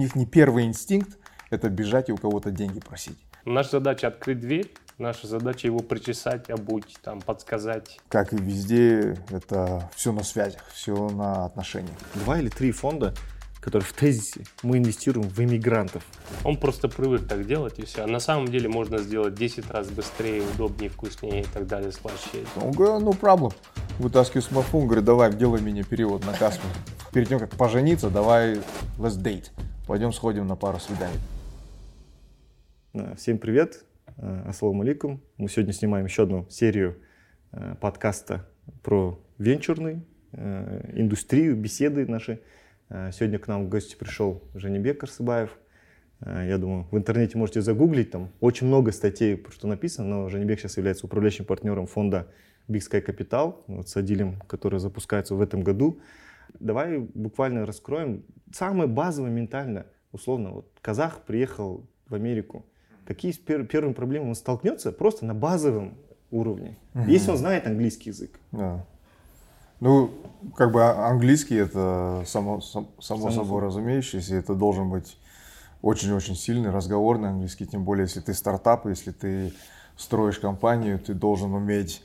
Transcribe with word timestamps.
них 0.00 0.16
не 0.16 0.26
первый 0.26 0.64
инстинкт 0.64 1.18
это 1.50 1.68
бежать 1.68 2.08
и 2.08 2.12
у 2.12 2.16
кого-то 2.16 2.50
деньги 2.50 2.80
просить. 2.80 3.18
Наша 3.44 3.70
задача 3.72 4.08
открыть 4.08 4.40
дверь, 4.40 4.72
наша 4.98 5.26
задача 5.26 5.66
его 5.66 5.80
причесать, 5.80 6.50
обуть, 6.50 6.96
там, 7.02 7.20
подсказать. 7.20 7.98
Как 8.08 8.32
и 8.32 8.36
везде, 8.36 9.16
это 9.30 9.90
все 9.94 10.12
на 10.12 10.22
связях, 10.22 10.62
все 10.72 11.08
на 11.08 11.46
отношениях. 11.46 11.96
Два 12.14 12.38
или 12.38 12.48
три 12.48 12.70
фонда, 12.70 13.14
которые 13.60 13.86
в 13.86 13.92
тезисе 13.92 14.44
мы 14.62 14.78
инвестируем 14.78 15.28
в 15.28 15.38
иммигрантов. 15.40 16.02
Он 16.44 16.56
просто 16.56 16.88
привык 16.88 17.26
так 17.26 17.46
делать 17.46 17.78
и 17.78 17.84
все. 17.84 18.04
А 18.04 18.06
на 18.06 18.20
самом 18.20 18.48
деле 18.48 18.68
можно 18.68 18.98
сделать 18.98 19.34
10 19.34 19.70
раз 19.70 19.88
быстрее, 19.88 20.42
удобнее, 20.54 20.90
вкуснее 20.90 21.42
и 21.42 21.44
так 21.44 21.66
далее, 21.66 21.92
слаще. 21.92 22.44
Он 22.56 22.72
говорит, 22.72 23.04
ну, 23.04 23.12
проблем. 23.12 23.52
Вытаскиваю 23.98 24.42
смартфон, 24.42 24.86
говорит, 24.86 25.04
давай, 25.04 25.32
делай 25.32 25.60
мне 25.60 25.82
перевод 25.82 26.24
на 26.24 26.32
кассу. 26.32 26.60
Перед 27.12 27.28
тем, 27.28 27.38
как 27.38 27.50
пожениться, 27.50 28.08
давай, 28.08 28.60
let's 28.98 29.18
date. 29.18 29.50
Пойдем 29.90 30.12
сходим 30.12 30.46
на 30.46 30.54
пару 30.54 30.78
свиданий. 30.78 31.18
Э, 32.94 33.16
всем 33.16 33.38
привет, 33.38 33.84
э, 34.18 34.42
ассаламу 34.46 34.82
алейкум. 34.82 35.20
Мы 35.36 35.48
сегодня 35.48 35.72
снимаем 35.72 36.06
еще 36.06 36.22
одну 36.22 36.46
серию 36.48 36.96
э, 37.50 37.74
подкаста 37.80 38.46
про 38.84 39.18
венчурную 39.38 40.04
индустрию, 40.94 41.56
беседы 41.56 42.06
наши. 42.06 42.40
Сегодня 42.88 43.40
к 43.40 43.48
нам 43.48 43.66
в 43.66 43.68
гости 43.68 43.96
пришел 43.96 44.44
Женебек 44.54 45.02
Арсыбаев. 45.02 45.58
Я 46.24 46.56
думаю, 46.56 46.86
в 46.92 46.96
интернете 46.96 47.36
можете 47.36 47.60
загуглить, 47.60 48.12
там 48.12 48.30
очень 48.38 48.68
много 48.68 48.92
статей, 48.92 49.44
что 49.50 49.66
написано, 49.66 50.06
но 50.06 50.28
Женебек 50.28 50.60
сейчас 50.60 50.76
является 50.76 51.06
управляющим 51.06 51.46
партнером 51.46 51.88
фонда 51.88 52.28
Big 52.68 52.88
Sky 52.88 53.04
Capital, 53.04 53.56
вот 53.66 53.88
с 53.88 53.96
Адилем, 53.96 54.36
который 54.46 54.78
запускается 54.78 55.34
в 55.34 55.42
этом 55.42 55.62
году. 55.62 55.98
Давай 56.58 56.98
буквально 56.98 57.66
раскроем 57.66 58.24
самое 58.52 58.88
базовое 58.88 59.30
ментально, 59.30 59.86
условно, 60.12 60.50
вот 60.50 60.70
казах 60.82 61.22
приехал 61.22 61.86
в 62.08 62.14
Америку, 62.14 62.64
какие 63.04 63.32
пер, 63.32 63.66
первыми 63.66 63.92
проблемами 63.92 64.30
он 64.30 64.34
столкнется 64.34 64.92
просто 64.92 65.24
на 65.24 65.34
базовом 65.34 65.98
уровне, 66.30 66.78
угу. 66.94 67.04
если 67.04 67.30
он 67.30 67.36
знает 67.36 67.66
английский 67.66 68.10
язык. 68.10 68.38
Да. 68.52 68.84
Ну, 69.80 70.10
как 70.56 70.72
бы 70.72 70.82
а, 70.82 71.08
английский 71.08 71.56
это 71.56 72.22
само, 72.26 72.60
само, 72.60 72.88
само 73.00 73.30
собой 73.30 73.62
разумеющееся, 73.62 74.36
это 74.36 74.54
должен 74.54 74.90
быть 74.90 75.16
очень-очень 75.82 76.36
сильный 76.36 76.70
разговорный 76.70 77.30
английский, 77.30 77.66
тем 77.66 77.84
более 77.84 78.04
если 78.04 78.20
ты 78.20 78.34
стартап, 78.34 78.86
если 78.86 79.12
ты 79.12 79.52
строишь 79.96 80.38
компанию, 80.38 80.98
ты 80.98 81.14
должен 81.14 81.54
уметь 81.54 82.02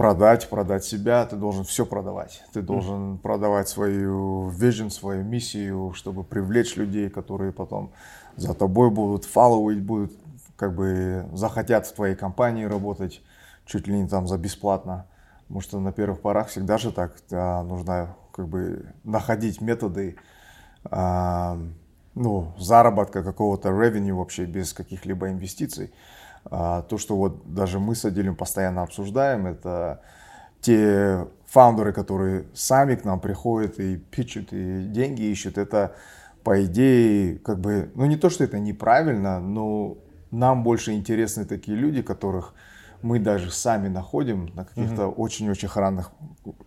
продать, 0.00 0.48
продать 0.48 0.82
себя, 0.82 1.26
ты 1.26 1.36
должен 1.36 1.64
все 1.64 1.84
продавать. 1.84 2.42
Ты 2.54 2.62
должен 2.62 3.16
mm. 3.16 3.18
продавать 3.18 3.68
свою 3.68 4.48
vision, 4.48 4.88
свою 4.88 5.22
миссию, 5.24 5.92
чтобы 5.94 6.24
привлечь 6.24 6.76
людей, 6.76 7.10
которые 7.10 7.52
потом 7.52 7.92
за 8.34 8.54
тобой 8.54 8.90
будут 8.90 9.26
фолловить, 9.26 9.82
будут 9.82 10.12
как 10.56 10.74
бы 10.74 11.26
захотят 11.34 11.86
в 11.86 11.92
твоей 11.92 12.14
компании 12.14 12.64
работать 12.64 13.20
чуть 13.66 13.88
ли 13.88 14.00
не 14.00 14.08
там 14.08 14.26
за 14.26 14.38
бесплатно. 14.38 15.06
Потому 15.42 15.60
что 15.60 15.80
на 15.80 15.92
первых 15.92 16.22
порах 16.22 16.48
всегда 16.48 16.78
же 16.78 16.92
так 16.92 17.12
да, 17.28 17.62
нужно 17.62 18.16
как 18.32 18.48
бы 18.48 18.86
находить 19.04 19.60
методы 19.60 20.16
а, 20.84 21.58
ну, 22.14 22.54
заработка 22.58 23.22
какого-то 23.22 23.68
revenue 23.68 24.14
вообще 24.14 24.46
без 24.46 24.72
каких-либо 24.72 25.28
инвестиций. 25.28 25.92
А, 26.44 26.82
то, 26.82 26.98
что 26.98 27.16
вот 27.16 27.52
даже 27.52 27.78
мы 27.78 27.94
с 27.94 28.04
Адилем 28.04 28.36
постоянно 28.36 28.82
обсуждаем, 28.82 29.46
это 29.46 30.00
те 30.60 31.26
фаундеры, 31.46 31.92
которые 31.92 32.46
сами 32.54 32.94
к 32.94 33.04
нам 33.04 33.20
приходят 33.20 33.78
и 33.78 33.96
пичут, 33.96 34.52
и 34.52 34.84
деньги 34.84 35.22
ищут, 35.22 35.58
это 35.58 35.94
по 36.44 36.64
идее, 36.64 37.38
как 37.38 37.60
бы, 37.60 37.90
ну 37.94 38.06
не 38.06 38.16
то, 38.16 38.30
что 38.30 38.44
это 38.44 38.58
неправильно, 38.58 39.40
но 39.40 39.98
нам 40.30 40.62
больше 40.62 40.92
интересны 40.92 41.44
такие 41.44 41.76
люди, 41.76 42.02
которых 42.02 42.54
мы 43.02 43.18
даже 43.18 43.50
сами 43.50 43.88
находим 43.88 44.50
на 44.54 44.64
каких-то 44.64 45.02
mm-hmm. 45.02 45.14
очень-очень 45.14 45.68
ранних 45.74 46.10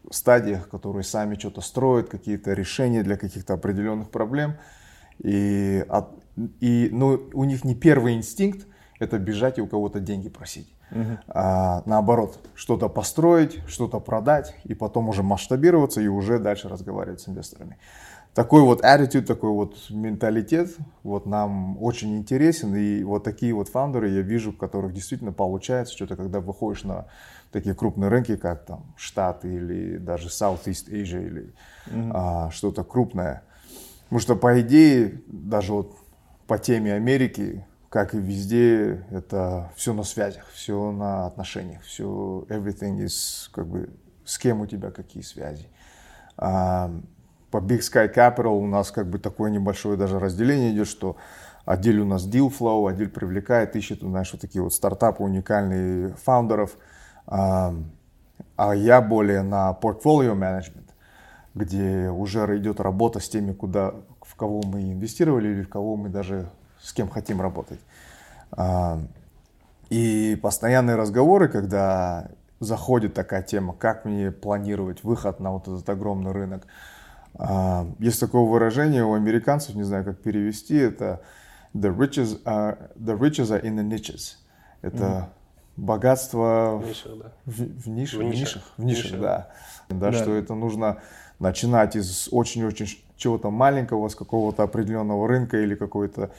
стадиях, 0.10 0.68
которые 0.68 1.04
сами 1.04 1.36
что-то 1.36 1.62
строят, 1.62 2.10
какие-то 2.10 2.54
решения 2.54 3.04
для 3.04 3.18
каких-то 3.18 3.54
определенных 3.54 4.10
проблем. 4.10 4.56
И, 5.20 5.86
и 6.60 6.90
ну, 6.92 7.30
у 7.34 7.44
них 7.44 7.64
не 7.64 7.76
первый 7.76 8.16
инстинкт 8.16 8.68
это 9.04 9.20
бежать 9.20 9.58
и 9.58 9.62
у 9.62 9.68
кого-то 9.68 10.00
деньги 10.00 10.30
просить. 10.30 10.74
Uh-huh. 10.92 11.18
А, 11.28 11.84
наоборот, 11.86 12.40
что-то 12.56 12.90
построить, 12.90 13.60
что-то 13.68 14.00
продать, 14.00 14.56
и 14.64 14.74
потом 14.74 15.10
уже 15.10 15.24
масштабироваться 15.24 16.02
и 16.02 16.08
уже 16.08 16.40
дальше 16.40 16.70
разговаривать 16.70 17.22
с 17.22 17.30
инвесторами 17.30 17.78
такой 18.34 18.62
вот 18.62 18.84
attitude, 18.84 19.22
такой 19.22 19.52
вот 19.52 19.78
менталитет 19.90 20.76
вот 21.04 21.26
нам 21.26 21.82
очень 21.82 22.18
интересен. 22.18 22.76
И 22.76 23.04
вот 23.04 23.24
такие 23.24 23.54
вот 23.54 23.70
фаундеры 23.70 24.10
я 24.10 24.22
вижу, 24.22 24.52
в 24.52 24.58
которых 24.58 24.94
действительно 24.94 25.32
получается 25.32 25.94
что-то, 25.96 26.16
когда 26.16 26.40
выходишь 26.40 26.84
на 26.84 27.06
такие 27.52 27.76
крупные 27.76 28.10
рынки, 28.10 28.36
как 28.36 28.66
там 28.66 28.94
Штаты 28.98 29.54
или 29.54 29.98
даже 29.98 30.30
Southeast 30.30 30.90
Asia 30.90 31.26
или 31.26 31.54
mm-hmm. 31.88 32.12
а, 32.14 32.50
что-то 32.52 32.84
крупное. 32.84 33.44
Потому 34.06 34.20
что, 34.20 34.36
по 34.36 34.60
идее, 34.62 35.22
даже 35.28 35.74
вот 35.74 35.96
по 36.48 36.58
теме 36.58 36.94
Америки, 36.94 37.66
как 37.94 38.16
и 38.16 38.18
везде, 38.18 39.06
это 39.12 39.72
все 39.76 39.94
на 39.94 40.02
связях, 40.02 40.48
все 40.52 40.92
на 40.92 41.28
отношениях, 41.28 41.84
все 41.84 42.44
everything 42.50 42.98
is 43.06 43.52
как 43.52 43.68
бы 43.68 43.88
с 44.26 44.40
кем 44.40 44.62
у 44.62 44.66
тебя 44.66 44.90
какие 44.90 45.22
связи. 45.22 45.68
А, 46.36 46.90
по 47.52 47.58
Big 47.58 47.82
Sky 47.82 48.12
Capital 48.12 48.58
у 48.58 48.66
нас 48.66 48.90
как 48.90 49.08
бы 49.08 49.20
такое 49.20 49.52
небольшое 49.52 49.96
даже 49.96 50.18
разделение 50.18 50.74
идет, 50.74 50.88
что 50.88 51.18
отдель 51.66 52.00
у 52.00 52.06
нас 52.06 52.28
deal 52.28 52.52
flow, 52.52 52.90
отдель 52.90 53.10
привлекает, 53.10 53.76
ищет, 53.76 54.00
знаешь, 54.00 54.32
вот 54.32 54.42
такие 54.42 54.64
вот 54.64 54.74
стартапы, 54.74 55.22
уникальные 55.22 56.16
фаундеров. 56.16 56.80
А, 57.28 57.76
а 58.56 58.76
я 58.76 59.02
более 59.02 59.44
на 59.44 59.78
portfolio 59.80 60.34
management, 60.34 60.90
где 61.54 62.10
уже 62.10 62.58
идет 62.58 62.80
работа 62.80 63.20
с 63.20 63.30
теми, 63.30 63.54
куда, 63.54 63.94
в 64.24 64.36
кого 64.36 64.64
мы 64.64 64.94
инвестировали 64.94 65.50
или 65.50 65.62
в 65.62 65.70
кого 65.70 65.96
мы 65.96 66.10
даже 66.10 66.50
с 66.84 66.94
кем 66.94 67.10
хотим 67.10 67.42
работать. 67.42 67.80
А, 68.52 69.00
и 69.90 70.38
постоянные 70.42 70.96
разговоры, 70.96 71.48
когда 71.48 72.30
заходит 72.60 73.14
такая 73.14 73.42
тема, 73.42 73.74
как 73.74 74.06
мне 74.06 74.32
планировать 74.32 75.04
выход 75.04 75.40
на 75.40 75.52
вот 75.52 75.68
этот 75.68 75.88
огромный 75.90 76.32
рынок, 76.32 76.68
а, 77.36 77.88
есть 78.00 78.20
такое 78.20 78.44
выражение 78.44 79.04
у 79.04 79.14
американцев, 79.14 79.76
не 79.76 79.84
знаю, 79.84 80.04
как 80.04 80.20
перевести, 80.20 80.76
это 80.76 81.22
the 81.74 81.96
riches 81.96 82.44
are, 82.44 82.92
the 82.96 83.18
riches 83.18 83.50
are 83.50 83.64
in 83.64 83.76
the 83.76 83.88
niches. 83.88 84.36
Это 84.82 85.04
mm. 85.04 85.26
богатство 85.78 86.82
в 86.84 86.88
нишах, 86.88 87.18
да. 87.18 87.32
в, 87.46 87.52
в, 87.52 87.88
ниш, 87.88 88.14
в, 88.14 88.18
в 88.18 88.24
нишах, 88.24 88.64
в 88.78 88.84
нишах, 88.84 89.06
нишах. 89.06 89.22
Да. 89.22 89.50
Да, 89.90 90.12
да. 90.12 90.14
Что 90.14 90.36
это 90.36 90.54
нужно 90.54 91.00
начинать 91.40 91.96
из 91.96 92.28
очень-очень 92.32 93.04
чего-то 93.16 93.50
маленького, 93.50 94.10
с 94.10 94.16
какого-то 94.16 94.64
определенного 94.64 95.28
рынка 95.28 95.58
или 95.58 95.76
какой-то 95.76 96.32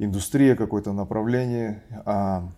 индустрии, 0.00 0.54
какое-то 0.54 0.92
направление. 0.92 1.82
А, 2.04 2.48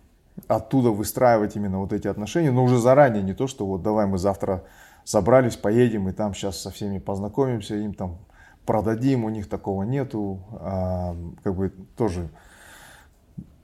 оттуда 0.47 0.89
выстраивать 0.89 1.55
именно 1.55 1.79
вот 1.79 1.93
эти 1.93 2.07
отношения, 2.07 2.51
но 2.51 2.63
уже 2.63 2.79
заранее, 2.79 3.21
не 3.21 3.33
то, 3.33 3.47
что 3.47 3.65
вот 3.65 3.83
давай 3.83 4.07
мы 4.07 4.17
завтра 4.17 4.63
собрались, 5.03 5.57
поедем, 5.57 6.09
и 6.09 6.13
там 6.13 6.33
сейчас 6.33 6.59
со 6.61 6.71
всеми 6.71 6.97
познакомимся, 6.97 7.75
им 7.75 7.93
там 7.93 8.17
продадим, 8.65 9.25
у 9.25 9.29
них 9.29 9.49
такого 9.49 9.83
нету, 9.83 10.39
а, 10.53 11.15
как 11.43 11.55
бы 11.55 11.69
тоже 11.97 12.29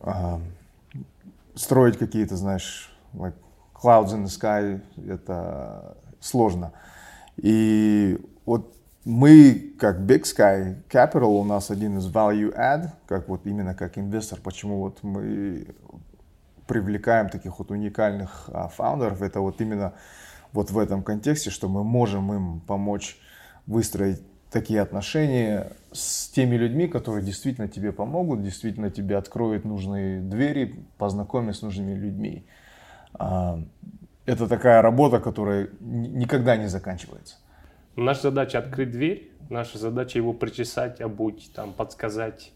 а, 0.02 0.42
строить 1.56 1.98
какие-то, 1.98 2.36
знаешь, 2.36 2.94
like 3.14 3.36
clouds 3.74 4.10
in 4.10 4.26
the 4.26 4.28
sky, 4.28 4.82
это 5.10 5.98
сложно. 6.20 6.74
И 7.38 8.20
вот 8.46 8.76
мы, 9.06 9.74
как 9.80 10.00
Big 10.00 10.24
Sky 10.24 10.76
Capital, 10.90 11.40
у 11.40 11.44
нас 11.44 11.72
один 11.72 11.98
из 11.98 12.08
value 12.08 12.56
add, 12.56 12.90
как 13.08 13.28
вот 13.30 13.46
именно 13.46 13.74
как 13.74 13.98
инвестор, 13.98 14.40
почему 14.42 14.80
вот 14.80 15.04
мы 15.04 15.68
привлекаем 16.68 17.30
таких 17.30 17.58
вот 17.60 17.72
уникальных 17.72 18.50
а, 18.54 18.68
фаундеров, 18.68 19.22
это 19.22 19.40
вот 19.40 19.60
именно 19.62 19.94
вот 20.52 20.70
в 20.72 20.78
этом 20.78 21.04
контексте, 21.04 21.50
что 21.50 21.68
мы 21.68 21.84
можем 21.84 22.32
им 22.34 22.60
помочь 22.62 23.18
выстроить 23.66 24.22
такие 24.52 24.82
отношения 24.82 25.72
с 25.92 26.28
теми 26.30 26.56
людьми, 26.56 26.88
которые 26.88 27.24
действительно 27.24 27.68
тебе 27.68 27.92
помогут, 27.92 28.44
действительно 28.44 28.90
тебе 28.92 29.18
откроют 29.18 29.66
нужные 29.66 30.22
двери, 30.22 30.86
познакомят 30.98 31.56
с 31.56 31.62
нужными 31.62 31.94
людьми. 31.94 32.46
А, 33.14 33.64
это 34.26 34.48
такая 34.48 34.82
работа, 34.82 35.20
которая 35.20 35.70
никогда 35.80 36.58
не 36.58 36.68
заканчивается. 36.68 37.38
Наша 38.00 38.24
задача 38.24 38.60
открыть 38.60 38.92
дверь, 38.92 39.32
наша 39.50 39.78
задача 39.78 40.18
его 40.18 40.34
причесать, 40.34 41.02
обуть, 41.02 41.52
там, 41.54 41.74
подсказать, 41.74 42.52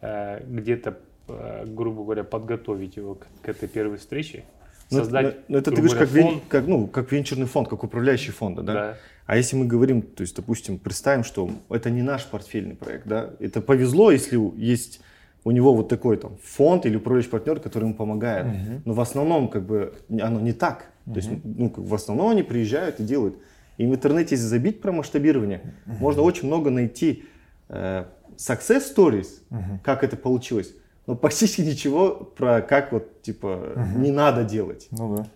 э, 0.00 0.44
где-то, 0.46 0.98
э, 1.28 1.64
грубо 1.66 2.04
говоря, 2.04 2.24
подготовить 2.24 2.96
его 2.96 3.14
к, 3.14 3.26
к 3.42 3.48
этой 3.48 3.68
первой 3.68 3.98
встрече. 3.98 4.44
создать. 4.90 5.24
Но, 5.24 5.42
но 5.48 5.58
это 5.58 5.70
ты 5.70 5.76
говоришь 5.78 5.98
как, 5.98 6.10
вен, 6.10 6.40
как, 6.48 6.66
ну, 6.66 6.86
как 6.86 7.10
венчурный 7.10 7.46
фонд, 7.46 7.68
как 7.68 7.82
управляющий 7.84 8.32
фонд, 8.32 8.64
да? 8.64 8.72
Да. 8.74 8.96
А 9.26 9.36
если 9.36 9.56
мы 9.56 9.66
говорим, 9.66 10.02
то 10.02 10.20
есть, 10.20 10.36
допустим, 10.36 10.78
представим, 10.78 11.24
что 11.24 11.50
это 11.70 11.88
не 11.88 12.02
наш 12.02 12.26
портфельный 12.26 12.76
проект, 12.76 13.06
да, 13.06 13.30
это 13.40 13.62
повезло, 13.62 14.10
если 14.10 14.38
есть 14.60 15.00
у 15.44 15.50
него 15.50 15.74
вот 15.74 15.88
такой 15.88 16.16
там 16.16 16.36
фонд 16.42 16.86
или 16.86 16.96
управляющий 16.96 17.30
партнер, 17.30 17.60
который 17.60 17.84
ему 17.84 17.94
помогает. 17.94 18.46
Uh-huh. 18.46 18.80
Но 18.84 18.92
в 18.94 19.00
основном 19.00 19.48
как 19.48 19.66
бы 19.66 19.94
оно 20.10 20.40
не 20.40 20.52
так. 20.52 20.86
Uh-huh. 21.06 21.12
То 21.12 21.16
есть, 21.18 21.30
ну, 21.44 21.72
в 21.76 21.94
основном 21.94 22.30
они 22.30 22.42
приезжают 22.42 22.98
и 23.00 23.02
делают. 23.02 23.36
И 23.76 23.86
в 23.86 23.90
интернете, 23.94 24.34
если 24.34 24.46
забить 24.46 24.80
про 24.80 24.92
масштабирование, 24.92 25.74
uh-huh. 25.86 25.98
можно 25.98 26.22
очень 26.22 26.46
много 26.46 26.70
найти 26.70 27.24
э, 27.68 28.04
success 28.36 28.82
stories, 28.94 29.28
uh-huh. 29.50 29.78
как 29.82 30.04
это 30.04 30.16
получилось, 30.16 30.74
но 31.06 31.16
почти 31.16 31.62
ничего 31.62 32.10
про 32.10 32.62
как 32.62 32.92
вот 32.92 33.22
типа 33.22 33.74
uh-huh. 33.76 33.98
не 33.98 34.10
надо 34.10 34.44
делать. 34.44 34.86
Ну 34.90 35.16
да. 35.16 35.26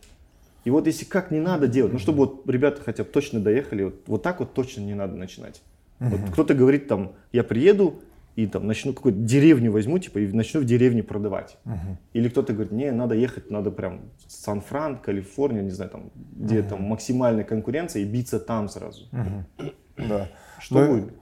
И 0.64 0.70
вот 0.70 0.86
если 0.86 1.04
как 1.04 1.30
не 1.30 1.40
надо 1.40 1.66
делать, 1.66 1.92
ну 1.92 1.98
чтобы 1.98 2.18
вот 2.18 2.48
ребята 2.48 2.82
хотя 2.84 3.04
бы 3.04 3.10
точно 3.10 3.40
доехали, 3.40 3.84
вот, 3.84 4.02
вот 4.06 4.22
так 4.22 4.40
вот 4.40 4.54
точно 4.54 4.82
не 4.82 4.94
надо 4.94 5.16
начинать. 5.16 5.62
Uh-huh. 5.98 6.10
Вот 6.10 6.30
кто-то 6.32 6.54
говорит 6.54 6.86
там, 6.86 7.12
я 7.32 7.42
приеду 7.42 8.02
и 8.38 8.46
там 8.46 8.68
начну 8.68 8.92
какую-то 8.92 9.18
деревню 9.18 9.72
возьму, 9.72 9.98
типа, 9.98 10.18
и 10.18 10.32
начну 10.32 10.60
в 10.60 10.64
деревне 10.64 11.02
продавать. 11.02 11.56
Uh-huh. 11.64 11.96
Или 12.12 12.28
кто-то 12.28 12.52
говорит, 12.52 12.70
не, 12.70 12.92
надо 12.92 13.16
ехать, 13.16 13.50
надо 13.50 13.72
прям 13.72 14.02
Сан-Фран, 14.28 14.98
Калифорния, 14.98 15.62
не 15.62 15.70
знаю, 15.70 15.90
там, 15.90 16.10
где 16.36 16.60
uh-huh. 16.60 16.68
там 16.68 16.82
максимальная 16.82 17.42
конкуренция 17.42 18.02
и 18.02 18.04
биться 18.04 18.38
там 18.38 18.68
сразу. 18.68 19.06
Uh-huh. 19.10 19.72
Да. 19.96 20.28
Что 20.60 20.74
Но... 20.78 20.86
будет? 20.86 21.14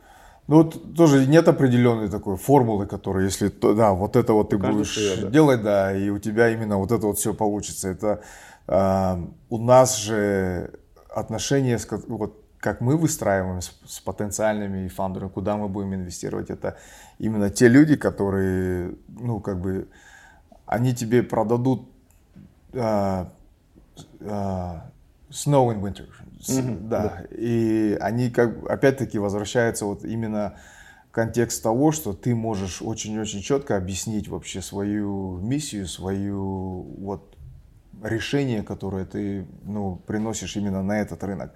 Ну 0.46 0.56
вот 0.56 0.94
тоже 0.94 1.26
нет 1.26 1.48
определенной 1.48 2.10
такой 2.10 2.36
формулы, 2.36 2.86
которая, 2.86 3.24
если 3.24 3.48
да, 3.48 3.94
вот 3.94 4.14
это 4.14 4.34
вот 4.34 4.50
ты 4.50 4.58
будешь 4.58 4.92
свое, 4.92 5.16
да. 5.22 5.30
делать, 5.30 5.62
да, 5.62 5.96
и 5.96 6.10
у 6.10 6.18
тебя 6.18 6.50
именно 6.50 6.76
вот 6.76 6.92
это 6.92 7.06
вот 7.06 7.16
все 7.18 7.32
получится. 7.32 7.88
Это 7.88 8.20
э, 8.68 9.26
у 9.48 9.58
нас 9.58 9.96
же 9.96 10.70
отношения, 11.08 11.78
с, 11.78 11.88
вот 12.08 12.45
как 12.60 12.80
мы 12.80 12.96
выстраиваем 12.96 13.60
с, 13.60 13.72
с 13.86 14.00
потенциальными 14.00 14.88
фаундерами, 14.88 15.30
куда 15.30 15.56
мы 15.56 15.68
будем 15.68 15.94
инвестировать, 15.94 16.50
это 16.50 16.76
именно 17.18 17.50
те 17.50 17.68
люди, 17.68 17.96
которые, 17.96 18.94
ну 19.08 19.40
как 19.40 19.60
бы, 19.60 19.88
они 20.66 20.94
тебе 20.94 21.22
продадут 21.22 21.88
э, 22.72 23.26
э, 24.20 24.80
snow 25.30 25.72
in 25.72 25.80
winter, 25.80 26.08
Mm-hmm, 26.48 26.88
да. 26.88 27.02
да, 27.02 27.22
и 27.30 27.96
они 28.00 28.30
как 28.30 28.68
опять-таки 28.70 29.18
возвращаются 29.18 29.84
вот 29.84 30.04
именно 30.04 30.54
контекст 31.10 31.62
того, 31.62 31.92
что 31.92 32.12
ты 32.12 32.34
можешь 32.34 32.82
очень-очень 32.82 33.40
четко 33.40 33.76
объяснить 33.76 34.28
вообще 34.28 34.60
свою 34.60 35.38
миссию, 35.38 35.86
свою 35.86 36.82
вот 36.98 37.36
решение, 38.02 38.62
которое 38.62 39.06
ты 39.06 39.46
ну, 39.64 39.96
приносишь 40.06 40.56
именно 40.56 40.82
на 40.82 41.00
этот 41.00 41.24
рынок. 41.24 41.54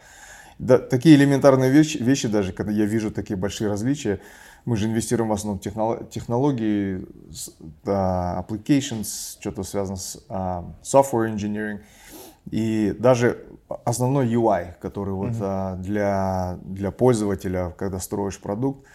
Да, 0.60 0.78
такие 0.78 1.16
элементарные 1.16 1.70
вещи, 1.70 1.96
вещи, 1.96 2.28
даже 2.28 2.52
когда 2.52 2.70
я 2.70 2.84
вижу 2.84 3.10
такие 3.10 3.34
большие 3.34 3.70
различия, 3.70 4.20
мы 4.66 4.76
же 4.76 4.88
инвестируем 4.88 5.30
в 5.30 5.32
основном 5.32 5.58
в 5.58 6.10
технологии, 6.10 7.06
да, 7.82 8.44
applications, 8.46 9.38
что-то 9.40 9.62
связано 9.62 9.96
с 9.96 10.22
uh, 10.28 10.66
software 10.82 11.34
engineering. 11.34 11.80
И 12.50 12.94
даже 12.98 13.46
основной 13.86 14.26
UI, 14.26 14.74
который 14.82 15.14
вот 15.14 15.30
mm-hmm. 15.30 15.78
для, 15.78 16.58
для 16.62 16.90
пользователя, 16.90 17.74
когда 17.78 17.98
строишь 17.98 18.38
продукт, 18.38 18.86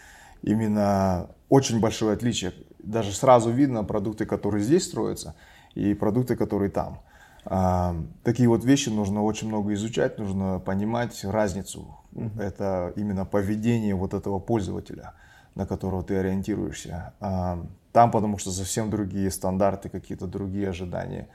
именно 0.43 1.31
очень 1.49 1.79
большое 1.79 2.13
отличие. 2.13 2.53
Даже 2.77 3.11
сразу 3.11 3.49
видно 3.49 3.83
продукты, 3.83 4.27
которые 4.27 4.63
здесь 4.63 4.83
строятся, 4.83 5.33
и 5.73 5.95
продукты, 5.95 6.35
которые 6.35 6.69
там. 6.69 6.99
А, 7.45 7.95
такие 8.23 8.49
вот 8.49 8.65
вещи 8.65 8.89
нужно 8.89 9.21
очень 9.21 9.47
много 9.47 9.73
изучать, 9.73 10.17
нужно 10.17 10.59
понимать 10.59 11.23
разницу. 11.23 11.97
Mm-hmm. 12.13 12.41
Это 12.41 12.93
именно 12.95 13.25
поведение 13.25 13.93
вот 13.93 14.13
этого 14.13 14.39
пользователя, 14.39 15.13
на 15.53 15.67
которого 15.67 16.03
ты 16.03 16.17
ориентируешься. 16.17 17.13
А, 17.19 17.63
там 17.91 18.11
потому 18.11 18.37
что 18.37 18.51
совсем 18.51 18.89
другие 18.89 19.29
стандарты, 19.29 19.89
какие-то 19.89 20.27
другие 20.27 20.69
ожидания. 20.69 21.27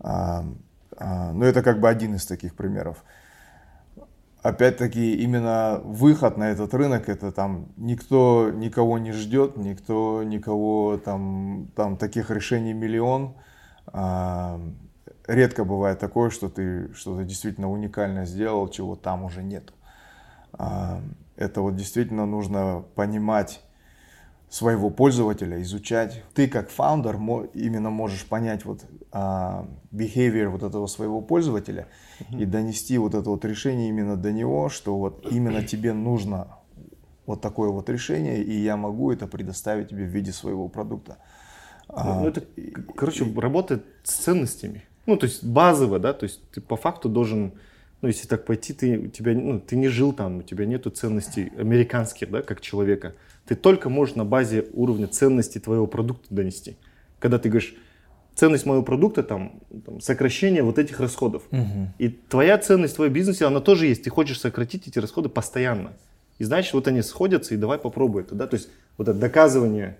А, 0.00 0.44
но 1.00 1.44
это 1.44 1.62
как 1.62 1.80
бы 1.80 1.88
один 1.88 2.14
из 2.14 2.26
таких 2.26 2.54
примеров. 2.54 3.04
Опять-таки, 4.42 5.16
именно 5.16 5.80
выход 5.84 6.36
на 6.36 6.50
этот 6.50 6.72
рынок, 6.72 7.08
это 7.08 7.32
там 7.32 7.68
никто 7.76 8.50
никого 8.54 8.98
не 8.98 9.12
ждет, 9.12 9.56
никто 9.56 10.22
никого 10.22 10.96
там, 10.96 11.68
там 11.74 11.96
таких 11.96 12.30
решений 12.30 12.72
миллион. 12.72 13.34
А, 15.28 15.34
редко 15.34 15.64
бывает 15.64 15.98
такое, 15.98 16.30
что 16.30 16.48
ты 16.48 16.92
что-то 16.94 17.24
действительно 17.24 17.70
уникально 17.70 18.24
сделал, 18.24 18.68
чего 18.68 18.96
там 18.96 19.24
уже 19.24 19.42
нет. 19.42 19.72
А, 20.52 21.00
это 21.36 21.60
вот 21.60 21.76
действительно 21.76 22.26
нужно 22.26 22.84
понимать 22.94 23.60
своего 24.48 24.88
пользователя, 24.88 25.60
изучать. 25.60 26.22
Ты 26.34 26.48
как 26.48 26.70
фаундер 26.70 27.16
именно 27.52 27.90
можешь 27.90 28.24
понять 28.24 28.64
вот 28.64 28.82
uh, 29.12 29.68
behavior 29.92 30.48
вот 30.48 30.62
этого 30.62 30.86
своего 30.86 31.20
пользователя 31.20 31.86
и 32.30 32.46
донести 32.46 32.96
вот 32.96 33.14
это 33.14 33.28
вот 33.28 33.44
решение 33.44 33.90
именно 33.90 34.16
до 34.16 34.32
него, 34.32 34.70
что 34.70 34.96
вот 34.96 35.26
именно 35.30 35.62
тебе 35.62 35.92
нужно 35.92 36.48
вот 37.26 37.42
такое 37.42 37.68
вот 37.68 37.90
решение, 37.90 38.42
и 38.42 38.58
я 38.58 38.78
могу 38.78 39.12
это 39.12 39.26
предоставить 39.26 39.90
тебе 39.90 40.04
в 40.04 40.08
виде 40.08 40.32
своего 40.32 40.68
продукта. 40.68 41.18
Ну, 41.88 42.20
ну 42.20 42.28
это, 42.28 42.42
короче, 42.96 43.30
работает 43.36 43.84
с 44.02 44.14
ценностями. 44.14 44.84
Ну, 45.08 45.16
то 45.16 45.26
есть 45.26 45.42
базово, 45.42 45.98
да, 45.98 46.12
то 46.12 46.24
есть 46.24 46.40
ты 46.50 46.60
по 46.60 46.76
факту 46.76 47.08
должен, 47.08 47.52
ну, 48.02 48.08
если 48.08 48.28
так 48.28 48.44
пойти, 48.44 48.72
ты, 48.72 48.98
у 48.98 49.08
тебя, 49.08 49.32
ну, 49.32 49.58
ты 49.58 49.76
не 49.76 49.88
жил 49.88 50.12
там, 50.12 50.38
у 50.38 50.42
тебя 50.42 50.66
нету 50.66 50.90
ценностей 50.90 51.52
американских, 51.58 52.30
да, 52.30 52.42
как 52.42 52.60
человека 52.60 53.14
ты 53.48 53.54
только 53.54 53.88
можешь 53.88 54.14
на 54.14 54.26
базе 54.26 54.66
уровня 54.74 55.08
ценности 55.08 55.58
твоего 55.58 55.86
продукта 55.86 56.26
донести. 56.28 56.76
Когда 57.18 57.38
ты 57.38 57.48
говоришь, 57.48 57.74
ценность 58.34 58.66
моего 58.66 58.82
продукта 58.82 59.22
там, 59.22 59.60
там 59.86 60.02
сокращение 60.02 60.62
вот 60.62 60.78
этих 60.78 61.00
расходов. 61.00 61.44
Угу. 61.50 61.94
И 61.98 62.10
твоя 62.10 62.58
ценность 62.58 62.92
в 62.92 62.96
твоем 62.96 63.14
бизнесе, 63.14 63.46
она 63.46 63.60
тоже 63.60 63.86
есть. 63.86 64.04
Ты 64.04 64.10
хочешь 64.10 64.38
сократить 64.38 64.86
эти 64.86 64.98
расходы 64.98 65.30
постоянно. 65.30 65.94
И 66.36 66.44
значит, 66.44 66.74
вот 66.74 66.86
они 66.88 67.00
сходятся, 67.00 67.54
и 67.54 67.56
давай 67.56 67.78
попробуй 67.78 68.22
это. 68.22 68.34
Да? 68.34 68.46
То 68.46 68.56
есть 68.56 68.68
вот 68.98 69.08
это 69.08 69.18
доказывание, 69.18 69.96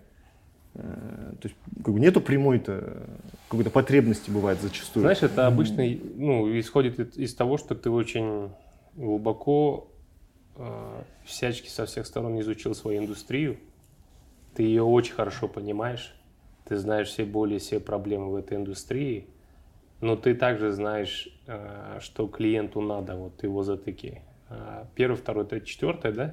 то 0.74 1.40
есть 1.42 1.56
как 1.84 1.94
бы 1.94 2.00
нету 2.00 2.20
прямой-то 2.20 3.02
какой-то 3.48 3.70
потребности 3.70 4.30
бывает 4.30 4.60
зачастую. 4.60 5.02
Знаешь, 5.02 5.22
это 5.22 5.46
обычно 5.46 5.84
ну, 6.16 6.58
исходит 6.58 7.16
из 7.16 7.34
того, 7.34 7.58
что 7.58 7.74
ты 7.74 7.90
очень 7.90 8.50
глубоко 8.94 9.88
Э, 10.58 11.02
всячески 11.24 11.68
со 11.68 11.86
всех 11.86 12.04
сторон 12.04 12.40
изучил 12.40 12.74
свою 12.74 13.00
индустрию, 13.00 13.58
ты 14.54 14.64
ее 14.64 14.82
очень 14.82 15.14
хорошо 15.14 15.46
понимаешь, 15.46 16.14
ты 16.64 16.76
знаешь 16.76 17.08
все 17.08 17.24
боли, 17.24 17.58
все 17.58 17.78
проблемы 17.78 18.32
в 18.32 18.34
этой 18.34 18.56
индустрии, 18.56 19.28
но 20.00 20.16
ты 20.16 20.34
также 20.34 20.72
знаешь, 20.72 21.28
э, 21.46 21.98
что 22.00 22.26
клиенту 22.26 22.80
надо, 22.80 23.14
вот 23.14 23.40
его 23.44 23.62
затыки. 23.62 24.20
Э, 24.50 24.86
первый, 24.96 25.16
второй, 25.16 25.46
третий, 25.46 25.68
четвертый, 25.68 26.12
да? 26.12 26.32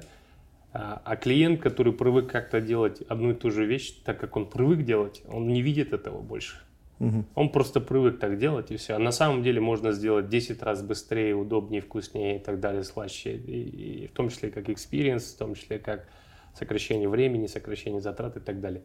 А 0.78 1.16
клиент, 1.16 1.60
который 1.60 1.94
привык 1.94 2.30
как-то 2.30 2.60
делать 2.60 3.00
одну 3.08 3.30
и 3.30 3.34
ту 3.34 3.50
же 3.50 3.64
вещь, 3.64 3.94
так 4.04 4.20
как 4.20 4.36
он 4.36 4.46
привык 4.46 4.84
делать, 4.84 5.22
он 5.26 5.48
не 5.48 5.62
видит 5.62 5.94
этого 5.94 6.20
больше. 6.20 6.58
Угу. 6.98 7.24
Он 7.34 7.48
просто 7.50 7.80
привык 7.80 8.18
так 8.18 8.38
делать 8.38 8.70
и 8.70 8.76
все. 8.76 8.94
А 8.94 8.98
на 8.98 9.10
самом 9.10 9.42
деле 9.42 9.60
можно 9.60 9.92
сделать 9.92 10.28
10 10.28 10.62
раз 10.62 10.82
быстрее, 10.82 11.34
удобнее, 11.34 11.80
вкуснее 11.80 12.36
и 12.36 12.38
так 12.38 12.60
далее, 12.60 12.84
слаще. 12.84 13.36
И, 13.36 14.04
и 14.04 14.06
в 14.08 14.12
том 14.12 14.28
числе 14.28 14.50
как 14.50 14.68
experience, 14.68 15.34
в 15.34 15.38
том 15.38 15.54
числе 15.54 15.78
как 15.78 16.08
сокращение 16.54 17.08
времени, 17.08 17.46
сокращение 17.46 18.00
затрат 18.00 18.36
и 18.36 18.40
так 18.40 18.60
далее. 18.60 18.82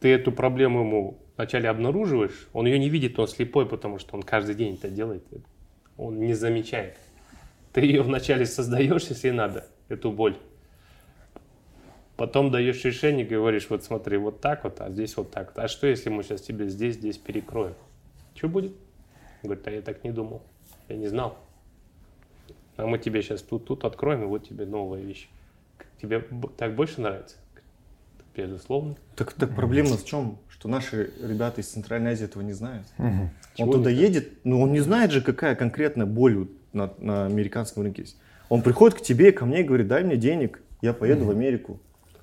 Ты 0.00 0.08
эту 0.08 0.30
проблему 0.30 0.80
ему 0.80 1.18
вначале 1.36 1.68
обнаруживаешь, 1.68 2.48
он 2.52 2.66
ее 2.66 2.78
не 2.78 2.88
видит, 2.88 3.18
он 3.18 3.26
слепой, 3.26 3.66
потому 3.66 3.98
что 3.98 4.14
он 4.14 4.22
каждый 4.22 4.54
день 4.54 4.74
это 4.74 4.88
делает. 4.88 5.24
Он 5.96 6.20
не 6.20 6.34
замечает. 6.34 6.96
Ты 7.72 7.82
ее 7.82 8.02
вначале 8.02 8.46
создаешь, 8.46 9.06
если 9.08 9.30
надо, 9.30 9.66
эту 9.88 10.10
боль. 10.10 10.36
Потом 12.20 12.50
даешь 12.50 12.84
решение, 12.84 13.24
говоришь, 13.24 13.70
вот 13.70 13.82
смотри, 13.82 14.18
вот 14.18 14.42
так 14.42 14.64
вот, 14.64 14.82
а 14.82 14.90
здесь 14.90 15.16
вот 15.16 15.30
так. 15.30 15.54
А 15.56 15.68
что, 15.68 15.86
если 15.86 16.10
мы 16.10 16.22
сейчас 16.22 16.42
тебе 16.42 16.68
здесь, 16.68 16.96
здесь 16.96 17.16
перекроем? 17.16 17.72
Что 18.34 18.46
будет? 18.46 18.74
Говорит, 19.42 19.66
а 19.66 19.70
я 19.70 19.80
так 19.80 20.04
не 20.04 20.10
думал. 20.10 20.42
Я 20.90 20.96
не 20.96 21.08
знал. 21.08 21.38
А 22.76 22.86
мы 22.86 22.98
тебе 22.98 23.22
сейчас 23.22 23.40
тут, 23.40 23.64
тут 23.64 23.86
откроем, 23.86 24.24
и 24.24 24.26
вот 24.26 24.46
тебе 24.46 24.66
новая 24.66 25.00
вещь. 25.00 25.30
Тебе 26.02 26.22
так 26.58 26.76
больше 26.76 27.00
нравится? 27.00 27.36
Безусловно. 28.36 28.96
Так, 29.16 29.32
так 29.32 29.56
проблема 29.56 29.96
в 29.96 30.04
чем? 30.04 30.36
Что 30.50 30.68
наши 30.68 31.14
ребята 31.22 31.62
из 31.62 31.68
Центральной 31.68 32.10
Азии 32.10 32.26
этого 32.26 32.42
не 32.42 32.52
знают. 32.52 32.86
Угу. 32.98 33.30
Он 33.60 33.72
туда 33.72 33.88
едет, 33.88 34.44
но 34.44 34.60
он 34.60 34.72
не 34.72 34.80
знает 34.80 35.10
же, 35.10 35.22
какая 35.22 35.54
конкретная 35.54 36.04
боль 36.04 36.48
на, 36.74 36.92
на 36.98 37.24
американском 37.24 37.82
рынке 37.82 38.02
есть. 38.02 38.18
Он 38.50 38.60
приходит 38.60 38.98
к 38.98 39.00
тебе, 39.00 39.32
ко 39.32 39.46
мне 39.46 39.60
и 39.60 39.62
говорит, 39.62 39.88
дай 39.88 40.04
мне 40.04 40.16
денег, 40.16 40.60
я 40.82 40.92
поеду 40.92 41.22
угу. 41.22 41.28
в 41.28 41.30
Америку. 41.30 41.80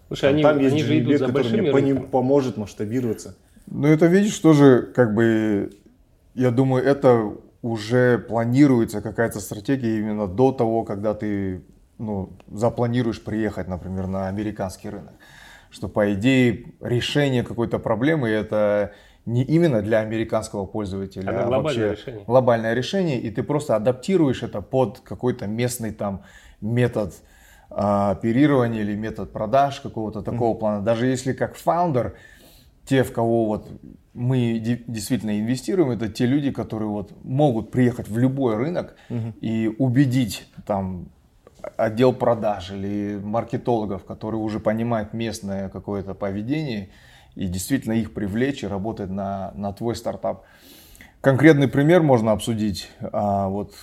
Слушай, 0.08 0.30
они, 0.30 0.44
там 0.44 0.60
есть 0.60 0.74
они 0.74 0.84
же 0.84 1.00
идут 1.00 1.18
за 1.18 1.28
большими 1.28 1.72
мне 1.72 1.96
поможет 1.96 2.58
масштабироваться. 2.58 3.36
Ну, 3.68 3.88
это, 3.88 4.06
видишь, 4.06 4.38
тоже 4.40 4.90
как 4.96 5.14
бы 5.14 5.72
я 6.34 6.52
думаю, 6.52 6.84
это 6.84 7.34
уже 7.62 8.20
планируется 8.20 9.02
какая-то 9.02 9.40
стратегия 9.40 9.98
именно 9.98 10.28
до 10.28 10.52
того, 10.52 10.84
когда 10.84 11.14
ты 11.14 11.64
ну, 11.98 12.30
запланируешь 12.52 13.22
приехать, 13.22 13.68
например, 13.68 14.08
на 14.08 14.28
американский 14.28 14.90
рынок. 14.90 15.14
Что, 15.70 15.90
по 15.90 16.14
идее, 16.14 16.74
решение 16.80 17.44
какой-то 17.44 17.80
проблемы 17.80 18.30
это 18.30 18.94
не 19.26 19.44
именно 19.44 19.82
для 19.82 20.00
американского 20.00 20.66
пользователя, 20.66 21.24
Это 21.24 21.44
а 21.44 21.48
глобальное 21.48 21.90
вообще 21.90 22.02
решение. 22.02 22.26
глобальное 22.26 22.74
решение, 22.74 23.20
и 23.20 23.30
ты 23.30 23.44
просто 23.44 23.76
адаптируешь 23.76 24.44
это 24.44 24.62
под 24.62 25.02
какой-то 25.02 25.48
местный 25.48 25.92
там 25.92 26.24
метод 26.62 27.14
оперирования 27.70 28.82
или 28.82 28.96
метод 28.96 29.32
продаж 29.32 29.80
какого-то 29.82 30.22
такого 30.22 30.58
плана. 30.58 30.82
Даже 30.84 31.08
если 31.08 31.34
как 31.34 31.56
фаундер, 31.56 32.16
те, 32.86 33.04
в 33.04 33.12
кого 33.12 33.46
вот 33.46 33.68
мы 34.14 34.60
де- 34.60 34.84
действительно 34.88 35.40
инвестируем, 35.40 35.92
это 35.92 36.08
те 36.08 36.26
люди, 36.26 36.52
которые 36.52 36.90
вот 36.90 37.12
могут 37.24 37.72
приехать 37.72 38.08
в 38.08 38.18
любой 38.18 38.56
рынок 38.56 38.96
и 39.42 39.74
убедить 39.78 40.48
там 40.66 41.10
отдел 41.76 42.14
продаж 42.14 42.72
или 42.72 43.20
маркетологов, 43.22 44.06
которые 44.06 44.42
уже 44.42 44.60
понимают 44.60 45.14
местное 45.14 45.70
какое-то 45.70 46.14
поведение, 46.14 46.90
и 47.36 47.48
действительно 47.48 47.94
их 47.94 48.14
привлечь 48.14 48.64
и 48.64 48.68
работать 48.68 49.10
на, 49.10 49.52
на 49.56 49.74
твой 49.74 49.96
стартап. 49.96 50.44
Конкретный 51.28 51.68
пример 51.68 52.04
можно 52.04 52.32
обсудить, 52.32 52.90
а, 53.02 53.50
вот 53.50 53.74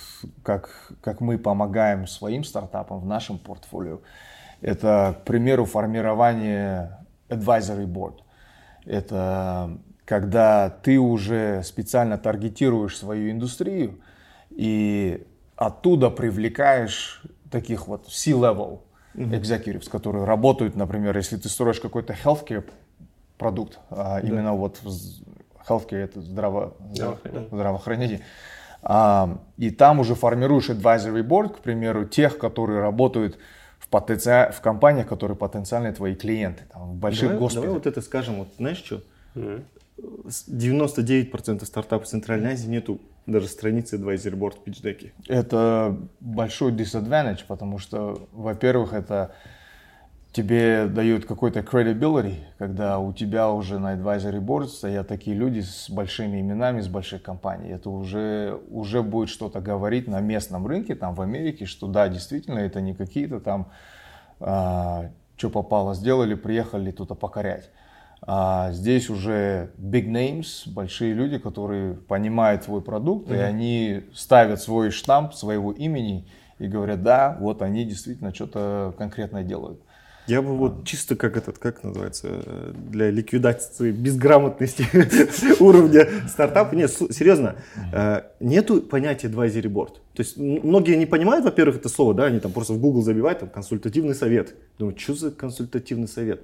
как, 0.41 0.91
как 0.99 1.21
мы 1.21 1.37
помогаем 1.37 2.07
своим 2.07 2.43
стартапам 2.43 3.01
в 3.01 3.05
нашем 3.05 3.37
портфолио. 3.37 3.99
Это, 4.61 5.19
к 5.21 5.25
примеру, 5.25 5.65
формирование 5.65 7.05
advisory 7.29 7.85
board. 7.85 8.15
Это 8.85 9.77
когда 10.05 10.71
ты 10.71 10.97
уже 10.97 11.61
специально 11.61 12.17
таргетируешь 12.17 12.97
свою 12.97 13.29
индустрию 13.29 13.99
и 14.49 15.23
оттуда 15.55 16.09
привлекаешь 16.09 17.21
таких 17.51 17.87
вот 17.87 18.07
C-level 18.07 18.79
executives, 19.13 19.87
которые 19.87 20.25
работают, 20.25 20.75
например, 20.75 21.15
если 21.15 21.37
ты 21.37 21.47
строишь 21.47 21.79
какой-то 21.79 22.13
healthcare 22.13 22.67
продукт, 23.37 23.77
а, 23.91 24.19
именно 24.19 24.55
вот 24.55 24.79
healthcare 25.67 26.03
это 26.03 26.21
здраво, 26.21 26.73
Здравоохранение. 26.93 27.47
здравоохранение. 27.51 28.21
А, 28.83 29.39
и 29.57 29.71
там 29.71 29.99
уже 29.99 30.15
формируешь 30.15 30.69
advisory 30.69 31.23
board, 31.23 31.55
к 31.55 31.59
примеру, 31.59 32.05
тех, 32.05 32.37
которые 32.37 32.81
работают 32.81 33.37
в, 33.79 33.89
потенци- 33.89 34.51
в 34.51 34.61
компаниях, 34.61 35.07
которые 35.07 35.35
потенциальные 35.37 35.93
твои 35.93 36.13
клиенты, 36.15 36.63
там, 36.71 36.89
в 36.91 36.95
больших 36.95 37.23
давай, 37.29 37.37
госпиталях. 37.39 37.65
давай 37.69 37.77
вот 37.79 37.87
это 37.87 38.01
скажем, 38.01 38.35
вот 38.35 38.47
знаешь 38.57 38.77
что? 38.83 39.01
С- 40.27 40.47
99% 40.49 41.65
стартапов 41.65 42.07
Центральной 42.07 42.53
Азии 42.53 42.67
нету 42.67 42.99
даже 43.25 43.47
страницы 43.47 43.95
Advisory 43.97 44.35
Board 44.37 44.55
в. 44.63 45.13
Это 45.27 45.97
большой 46.19 46.71
disadvantage, 46.73 47.39
потому 47.47 47.79
что, 47.79 48.27
во-первых, 48.33 48.93
это 48.93 49.31
тебе 50.35 50.87
дает 50.87 51.25
какой-то 51.25 51.61
credibility, 51.61 52.39
когда 52.57 52.99
у 52.99 53.13
тебя 53.13 53.49
уже 53.49 53.79
на 53.79 53.95
advisory 53.95 54.41
board 54.41 54.67
стоят 54.67 55.07
такие 55.07 55.35
люди 55.35 55.61
с 55.61 55.89
большими 55.89 56.41
именами, 56.41 56.81
с 56.81 56.89
больших 56.89 57.23
компаний. 57.23 57.69
Это 57.69 57.89
уже, 57.89 58.59
уже 58.69 59.01
будет 59.01 59.29
что-то 59.29 59.61
говорить 59.61 60.09
на 60.09 60.19
местном 60.19 60.67
рынке, 60.67 60.95
там 60.95 61.15
в 61.15 61.21
Америке, 61.21 61.65
что 61.65 61.87
да, 61.87 62.09
действительно, 62.09 62.59
это 62.59 62.81
не 62.81 62.93
какие-то 62.93 63.39
там, 63.39 63.71
что 64.39 65.49
попало, 65.49 65.95
сделали, 65.95 66.35
приехали 66.35 66.91
тут 66.91 67.17
покорять. 67.17 67.69
А 68.27 68.71
здесь 68.73 69.09
уже 69.09 69.71
big 69.77 70.07
names, 70.07 70.67
большие 70.69 71.13
люди, 71.13 71.37
которые 71.37 71.93
понимают 71.93 72.63
твой 72.63 72.81
продукт, 72.81 73.31
и 73.31 73.35
они 73.37 74.01
ставят 74.13 74.61
свой 74.61 74.89
штамп 74.89 75.33
своего 75.33 75.71
имени 75.71 76.27
и 76.59 76.67
говорят, 76.67 77.03
да, 77.03 77.37
вот 77.39 77.61
они 77.61 77.85
действительно 77.85 78.33
что-то 78.33 78.93
конкретное 78.97 79.43
делают. 79.43 79.79
Я 80.27 80.41
бы 80.41 80.55
вот 80.55 80.85
чисто 80.85 81.15
как 81.15 81.37
этот, 81.37 81.59
как 81.59 81.83
называется, 81.83 82.27
э, 82.45 82.73
для 82.89 83.11
ликвидации 83.11 83.91
безграмотности 83.91 84.85
уровня 85.61 86.07
стартапа. 86.27 86.73
Нет, 86.73 86.91
серьезно, 86.91 87.57
э, 87.93 88.21
нету 88.39 88.81
понятия 88.81 89.27
advisory 89.27 89.71
board. 89.71 89.93
То 90.13 90.23
есть 90.23 90.37
многие 90.37 90.95
не 90.95 91.05
понимают, 91.05 91.45
во-первых, 91.45 91.77
это 91.77 91.89
слово, 91.89 92.13
да, 92.13 92.25
они 92.25 92.39
там 92.39 92.53
просто 92.53 92.73
в 92.73 92.79
Google 92.79 93.03
забивают, 93.03 93.39
там, 93.39 93.49
консультативный 93.49 94.15
совет. 94.15 94.55
Думаю, 94.79 94.97
что 94.97 95.13
за 95.13 95.31
консультативный 95.31 96.07
совет? 96.07 96.41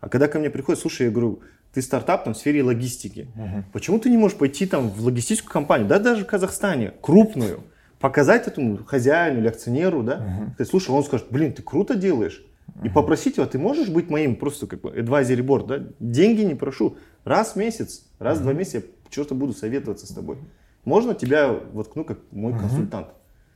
А 0.00 0.08
когда 0.08 0.28
ко 0.28 0.38
мне 0.38 0.50
приходят, 0.50 0.80
слушай, 0.80 1.06
я 1.06 1.10
говорю, 1.10 1.40
ты 1.72 1.80
стартап 1.80 2.24
там 2.24 2.34
в 2.34 2.36
сфере 2.36 2.62
логистики. 2.62 3.28
Почему 3.72 3.98
ты 3.98 4.10
не 4.10 4.18
можешь 4.18 4.36
пойти 4.36 4.66
там 4.66 4.90
в 4.90 5.04
логистическую 5.04 5.52
компанию, 5.52 5.88
да 5.88 5.98
даже 5.98 6.24
в 6.24 6.26
Казахстане, 6.26 6.92
крупную, 7.00 7.64
показать 7.98 8.46
этому 8.46 8.78
хозяину 8.84 9.38
или 9.40 9.48
акционеру, 9.48 10.02
да, 10.02 10.50
сказать, 10.54 10.68
слушай, 10.68 10.90
он 10.90 11.04
скажет, 11.04 11.28
блин, 11.30 11.52
ты 11.52 11.62
круто 11.62 11.94
делаешь. 11.94 12.44
И 12.82 12.88
попросить 12.88 13.36
его, 13.36 13.44
«А 13.44 13.48
ты 13.48 13.58
можешь 13.58 13.88
быть 13.88 14.10
моим 14.10 14.36
просто 14.36 14.66
как 14.66 14.80
бы 14.80 14.90
advisory 14.90 15.44
board, 15.44 15.66
да? 15.66 15.84
Деньги 16.00 16.42
не 16.42 16.54
прошу. 16.54 16.96
Раз 17.24 17.52
в 17.52 17.56
месяц, 17.56 18.06
раз 18.18 18.38
в 18.38 18.42
два 18.42 18.52
месяца 18.52 18.78
я 18.78 18.82
что-то 19.10 19.34
буду 19.34 19.52
советоваться 19.52 20.06
с 20.06 20.10
тобой. 20.10 20.38
Можно 20.84 21.14
тебя 21.14 21.52
воткну 21.52 22.04
как 22.04 22.18
мой 22.32 22.58
консультант. 22.58 23.08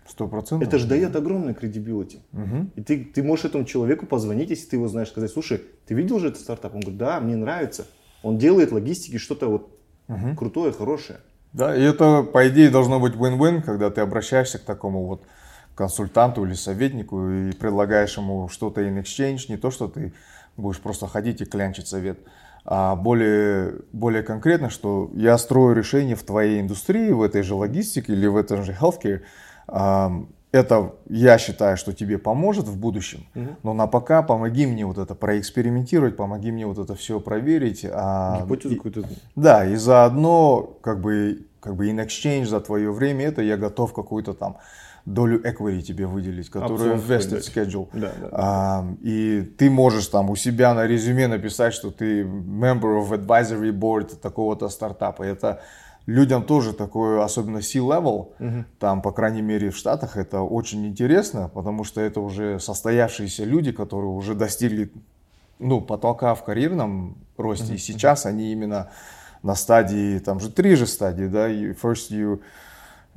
Сто 0.07 0.29
процентов. 0.29 0.69
Это 0.69 0.79
же 0.79 0.87
дает 0.87 1.17
огромное 1.17 1.55
credibility. 1.55 2.21
И 2.77 2.83
ты, 2.83 3.05
ты 3.05 3.23
можешь 3.23 3.47
этому 3.47 3.65
человеку 3.65 4.07
позвонить, 4.07 4.51
если 4.51 4.69
ты 4.69 4.77
его 4.77 4.87
знаешь, 4.89 5.09
сказать, 5.09 5.31
слушай, 5.31 5.61
ты 5.87 5.95
видел 5.95 6.21
же 6.21 6.29
этот 6.29 6.41
стартап? 6.41 6.75
Он 6.75 6.81
говорит, 6.81 6.99
да, 6.99 7.19
мне 7.21 7.35
нравится. 7.35 7.87
Он 8.23 8.39
делает 8.39 8.71
логистики 8.71 9.19
что-то 9.19 9.49
вот 9.49 9.71
крутое, 10.37 10.73
хорошее. 10.73 11.19
Да, 11.53 11.75
и 11.75 11.83
это, 11.83 12.23
по 12.23 12.47
идее, 12.49 12.69
должно 12.69 13.01
быть 13.01 13.15
win-win, 13.15 13.63
когда 13.63 13.91
ты 13.91 14.03
обращаешься 14.03 14.59
к 14.59 14.63
такому 14.63 15.07
вот 15.07 15.23
консультанту 15.77 16.45
или 16.45 16.55
советнику 16.55 17.29
и 17.29 17.53
предлагаешь 17.53 18.17
ему 18.17 18.49
что-то 18.49 18.81
in 18.81 19.01
exchange, 19.01 19.43
не 19.49 19.57
то, 19.57 19.71
что 19.71 19.87
ты 19.87 20.13
будешь 20.57 20.81
просто 20.81 21.07
ходить 21.07 21.41
и 21.43 21.45
клянчить 21.45 21.87
совет, 21.87 22.19
а 22.65 22.97
более, 22.97 23.75
более 23.93 24.23
конкретно, 24.23 24.71
что 24.71 25.11
я 25.15 25.39
строю 25.39 25.77
решение 25.77 26.17
в 26.17 26.23
твоей 26.25 26.61
индустрии, 26.61 27.11
в 27.11 27.23
этой 27.23 27.43
же 27.43 27.55
логистике 27.55 28.13
или 28.15 28.27
в 28.27 28.37
этом 28.37 28.65
же 28.65 28.73
healthcare, 28.73 29.21
ам, 29.69 30.29
это 30.51 30.95
я 31.11 31.37
считаю, 31.37 31.77
что 31.77 31.93
тебе 31.93 32.17
поможет 32.17 32.67
в 32.67 32.79
будущем, 32.81 33.27
но 33.63 33.75
на 33.75 33.87
пока 33.87 34.23
помоги 34.23 34.67
мне 34.67 34.87
вот 34.87 34.97
это 34.97 35.15
проэкспериментировать, 35.15 36.17
помоги 36.17 36.51
мне 36.51 36.67
вот 36.67 36.79
это 36.79 36.95
все 36.95 37.21
проверить. 37.21 37.85
а, 37.89 38.43
Гипотезу 38.45 38.75
и- 38.75 38.77
какую-то. 38.79 39.03
да, 39.35 39.67
и 39.67 39.77
заодно, 39.77 40.63
как 40.81 41.03
бы, 41.03 41.47
как 41.61 41.77
бы 41.77 41.91
in 41.91 42.03
exchange 42.03 42.47
за 42.47 42.61
твое 42.61 42.91
время, 42.91 43.27
это 43.27 43.43
я 43.43 43.59
готов 43.59 43.93
какую-то 43.93 44.33
там 44.33 44.57
долю 45.07 45.41
equity 45.41 45.83
тебе 45.83 46.07
выделить, 46.07 46.51
которую 46.51 46.97
Опцион 46.97 46.99
vested 46.99 47.31
дать. 47.31 47.49
schedule. 47.49 47.89
Да, 47.93 48.13
да. 48.21 48.29
А, 48.33 48.87
и 49.01 49.43
ты 49.57 49.71
можешь 49.71 50.09
там 50.09 50.31
у 50.31 50.37
себя 50.37 50.75
на 50.75 50.87
резюме 50.87 51.29
написать, 51.29 51.73
что 51.73 51.91
ты 51.91 52.23
member 52.23 53.01
of 53.01 53.11
advisory 53.11 53.71
board 53.71 54.17
такого-то 54.17 54.69
стартапа. 54.69 55.23
Это 55.23 55.63
людям 56.07 56.43
тоже 56.43 56.73
такое, 56.73 57.23
особенно 57.23 57.63
C-level, 57.63 58.65
там, 58.79 59.01
по 59.01 59.13
крайней 59.13 59.43
мере, 59.43 59.71
в 59.71 59.77
Штатах, 59.77 60.17
это 60.17 60.41
очень 60.41 60.87
интересно, 60.87 61.51
потому 61.55 61.85
что 61.85 62.01
это 62.01 62.21
уже 62.21 62.59
состоявшиеся 62.61 63.45
люди, 63.45 63.73
которые 63.73 64.11
уже 64.11 64.35
достигли 64.35 64.91
ну, 65.59 65.81
потолка 65.81 66.35
в 66.35 66.45
карьерном 66.45 67.17
росте. 67.37 67.75
И 67.75 67.79
сейчас 67.79 68.27
они 68.27 68.53
именно 68.53 68.91
на 69.43 69.55
стадии, 69.55 70.19
там 70.19 70.41
же 70.41 70.51
три 70.51 70.75
же 70.75 70.87
стадии, 70.87 71.27
да, 71.27 71.49
you, 71.49 71.77
first 71.81 72.11
you, 72.11 72.41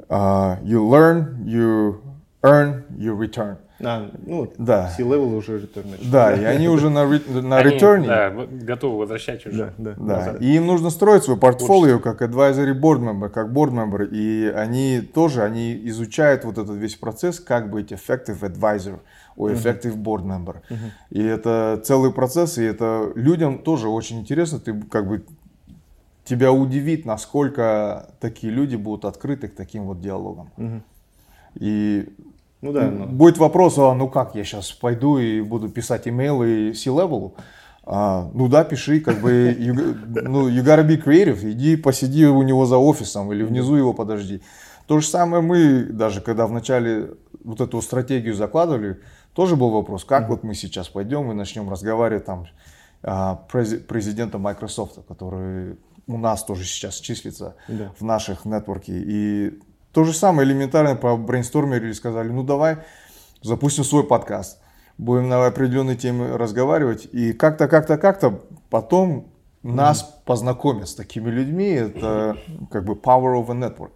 uh, 0.10 0.58
you 0.64 0.82
learn, 0.88 1.44
you 1.46 2.02
earn, 2.44 2.84
you 2.98 3.16
return. 3.16 3.58
А, 3.82 4.10
ну, 4.26 4.52
Да. 4.58 4.90
C-level 4.98 5.36
уже 5.36 5.60
return 5.60 5.92
начал. 5.92 6.12
Да, 6.12 6.34
и 6.34 6.44
они 6.44 6.68
уже 6.68 6.90
на, 6.90 7.04
Они, 7.04 7.14
ретерне. 7.16 8.08
Да, 8.08 8.30
готовы 8.30 8.98
возвращать 9.00 9.46
уже. 9.46 9.58
Да, 9.58 9.74
да. 9.78 9.94
Да, 9.98 10.18
назад. 10.18 10.42
и 10.42 10.56
им 10.56 10.68
нужно 10.68 10.90
строить 10.90 11.24
свой 11.24 11.38
портфолио 11.38 12.00
как 12.00 12.22
advisory 12.22 12.78
board 12.78 13.00
member, 13.00 13.30
как 13.30 13.48
board 13.52 13.72
member, 13.72 14.06
и 14.10 14.48
они 14.48 15.00
тоже, 15.02 15.44
они 15.44 15.80
изучают 15.88 16.44
вот 16.44 16.58
этот 16.58 16.76
весь 16.76 16.96
процесс, 16.96 17.40
как 17.40 17.70
быть 17.70 17.94
effective 17.94 18.42
advisor 18.42 19.00
or 19.38 19.54
effective 19.54 19.96
board 19.96 20.24
member. 20.26 20.58
И 21.10 21.24
это 21.24 21.82
целый 21.84 22.12
процесс, 22.12 22.58
и 22.58 22.64
это 22.64 23.12
людям 23.16 23.60
тоже 23.60 23.88
очень 23.88 24.20
интересно, 24.20 24.60
ты 24.60 24.74
как 24.74 25.08
бы 25.08 25.24
тебя 26.30 26.52
удивит, 26.54 27.06
насколько 27.06 28.14
такие 28.20 28.54
люди 28.54 28.76
будут 28.76 29.06
открыты 29.06 29.48
к 29.48 29.56
таким 29.56 29.86
вот 29.86 30.00
диалогам. 30.00 30.84
И 31.56 32.08
Ну 32.62 32.72
да, 32.72 32.90
но- 32.92 33.08
Будет 33.08 33.38
вопрос, 33.40 33.78
а 33.80 33.94
ну 33.96 34.08
как, 34.08 34.36
я 34.36 34.44
сейчас 34.44 34.72
пойду 34.72 35.18
и 35.18 35.42
буду 35.42 35.70
писать 35.70 36.08
имейлы 36.08 36.74
C-level? 36.76 37.34
А, 37.84 38.30
ну 38.34 38.48
да, 38.48 38.64
пиши, 38.64 39.00
как 39.00 39.20
бы, 39.22 39.32
you, 39.60 39.74
ну, 40.22 40.48
you 40.48 40.64
gotta 40.64 40.86
be 40.88 41.02
creative, 41.04 41.40
иди 41.52 41.76
посиди 41.76 42.26
у 42.28 42.44
него 42.44 42.66
за 42.66 42.78
офисом 42.78 43.32
или 43.34 43.44
внизу 43.44 43.76
его 43.76 43.94
подожди. 43.94 44.42
То 44.86 45.00
же 45.00 45.08
самое 45.08 45.42
мы, 45.42 45.84
даже 45.84 46.22
когда 46.22 46.46
вначале 46.46 47.12
вот 47.44 47.62
эту 47.62 47.82
стратегию 47.82 48.36
закладывали, 48.36 49.00
тоже 49.34 49.56
был 49.56 49.70
вопрос, 49.72 50.04
как 50.04 50.30
вот 50.30 50.44
мы 50.44 50.54
сейчас 50.54 50.88
пойдем 50.90 51.32
и 51.32 51.34
начнем 51.34 51.70
разговаривать 51.70 52.26
там 52.26 52.46
а, 53.02 53.44
прези- 53.52 53.80
президента 53.80 54.38
Microsoft, 54.38 55.00
который 55.08 55.78
у 56.10 56.18
нас 56.18 56.44
тоже 56.44 56.64
сейчас 56.66 56.96
числится 56.96 57.56
Да. 57.68 57.92
в 58.00 58.04
наших 58.04 58.44
нетворке. 58.46 58.94
И 58.96 59.60
то 59.94 60.04
же 60.04 60.14
самое 60.14 60.48
элементарно 60.48 60.96
по 60.96 61.16
брейнстормили, 61.16 61.92
сказали, 61.94 62.30
ну 62.30 62.44
давай 62.44 62.80
запустим 63.44 63.84
свой 63.84 64.04
подкаст, 64.04 64.60
будем 64.98 65.30
на 65.30 65.46
определенные 65.46 65.96
темы 65.96 66.36
разговаривать, 66.38 67.08
и 67.12 67.32
как-то, 67.34 67.68
как-то, 67.68 67.98
как-то 67.98 68.42
потом 68.70 69.32
нас 69.62 70.04
познакомят 70.26 70.90
с 70.90 70.96
такими 70.96 71.30
людьми, 71.30 71.68
это 71.70 72.38
как 72.72 72.86
бы 72.86 72.94
power 72.94 73.36
of 73.40 73.50
a 73.52 73.54
network. 73.54 73.92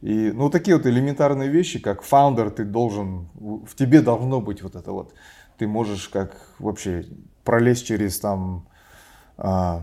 И 0.00 0.32
ну 0.32 0.48
такие 0.48 0.76
вот 0.78 0.86
элементарные 0.86 1.50
вещи, 1.50 1.78
как 1.78 2.00
фаундер, 2.02 2.50
ты 2.50 2.64
должен, 2.64 3.28
в 3.34 3.74
тебе 3.76 4.00
должно 4.00 4.40
быть 4.40 4.62
вот 4.62 4.76
это 4.76 4.92
вот, 4.92 5.12
ты 5.58 5.66
можешь 5.66 6.08
как 6.08 6.34
вообще 6.58 7.04
пролезть 7.44 7.86
через 7.86 8.18
там, 8.18 8.66
а, 9.36 9.82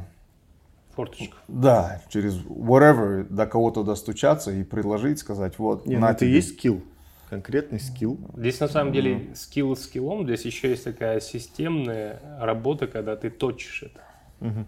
Форточку. 0.98 1.38
да, 1.48 2.02
через 2.10 2.38
whatever, 2.46 3.24
до 3.30 3.46
кого-то 3.46 3.84
достучаться 3.84 4.52
и 4.52 4.64
предложить, 4.64 5.20
сказать, 5.20 5.58
вот, 5.60 5.86
Не, 5.86 5.96
ну 5.96 6.02
на 6.02 6.12
это 6.12 6.22
тебе. 6.22 6.32
есть 6.34 6.58
скилл. 6.58 6.82
Конкретный 7.30 7.80
скилл. 7.80 8.18
Здесь 8.36 8.60
на 8.60 8.68
самом 8.68 8.92
деле 8.94 9.28
скилл 9.36 9.76
скиллом, 9.76 10.24
здесь 10.26 10.44
еще 10.46 10.70
есть 10.70 10.84
такая 10.86 11.20
системная 11.20 12.20
работа, 12.40 12.88
когда 12.88 13.16
ты 13.16 13.30
точишь 13.30 13.84
это. 13.84 14.66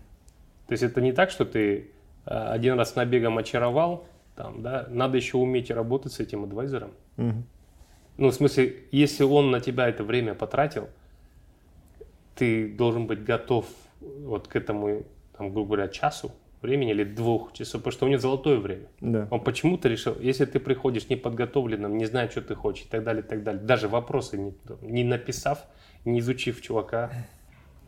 То 0.67 0.71
есть 0.73 0.83
это 0.83 1.01
не 1.01 1.11
так, 1.13 1.31
что 1.31 1.45
ты 1.45 1.89
э, 2.25 2.29
один 2.29 2.77
раз 2.77 2.95
набегом 2.95 3.37
очаровал, 3.39 4.05
там, 4.35 4.61
да, 4.61 4.85
надо 4.89 5.17
еще 5.17 5.37
уметь 5.37 5.71
работать 5.71 6.13
с 6.13 6.19
этим 6.19 6.43
адвайзером. 6.43 6.91
Мгм. 7.17 7.43
Ну, 8.17 8.27
в 8.29 8.33
смысле, 8.33 8.75
если 8.91 9.23
он 9.23 9.49
на 9.49 9.61
тебя 9.61 9.87
это 9.89 10.03
время 10.03 10.35
потратил, 10.35 10.89
ты 12.35 12.69
должен 12.69 13.07
быть 13.07 13.23
готов 13.23 13.65
вот 14.01 14.47
к 14.47 14.55
этому, 14.55 15.03
там, 15.39 15.51
грубо 15.53 15.75
говоря, 15.75 15.87
часу 15.87 16.33
времени 16.61 16.91
или 16.91 17.05
двух 17.05 17.53
часов, 17.53 17.81
потому 17.81 17.93
что 17.93 18.05
у 18.05 18.09
него 18.09 18.19
золотое 18.19 18.59
время. 18.59 18.87
Да. 18.99 19.27
Он 19.31 19.39
почему-то 19.41 19.87
решил, 19.87 20.17
если 20.19 20.43
ты 20.43 20.59
приходишь 20.59 21.07
неподготовленным, 21.07 21.97
не 21.97 22.05
зная, 22.05 22.29
что 22.29 22.41
ты 22.41 22.55
хочешь 22.55 22.83
и 22.83 22.87
так 22.89 23.05
далее, 23.05 23.23
и 23.23 23.25
так 23.25 23.43
далее, 23.43 23.63
даже 23.63 23.87
вопросы 23.87 24.37
не, 24.37 24.53
не 24.81 25.05
написав, 25.05 25.65
не 26.03 26.19
изучив 26.19 26.61
чувака, 26.61 27.09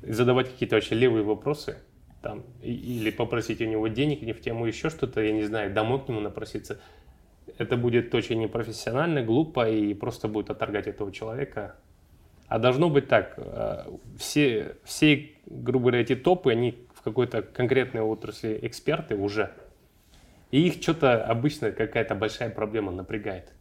задавать 0.01 0.49
какие-то 0.49 0.75
вообще 0.75 0.95
левые 0.95 1.23
вопросы, 1.25 1.77
там, 2.21 2.43
или 2.61 3.11
попросить 3.11 3.59
у 3.59 3.65
него 3.65 3.89
денег, 3.89 4.21
не 4.21 4.31
в 4.31 4.39
тему 4.39 4.65
еще 4.65 4.89
что-то, 4.89 5.21
я 5.21 5.33
не 5.33 5.43
знаю, 5.43 5.73
домой 5.73 6.01
к 6.01 6.07
нему 6.07 6.21
напроситься, 6.21 6.79
это 7.57 7.75
будет 7.75 8.15
очень 8.15 8.39
непрофессионально, 8.39 9.23
глупо 9.23 9.69
и 9.69 9.93
просто 9.93 10.29
будет 10.29 10.49
отторгать 10.49 10.87
этого 10.87 11.11
человека. 11.11 11.75
А 12.47 12.59
должно 12.59 12.89
быть 12.89 13.07
так, 13.07 13.33
э, 13.37 13.85
все, 14.17 14.75
все, 14.83 15.31
грубо 15.45 15.85
говоря, 15.85 16.01
эти 16.01 16.15
топы, 16.15 16.51
они 16.51 16.77
в 17.01 17.03
какой-то 17.03 17.41
конкретной 17.41 18.01
отрасли 18.01 18.59
эксперты 18.61 19.15
уже. 19.15 19.51
И 20.51 20.67
их 20.67 20.81
что-то 20.81 21.23
обычно 21.23 21.71
какая-то 21.71 22.13
большая 22.13 22.51
проблема 22.51 22.91
напрягает. 22.91 23.51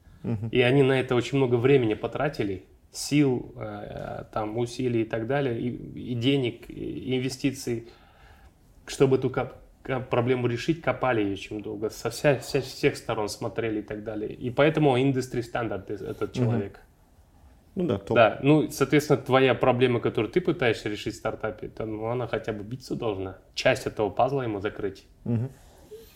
И 0.52 0.60
они 0.60 0.82
на 0.82 1.00
это 1.00 1.14
очень 1.14 1.38
много 1.38 1.54
времени 1.54 1.94
потратили, 1.94 2.64
сил, 2.92 3.54
э, 3.56 4.24
там, 4.32 4.58
усилий 4.58 5.02
и 5.02 5.04
так 5.04 5.26
далее, 5.26 5.58
и, 5.58 5.68
и 6.12 6.14
денег, 6.14 6.68
и 6.68 7.16
инвестиций, 7.16 7.88
чтобы 8.86 9.16
эту 9.16 9.32
проблему 10.10 10.46
решить, 10.46 10.82
копали 10.82 11.22
ее 11.22 11.32
очень 11.32 11.62
долго, 11.62 11.88
со 11.88 12.10
вся, 12.10 12.36
вся- 12.36 12.60
всех 12.60 12.96
сторон 12.96 13.30
смотрели 13.30 13.78
и 13.78 13.82
так 13.82 14.04
далее. 14.04 14.34
И 14.34 14.50
поэтому 14.50 15.00
индустрий 15.00 15.42
стандарт 15.42 15.90
этот 15.90 16.32
человек. 16.34 16.80
Ну 17.74 17.86
да, 17.86 17.98
топ. 17.98 18.14
Да, 18.14 18.38
ну, 18.42 18.70
соответственно, 18.70 19.18
твоя 19.18 19.54
проблема, 19.54 20.00
которую 20.00 20.32
ты 20.32 20.40
пытаешься 20.40 20.88
решить 20.88 21.14
в 21.14 21.18
стартапе, 21.18 21.68
то, 21.68 21.86
ну, 21.86 22.06
она 22.06 22.26
хотя 22.26 22.52
бы 22.52 22.64
биться 22.64 22.94
должна. 22.94 23.38
Часть 23.54 23.86
этого 23.86 24.10
пазла 24.10 24.42
ему 24.42 24.60
закрыть. 24.60 25.06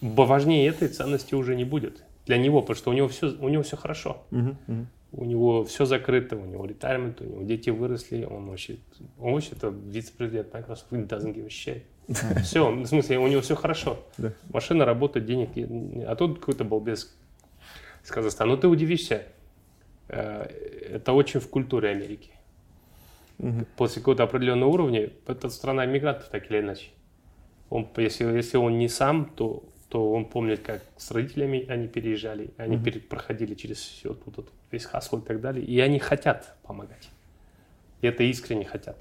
Бо 0.00 0.22
важнее 0.22 0.68
этой 0.68 0.88
ценности 0.88 1.34
уже 1.34 1.56
не 1.56 1.64
будет 1.64 2.02
для 2.26 2.36
него, 2.36 2.60
потому 2.60 2.76
что 2.76 2.90
у 2.90 2.92
него 2.92 3.08
все, 3.08 3.28
у 3.28 3.48
него 3.48 3.62
все 3.62 3.76
хорошо. 3.76 4.22
Мгм, 4.30 4.56
мгм. 4.66 4.86
У 5.12 5.24
него 5.24 5.64
все 5.64 5.84
закрыто, 5.84 6.36
у 6.36 6.44
него 6.44 6.66
ретаймент, 6.66 7.20
у 7.20 7.24
него 7.24 7.42
дети 7.42 7.70
выросли, 7.70 8.24
он 8.24 8.46
вообще, 8.46 8.78
он 9.18 9.34
вообще 9.34 9.50
это 9.52 9.68
вице-президент 9.68 10.52
Microsoft, 10.52 10.90
he 10.90 11.06
doesn't 11.06 11.34
give 11.34 11.44
a 11.44 11.48
shit. 11.48 11.82
Все, 12.42 12.70
в 12.70 12.86
смысле, 12.86 13.18
у 13.18 13.26
него 13.28 13.40
все 13.40 13.54
хорошо. 13.54 14.04
Да. 14.18 14.32
Машина 14.52 14.84
работает, 14.84 15.24
денег, 15.24 15.50
а 16.06 16.16
тут 16.16 16.38
какой-то 16.38 16.64
балбес 16.64 17.16
из 18.04 18.10
Казахстана. 18.10 18.50
Ну 18.50 18.56
ты 18.58 18.68
удивишься, 18.68 19.22
это 20.08 21.12
очень 21.12 21.40
в 21.40 21.48
культуре 21.48 21.90
Америки. 21.90 22.30
Мгм. 23.38 23.66
После 23.76 24.00
какого-то 24.00 24.22
определенного 24.22 24.70
уровня, 24.70 25.10
это 25.26 25.48
страна 25.48 25.84
иммигрантов, 25.84 26.28
так 26.28 26.50
или 26.50 26.60
иначе. 26.60 26.90
Он, 27.70 27.88
если, 27.96 28.24
если 28.24 28.56
он 28.56 28.78
не 28.78 28.88
сам, 28.88 29.26
то, 29.34 29.64
то 29.88 30.12
он 30.12 30.26
помнит, 30.26 30.60
как 30.60 30.82
с 30.96 31.10
родителями 31.10 31.66
они 31.68 31.88
переезжали, 31.88 32.50
они 32.56 32.78
пере- 32.78 33.00
проходили 33.00 33.54
через 33.54 33.78
все 33.78 34.10
вот 34.10 34.38
этот 34.38 34.52
весь 34.70 34.84
хасл 34.84 35.18
и 35.18 35.22
так 35.22 35.40
далее, 35.40 35.64
и 35.64 35.80
они 35.80 35.98
хотят 35.98 36.54
помогать. 36.62 37.08
И 38.00 38.06
это 38.06 38.22
искренне 38.22 38.64
хотят. 38.64 38.96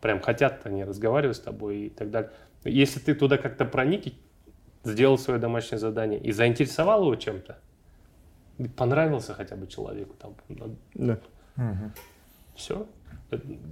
Прям 0.00 0.20
хотят 0.20 0.64
они 0.64 0.84
разговаривать 0.84 1.36
с 1.36 1.40
тобой 1.40 1.86
и 1.86 1.88
так 1.90 2.10
далее. 2.10 2.30
Если 2.64 3.00
ты 3.00 3.14
туда 3.14 3.38
как-то 3.38 3.64
проник, 3.64 4.14
сделал 4.84 5.18
свое 5.18 5.40
домашнее 5.40 5.78
задание 5.78 6.20
и 6.20 6.32
заинтересовал 6.32 7.02
его 7.02 7.16
чем-то, 7.16 7.58
понравился 8.76 9.34
хотя 9.34 9.56
бы 9.56 9.66
человеку, 9.66 10.14
там, 10.18 10.34
Да. 10.94 11.18
все. 12.54 12.86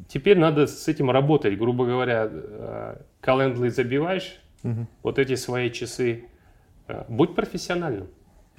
Теперь 0.09 0.39
надо 0.39 0.67
с 0.67 0.89
этим 0.89 1.11
работать. 1.11 1.57
Грубо 1.59 1.87
говоря, 1.87 2.29
э, 2.31 2.97
календарь 3.21 3.71
забиваешь, 3.71 4.41
Мгм. 4.63 4.89
вот 5.03 5.19
эти 5.19 5.37
свои 5.37 5.71
часы. 5.71 6.25
Э, 6.89 7.05
Будь 7.09 7.35
профессиональным. 7.35 8.09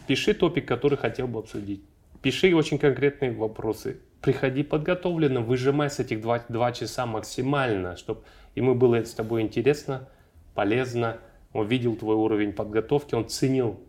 Пиши 0.08 0.34
топик, 0.34 0.68
который 0.68 0.98
хотел 0.98 1.28
бы 1.28 1.40
обсудить. 1.40 1.84
Пиши 2.22 2.56
очень 2.56 2.80
конкретные 2.80 3.32
вопросы. 3.34 4.00
Приходи 4.22 4.64
подготовленным, 4.64 5.44
выжимай 5.46 5.90
с 5.90 6.00
этих 6.00 6.22
два, 6.22 6.44
два 6.50 6.72
часа 6.72 7.06
максимально, 7.06 7.96
чтобы 7.98 8.22
ему 8.56 8.74
было 8.74 8.96
с 9.04 9.14
тобой 9.14 9.42
интересно, 9.42 10.08
полезно. 10.56 11.18
Он 11.54 11.68
видел 11.68 11.96
твой 11.96 12.16
уровень 12.16 12.54
подготовки, 12.54 13.16
он 13.16 13.28
ценил 13.28 13.80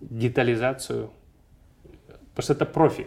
детализацию. 0.00 1.10
Потому 2.36 2.44
что 2.44 2.52
это 2.52 2.66
профи. 2.66 3.06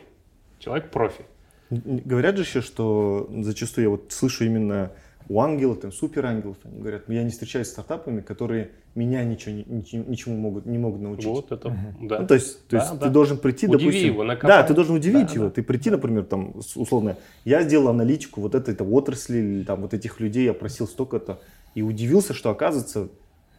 Человек 0.58 0.90
профи. 0.90 1.24
Говорят 1.70 2.36
же 2.36 2.42
еще, 2.42 2.62
что 2.62 3.30
зачастую 3.42 3.84
я 3.86 3.90
вот 3.92 4.12
слышу 4.12 4.44
именно 4.44 4.92
у 5.30 5.40
ангелов, 5.40 5.80
там, 5.82 5.92
супер 5.92 6.26
ангелов, 6.26 6.58
они 6.64 6.80
говорят, 6.80 7.04
я 7.08 7.22
не 7.22 7.30
встречаюсь 7.30 7.68
с 7.68 7.72
стартапами, 7.72 8.22
которые 8.22 8.72
меня 8.96 9.24
ничего, 9.24 9.54
ничему, 9.68 10.06
ничему 10.08 10.36
могут, 10.38 10.66
не 10.66 10.80
могут 10.80 11.02
научить. 11.02 11.28
Вот 11.28 11.52
это, 11.52 11.70
да. 12.02 12.22
Ну, 12.22 12.28
то 12.28 12.34
есть, 12.34 12.66
то 12.68 12.78
Да, 12.78 12.84
есть 12.84 13.00
да. 13.00 13.06
ты 13.06 13.14
должен 13.14 13.38
прийти, 13.38 13.68
Удиви 13.68 13.86
допустим, 13.86 14.08
его, 14.14 14.24
да, 14.24 14.28
накопай. 14.30 14.68
ты 14.68 14.74
должен 14.74 14.96
удивить 14.96 15.28
Да, 15.28 15.34
его. 15.34 15.44
да. 15.46 15.52
Ты 15.52 15.62
прийти, 15.62 15.92
например, 15.92 16.24
там, 16.26 16.56
условно, 16.74 17.16
я 17.46 17.62
сделал 17.62 17.90
аналитику 17.90 18.42
вот 18.42 18.56
этой 18.56 18.74
-то 18.74 18.84
отрасли, 18.92 19.38
или 19.38 19.64
там 19.64 19.82
вот 19.82 19.94
этих 19.94 20.20
людей, 20.20 20.46
я 20.46 20.56
просил 20.56 20.88
столько-то, 20.88 21.40
и 21.76 21.84
удивился, 21.84 22.34
что 22.34 22.50
оказывается 22.50 23.10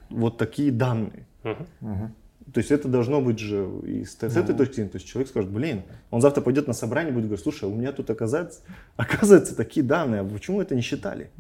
вот 0.09 0.37
такие 0.37 0.73
данные. 0.73 1.29
Мгм. 1.45 2.13
То 2.53 2.59
есть 2.59 2.71
это 2.71 2.89
должно 2.89 3.21
быть 3.21 3.39
же 3.39 3.69
и 3.85 4.05
с, 4.05 4.17
с 4.19 4.37
этой 4.37 4.55
точки 4.55 4.75
зрения. 4.77 4.91
То 4.91 4.97
есть 4.97 5.07
человек 5.07 5.29
скажет, 5.29 5.51
блин, 5.51 5.83
он 6.11 6.21
завтра 6.21 6.41
пойдет 6.41 6.67
на 6.67 6.73
собрание 6.73 7.11
и 7.11 7.15
будет 7.15 7.25
говорить, 7.27 7.43
слушай, 7.43 7.65
а 7.65 7.69
у 7.69 7.75
меня 7.75 7.93
тут 7.93 8.11
оказывается, 8.11 8.63
оказывается 8.97 9.57
такие 9.57 9.85
данные, 9.85 10.23
а 10.23 10.25
почему 10.25 10.61
это 10.61 10.75
не 10.75 10.83
считали? 10.83 11.31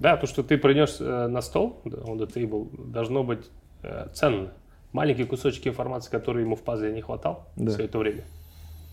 Да, 0.00 0.16
то, 0.16 0.26
что 0.26 0.42
ты 0.42 0.56
принес 0.58 0.98
э, 1.00 1.26
на 1.26 1.42
стол, 1.42 1.80
да, 1.84 1.98
on 1.98 2.18
the 2.18 2.32
table, 2.32 2.68
должно 2.90 3.24
быть 3.24 3.50
э, 3.82 4.06
ценно. 4.14 4.52
Маленькие 4.92 5.26
кусочки 5.26 5.68
информации, 5.68 6.10
которые 6.10 6.44
ему 6.44 6.54
в 6.56 6.62
пазле 6.62 6.92
не 6.92 7.02
хватал 7.02 7.48
Да. 7.56 7.72
все 7.72 7.84
это 7.84 7.98
время. 7.98 8.22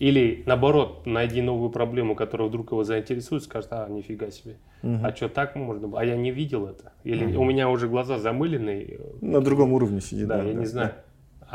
Или 0.00 0.42
наоборот, 0.46 1.06
найди 1.06 1.40
новую 1.40 1.70
проблему, 1.70 2.16
которая 2.16 2.48
вдруг 2.48 2.72
его 2.72 2.82
заинтересует, 2.82 3.44
скажет, 3.44 3.68
а, 3.70 3.88
нифига 3.88 4.30
себе. 4.30 4.56
А 4.82 5.14
что 5.14 5.28
так 5.28 5.54
можно 5.56 5.88
было? 5.88 6.00
А 6.00 6.04
я 6.04 6.16
не 6.16 6.30
видел 6.30 6.66
это. 6.66 6.92
Или 7.04 7.36
у 7.36 7.44
меня 7.44 7.70
уже 7.70 7.88
глаза 7.88 8.18
замыленные. 8.18 8.98
На 9.20 9.40
другом 9.40 9.72
уровне 9.72 10.00
сидит. 10.00 10.26
Да, 10.26 10.42
я 10.42 10.52
не 10.52 10.66
знаю. 10.66 10.92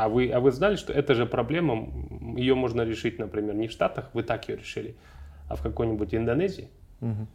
А 0.00 0.08
вы, 0.08 0.30
а 0.30 0.40
вы 0.40 0.50
знали, 0.50 0.76
что 0.76 0.94
эта 0.94 1.14
же 1.14 1.26
проблема, 1.26 1.86
ее 2.34 2.54
можно 2.54 2.80
решить, 2.82 3.18
например, 3.18 3.54
не 3.54 3.68
в 3.68 3.70
Штатах, 3.70 4.08
вы 4.14 4.22
так 4.22 4.48
ее 4.48 4.56
решили, 4.56 4.94
а 5.46 5.56
в 5.56 5.62
какой-нибудь 5.62 6.14
Индонезии, 6.14 6.68
Мгм. 7.00 7.26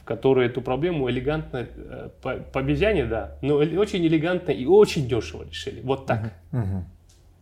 в 0.00 0.04
которой 0.04 0.46
эту 0.46 0.62
проблему 0.62 1.10
элегантно, 1.10 1.66
э, 1.76 2.10
по, 2.22 2.34
по 2.34 2.60
обезьяне, 2.60 3.06
да, 3.06 3.36
но 3.42 3.60
эль- 3.60 3.76
очень 3.76 4.06
элегантно 4.06 4.52
и 4.52 4.66
очень 4.66 5.08
дешево 5.08 5.42
решили. 5.50 5.80
Вот 5.80 6.06
так. 6.06 6.32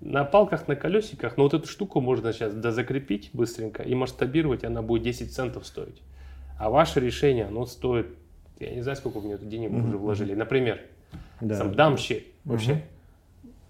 На 0.00 0.24
палках, 0.24 0.66
на 0.66 0.76
колесиках, 0.76 1.36
но 1.36 1.44
вот 1.44 1.52
эту 1.52 1.66
штуку 1.68 2.00
можно 2.00 2.32
сейчас 2.32 2.54
дозакрепить 2.54 3.28
быстренько 3.34 3.82
и 3.82 3.94
масштабировать, 3.94 4.64
она 4.64 4.80
будет 4.80 5.02
10 5.02 5.30
центов 5.34 5.66
стоить. 5.66 6.00
А 6.58 6.70
ваше 6.70 7.00
решение, 7.00 7.44
оно 7.46 7.66
стоит, 7.66 8.06
я 8.60 8.74
не 8.74 8.80
знаю, 8.80 8.96
сколько 8.96 9.18
в 9.20 9.26
нее 9.26 9.36
денег 9.42 9.72
уже 9.72 9.98
вложили. 9.98 10.32
Например, 10.34 10.80
Да. 11.42 11.54
сам 11.56 11.74
дамщик 11.74 12.24
вообще. 12.44 12.82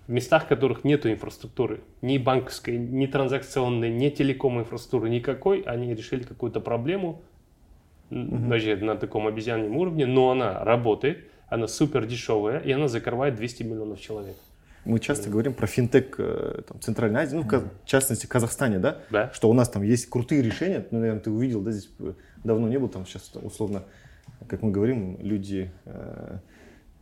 В 0.07 0.12
местах, 0.12 0.45
в 0.45 0.49
которых 0.49 0.85
нет 0.85 1.07
инфраструктуры, 1.07 1.81
ни 2.03 2.19
банковской, 2.19 2.77
ни 2.77 3.07
транзакционной, 3.07 3.90
ни 3.90 4.11
телеком 4.11 4.61
инфраструктуры 4.61 5.09
никакой, 5.09 5.62
они 5.62 5.95
решили 5.95 6.23
какую-то 6.25 6.61
проблему, 6.61 7.23
м, 8.11 8.49
даже 8.51 8.77
на 8.77 8.97
таком 8.97 9.27
обезьянном 9.27 9.77
уровне, 9.77 10.05
но 10.07 10.31
она 10.31 10.62
работает, 10.62 11.25
она 11.49 11.69
супер 11.69 12.05
дешевая, 12.07 12.59
и 12.59 12.71
она 12.73 12.88
закрывает 12.88 13.35
200 13.37 13.62
миллионов 13.62 14.01
человек. 14.01 14.37
мы 14.85 15.01
часто 15.01 15.31
говорим 15.31 15.55
про 15.55 15.67
финтех 15.67 16.05
э, 16.19 16.61
там, 16.69 16.79
Центральной 16.79 17.23
Азии, 17.23 17.37
ну, 17.37 17.43
в 17.43 17.87
частности, 17.87 18.27
в 18.27 18.29
Казахстане, 18.29 18.79
да? 18.79 18.99
Да. 19.11 19.31
Что 19.33 19.49
у 19.49 19.55
нас 19.55 19.71
там 19.71 19.83
есть 19.83 20.11
крутые 20.11 20.43
решения, 20.43 20.85
ну, 20.90 20.99
наверное, 20.99 21.23
ты 21.23 21.31
увидел, 21.31 21.62
да, 21.62 21.71
здесь 21.71 21.90
э, 22.01 22.12
давно 22.45 22.69
не 22.69 22.79
был, 22.79 22.88
там 22.88 23.07
сейчас 23.07 23.33
условно, 23.43 23.85
как 24.47 24.61
мы 24.61 24.71
говорим, 24.71 25.17
люди 25.23 25.71
э, 25.87 26.38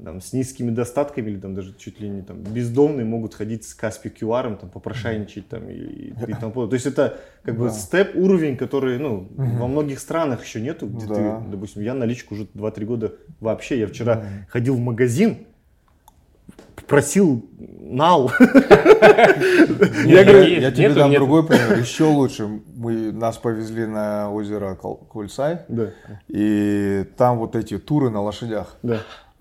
там, 0.05 0.21
с 0.21 0.33
низкими 0.33 0.71
достатками 0.71 1.31
или 1.31 1.39
там 1.39 1.55
даже 1.55 1.75
чуть 1.77 2.01
ли 2.01 2.09
не 2.09 2.23
там 2.23 2.43
бездомные 2.43 3.05
могут 3.05 3.35
ходить 3.35 3.65
с 3.65 3.75
Каспи 3.75 4.09
QR, 4.09 4.57
там 4.57 4.71
попрошайничать 4.71 5.49
там 5.49 5.69
и, 5.69 5.75
и, 5.75 6.09
и 6.11 6.35
тому 6.35 6.53
подобное. 6.53 6.69
То 6.69 6.75
есть 6.75 6.87
это 6.87 7.21
как 7.43 7.57
бы 7.57 7.71
степ 7.71 8.15
уровень, 8.15 8.57
который 8.57 8.99
ну 8.99 9.29
во 9.37 9.67
многих 9.67 9.99
странах 9.99 10.45
еще 10.45 10.61
нету, 10.61 10.87
где 10.87 11.07
Да. 11.07 11.15
ты, 11.41 11.51
допустим, 11.51 11.83
я 11.83 11.95
наличку 11.95 12.35
уже 12.35 12.45
2-3 12.45 12.85
года 12.85 13.13
вообще. 13.41 13.79
Я 13.79 13.87
вчера 13.87 14.25
ходил 14.49 14.77
в 14.77 14.81
магазин, 14.81 15.47
просил 16.87 17.49
нал. 17.59 18.31
Я, 20.05 20.25
говорю, 20.25 20.71
тебе 20.73 20.95
дам 20.95 21.13
другой 21.13 21.47
пример, 21.47 21.79
еще 21.79 22.05
лучше. 22.05 22.61
Мы, 22.77 23.13
нас 23.13 23.39
повезли 23.39 23.87
на 23.87 24.31
озеро 24.31 24.79
Да, 25.69 25.91
и 26.29 27.05
там 27.17 27.39
вот 27.39 27.57
эти 27.57 27.79
туры 27.79 28.11
на 28.11 28.21
лошадях. 28.23 28.77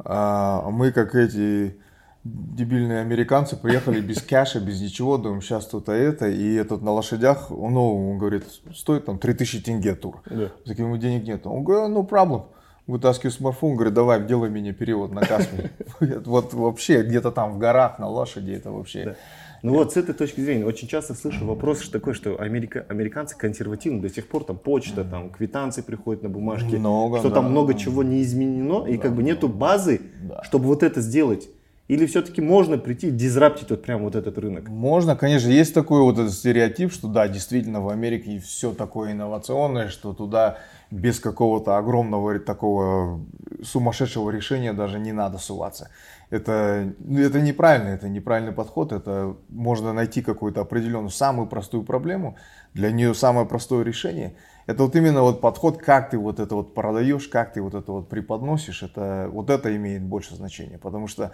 А 0.04 0.70
мы, 0.70 0.92
как 0.92 1.16
эти 1.16 1.78
дебильные 2.24 3.02
американцы, 3.02 3.56
приехали 3.56 4.00
без 4.00 4.22
кэша, 4.22 4.60
без 4.60 4.80
ничего, 4.82 5.18
думаем, 5.18 5.42
сейчас 5.42 5.66
то-то 5.66 5.92
это, 5.92 6.28
и 6.28 6.54
этот 6.54 6.82
на 6.82 6.92
лошадях, 6.92 7.50
ну, 7.50 8.12
он 8.12 8.18
говорит, 8.18 8.46
стоит 8.76 9.06
там 9.06 9.18
3000 9.18 9.62
тенге 9.62 9.96
тур. 9.96 10.22
Да. 10.26 10.50
Таким 10.66 10.86
ему 10.86 10.98
денег 10.98 11.24
нет. 11.26 11.48
Он 11.48 11.64
говорит, 11.64 11.90
ну, 11.90 12.04
проблем. 12.04 12.46
Вытаскиваю 12.88 13.32
смартфон, 13.32 13.76
говорит, 13.76 13.94
давай, 13.94 14.26
делай 14.26 14.50
мне 14.50 14.74
перевод 14.74 15.12
на 15.12 15.22
Каспи. 15.22 15.70
Вот 16.26 16.54
вообще, 16.54 17.04
где-то 17.04 17.32
там 17.32 17.54
в 17.54 17.58
горах 17.58 18.00
на 18.00 18.08
лошади, 18.08 18.52
это 18.52 18.72
вообще... 18.72 19.16
Ну 19.64 19.74
вот 19.74 19.94
с 19.94 19.98
этой 19.98 20.14
точки 20.16 20.42
зрения 20.42 20.66
очень 20.66 20.88
часто 20.88 21.14
слышу 21.14 21.46
вопрос 21.46 21.82
что 21.82 21.92
такой, 21.92 22.14
что 22.14 22.40
америка, 22.40 22.86
американцы 22.90 23.38
консервативны, 23.38 24.02
до 24.02 24.10
сих 24.10 24.28
пор 24.28 24.44
там 24.44 24.58
почта, 24.58 25.04
там 25.04 25.30
квитанции 25.30 25.82
приходят 25.82 26.24
на 26.24 26.30
бумажке, 26.30 26.78
Много, 26.78 27.20
что 27.20 27.30
да. 27.30 27.36
там 27.36 27.52
много 27.52 27.74
чего 27.76 28.04
не 28.04 28.22
изменено, 28.24 28.86
и 28.88 28.98
как 28.98 29.14
бы 29.16 29.24
нету 29.24 29.48
базы, 29.48 30.02
чтобы 30.44 30.66
вот 30.66 30.84
это 30.84 31.02
сделать. 31.02 31.48
Или 31.88 32.06
все-таки 32.06 32.42
можно 32.42 32.78
прийти 32.78 33.10
и 33.10 33.12
дизраптить 33.12 33.70
вот 33.70 33.84
прям 33.84 34.04
вот 34.04 34.16
этот 34.16 34.38
рынок? 34.38 34.70
Можно, 34.70 35.18
конечно, 35.18 35.50
есть 35.50 35.74
такой 35.74 36.02
вот 36.04 36.18
этот 36.18 36.32
стереотип, 36.32 36.94
что 36.94 37.10
да, 37.10 37.28
действительно 37.28 37.82
в 37.82 37.90
Америке 37.90 38.40
все 38.40 38.72
такое 38.72 39.12
инновационное, 39.12 39.90
что 39.90 40.14
туда 40.14 40.60
без 40.90 41.20
какого-то 41.20 41.78
огромного 41.78 42.40
такого 42.40 43.20
сумасшедшего 43.62 44.30
решения 44.30 44.72
даже 44.72 45.00
не 45.00 45.12
надо 45.12 45.38
суваться. 45.38 45.90
Это, 46.32 46.94
ну, 47.00 47.20
это 47.20 47.42
неправильно, 47.42 47.90
это 47.90 48.08
неправильный 48.08 48.54
подход, 48.54 48.94
это 48.94 49.36
можно 49.50 49.92
найти 49.92 50.22
какую-то 50.22 50.62
определенную 50.62 51.10
самую 51.10 51.48
простую 51.48 51.84
проблему, 51.84 52.38
для 52.74 52.90
нее 52.92 53.14
самое 53.14 53.46
простое 53.46 53.84
решение. 53.84 54.36
Это 54.66 54.84
вот 54.84 54.96
именно 54.96 55.24
вот 55.24 55.42
подход, 55.42 55.78
как 55.78 56.10
ты 56.10 56.18
вот 56.18 56.40
это 56.40 56.56
вот 56.56 56.74
продаешь, 56.74 57.28
как 57.28 57.52
ты 57.52 57.62
вот 57.62 57.74
это 57.74 57.92
вот 57.92 58.08
преподносишь, 58.08 58.82
это, 58.82 59.28
вот 59.30 59.50
это 59.50 59.76
имеет 59.76 60.04
больше 60.04 60.36
значения, 60.36 60.78
потому 60.78 61.08
что 61.08 61.34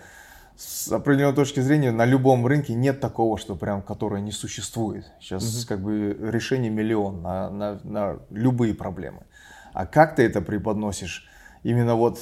с 0.55 0.91
определенной 0.91 1.35
точки 1.35 1.59
зрения 1.59 1.91
на 1.91 2.05
любом 2.05 2.47
рынке 2.47 2.73
нет 2.73 2.99
такого, 2.99 3.37
что 3.37 3.55
прям 3.55 3.83
которое 3.83 4.21
не 4.21 4.31
существует. 4.31 5.05
Сейчас 5.19 5.63
как 5.65 5.79
бы 5.79 6.17
решение 6.19 6.71
миллион 6.71 7.21
на, 7.21 7.51
на, 7.51 7.79
на 7.83 8.19
любые 8.31 8.73
проблемы. 8.73 9.27
А 9.73 9.85
как 9.85 10.15
ты 10.15 10.23
это 10.23 10.41
преподносишь? 10.41 11.29
Именно 11.61 11.93
вот 11.93 12.17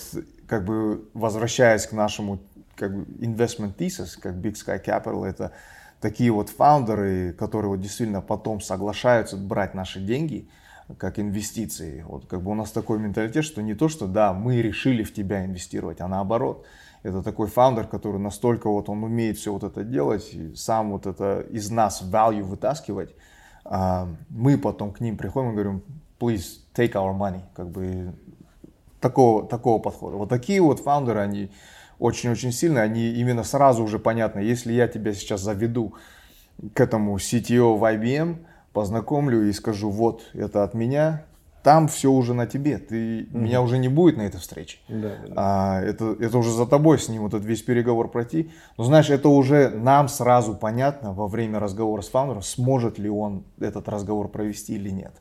как 0.47 0.65
бы 0.65 1.07
возвращаясь 1.13 1.87
к 1.87 1.93
нашему 1.93 2.39
как 2.75 2.95
бы 2.95 3.03
investment 3.25 3.75
thesis, 3.75 4.19
как 4.19 4.35
Big 4.35 4.53
Sky 4.53 4.83
Capital, 4.83 5.25
это 5.25 5.51
такие 6.01 6.31
вот 6.31 6.49
фаундеры, 6.49 7.33
которые 7.33 7.69
вот 7.69 7.81
действительно 7.81 8.21
потом 8.21 8.61
соглашаются 8.61 9.37
брать 9.37 9.73
наши 9.73 9.99
деньги 9.99 10.47
как 10.97 11.17
инвестиции. 11.19 12.03
Вот 12.07 12.27
как 12.27 12.41
бы 12.41 12.51
у 12.51 12.53
нас 12.53 12.71
такой 12.71 12.99
менталитет, 12.99 13.43
что 13.43 13.61
не 13.61 13.73
то, 13.73 13.89
что 13.89 14.07
да, 14.07 14.33
мы 14.33 14.61
решили 14.61 15.03
в 15.03 15.13
тебя 15.13 15.43
инвестировать, 15.45 16.01
а 16.01 16.07
наоборот. 16.07 16.65
Это 17.01 17.21
такой 17.21 17.47
фаундер, 17.47 17.85
который 17.87 18.19
настолько 18.19 18.67
вот 18.69 18.89
он 18.89 19.03
умеет 19.03 19.37
все 19.37 19.53
вот 19.53 19.63
это 19.63 19.83
делать, 19.83 20.33
и 20.33 20.55
сам 20.55 20.91
вот 20.91 21.05
это 21.05 21.41
из 21.41 21.69
нас 21.69 22.01
value 22.01 22.41
вытаскивать. 22.41 23.15
А 23.63 24.07
мы 24.29 24.57
потом 24.57 24.91
к 24.91 24.99
ним 24.99 25.17
приходим 25.17 25.51
и 25.51 25.53
говорим, 25.53 25.83
please 26.19 26.61
take 26.75 26.93
our 26.93 27.15
money, 27.15 27.41
как 27.55 27.69
бы 27.69 28.13
такого, 28.99 29.47
такого 29.47 29.79
подхода. 29.79 30.17
Вот 30.17 30.29
такие 30.29 30.61
вот 30.61 30.79
фаундеры, 30.79 31.19
они 31.19 31.51
очень-очень 31.99 32.51
сильные, 32.51 32.83
они 32.83 33.09
именно 33.11 33.43
сразу 33.43 33.83
уже 33.83 33.99
понятно, 33.99 34.39
если 34.39 34.73
я 34.73 34.87
тебя 34.87 35.13
сейчас 35.13 35.41
заведу 35.41 35.93
к 36.73 36.79
этому 36.79 37.17
CTO 37.17 37.77
в 37.77 37.83
IBM, 37.83 38.37
познакомлю 38.73 39.47
и 39.47 39.53
скажу, 39.53 39.89
вот, 39.89 40.23
это 40.33 40.63
от 40.63 40.73
меня, 40.73 41.25
там 41.65 41.87
все 41.87 42.11
уже 42.11 42.35
на 42.35 42.45
тебе, 42.45 42.77
ты, 42.77 43.27
меня 43.31 43.59
уже 43.63 43.79
не 43.79 43.87
будет 43.87 44.17
на 44.17 44.21
этой 44.21 44.39
встрече. 44.39 44.77
Да, 44.87 45.13
А, 45.35 45.81
это, 45.81 46.15
это 46.19 46.37
уже 46.37 46.51
за 46.51 46.67
тобой 46.67 46.99
с 46.99 47.09
ним 47.09 47.23
вот 47.23 47.33
этот 47.33 47.47
весь 47.47 47.63
переговор 47.63 48.11
пройти. 48.11 48.51
Но 48.77 48.83
знаешь, 48.83 49.09
это 49.09 49.29
уже 49.29 49.69
нам 49.69 50.07
сразу 50.07 50.53
понятно 50.53 51.11
во 51.11 51.27
время 51.27 51.59
разговора 51.59 52.03
с 52.03 52.09
фаундером, 52.09 52.43
сможет 52.43 52.99
ли 52.99 53.09
он 53.09 53.45
этот 53.59 53.89
разговор 53.89 54.27
провести 54.27 54.75
или 54.75 54.91
нет. 54.91 55.15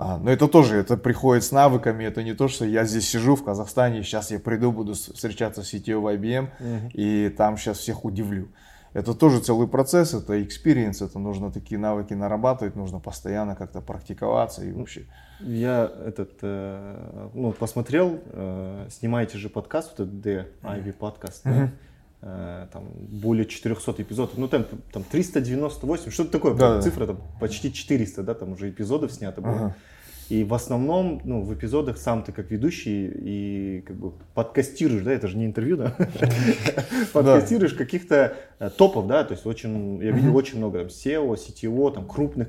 А, 0.00 0.16
но 0.16 0.30
это 0.30 0.46
тоже, 0.46 0.76
это 0.76 0.96
приходит 0.96 1.42
с 1.42 1.50
навыками, 1.50 2.04
это 2.04 2.22
не 2.22 2.32
то, 2.32 2.46
что 2.46 2.64
я 2.64 2.84
здесь 2.84 3.08
сижу 3.08 3.34
в 3.34 3.42
Казахстане, 3.42 4.04
сейчас 4.04 4.30
я 4.30 4.38
приду, 4.38 4.70
буду 4.70 4.94
встречаться 4.94 5.64
с 5.64 5.74
CTO 5.74 5.98
в 5.98 6.06
IBM, 6.06 6.50
и 6.94 7.34
там 7.36 7.56
сейчас 7.56 7.78
всех 7.78 8.04
удивлю. 8.04 8.48
Это 8.92 9.12
тоже 9.12 9.40
целый 9.40 9.66
процесс, 9.66 10.14
это 10.14 10.38
experience, 10.38 11.04
это 11.04 11.18
нужно 11.18 11.50
такие 11.50 11.78
навыки 11.78 12.14
нарабатывать, 12.14 12.76
нужно 12.76 13.00
постоянно 13.00 13.56
как-то 13.56 13.80
практиковаться 13.80 14.64
и 14.64 14.72
вообще. 14.72 15.06
Я 15.40 15.90
этот, 16.06 16.38
э, 16.42 17.28
ну, 17.34 17.52
посмотрел, 17.52 18.20
э, 18.26 18.86
снимаете 18.90 19.36
же 19.36 19.48
подкаст, 19.50 19.98
вот 19.98 20.08
этот 20.08 20.24
The 20.24 20.46
Ivy 20.62 20.92
подкаст, 20.92 21.42
да? 21.44 21.70
Э, 22.20 22.66
там 22.72 22.84
более 22.98 23.46
400 23.46 24.02
эпизодов, 24.02 24.36
ну 24.38 24.48
там, 24.48 24.66
там 24.92 25.04
398, 25.04 26.10
что-то 26.10 26.32
такое, 26.32 26.54
Да, 26.54 26.82
цифра 26.82 27.06
там 27.06 27.20
почти 27.38 27.72
400, 27.72 28.24
да, 28.24 28.34
там 28.34 28.52
уже 28.52 28.70
эпизодов 28.70 29.12
снято 29.12 29.40
было. 29.40 29.54
Ага. 29.54 29.76
И 30.28 30.42
в 30.42 30.52
основном, 30.52 31.22
ну, 31.24 31.42
в 31.42 31.54
эпизодах 31.54 31.96
сам 31.96 32.24
ты 32.24 32.32
как 32.32 32.50
ведущий 32.50 33.06
и 33.06 33.80
как 33.86 33.96
бы 33.96 34.12
подкастируешь, 34.34 35.02
да, 35.04 35.12
это 35.12 35.28
же 35.28 35.38
не 35.38 35.46
интервью, 35.46 35.76
да, 35.76 35.94
подкастируешь 37.12 37.72
каких-то 37.72 38.36
э, 38.58 38.68
топов, 38.68 39.06
да, 39.06 39.22
то 39.22 39.32
есть 39.32 39.46
очень, 39.46 40.02
я 40.02 40.10
видел 40.10 40.36
очень 40.36 40.58
много 40.58 40.80
там 40.80 40.88
SEO, 40.88 41.34
CTO, 41.34 41.94
там 41.94 42.06
крупных 42.06 42.48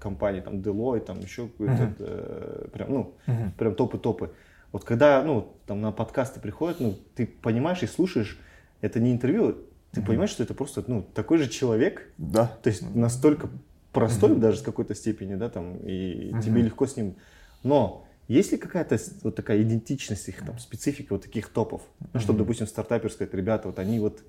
компаний, 0.00 0.40
там 0.40 0.56
Deloitte, 0.56 1.04
там 1.04 1.20
еще 1.20 1.46
какой-то, 1.46 1.94
э, 2.00 2.66
прям, 2.72 2.92
ну, 2.92 3.14
прям 3.58 3.76
топы-топы. 3.76 4.32
Вот 4.72 4.82
когда, 4.82 5.22
ну, 5.22 5.54
там 5.66 5.80
на 5.80 5.92
подкасты 5.92 6.40
приходят, 6.40 6.80
ну, 6.80 6.98
ты 7.14 7.26
понимаешь 7.26 7.84
и 7.84 7.86
слушаешь, 7.86 8.40
это 8.80 9.00
не 9.00 9.12
интервью, 9.12 9.58
ты 9.92 10.02
понимаешь, 10.02 10.30
что 10.30 10.42
это 10.42 10.54
просто, 10.54 10.84
ну, 10.86 11.02
такой 11.14 11.38
же 11.38 11.48
человек, 11.48 12.10
Да. 12.18 12.46
то 12.62 12.68
есть 12.68 12.82
настолько 12.94 13.48
простой 13.92 14.34
даже 14.36 14.58
с 14.58 14.62
какой-то 14.62 14.94
степени, 14.94 15.36
да, 15.36 15.48
там, 15.48 15.76
и 15.76 16.34
тебе 16.42 16.62
легко 16.62 16.86
с 16.86 16.96
ним. 16.96 17.14
Но 17.62 18.04
есть 18.26 18.52
ли 18.52 18.58
какая-то 18.58 18.98
вот 19.22 19.36
такая 19.36 19.62
идентичность 19.62 20.28
их, 20.28 20.44
там, 20.44 20.58
специфика 20.58 21.12
вот 21.14 21.22
таких 21.22 21.48
топов? 21.48 21.82
Ну, 22.12 22.20
чтобы, 22.20 22.40
допустим, 22.40 22.66
стартапер 22.66 23.12
сказать, 23.12 23.32
ребята, 23.34 23.68
вот 23.68 23.78
они 23.78 24.00
вот, 24.00 24.22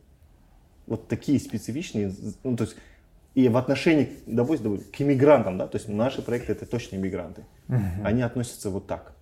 вот 0.86 1.08
такие 1.08 1.39
специфичные, 1.39 2.13
ну, 2.43 2.55
то 2.55 2.65
есть, 2.65 2.75
и 3.34 3.49
в 3.49 3.58
отношении, 3.58 4.12
допустим, 4.27 4.77
к 4.77 5.01
иммигрантам, 5.01 5.58
да, 5.58 5.67
то 5.67 5.77
есть 5.77 5.89
наши 5.89 6.21
проекты 6.21 6.51
это 6.53 6.65
точно 6.65 6.97
иммигранты. 6.97 7.43
Они 8.03 8.21
относятся 8.21 8.69
вот 8.69 8.86
так. 8.88 9.13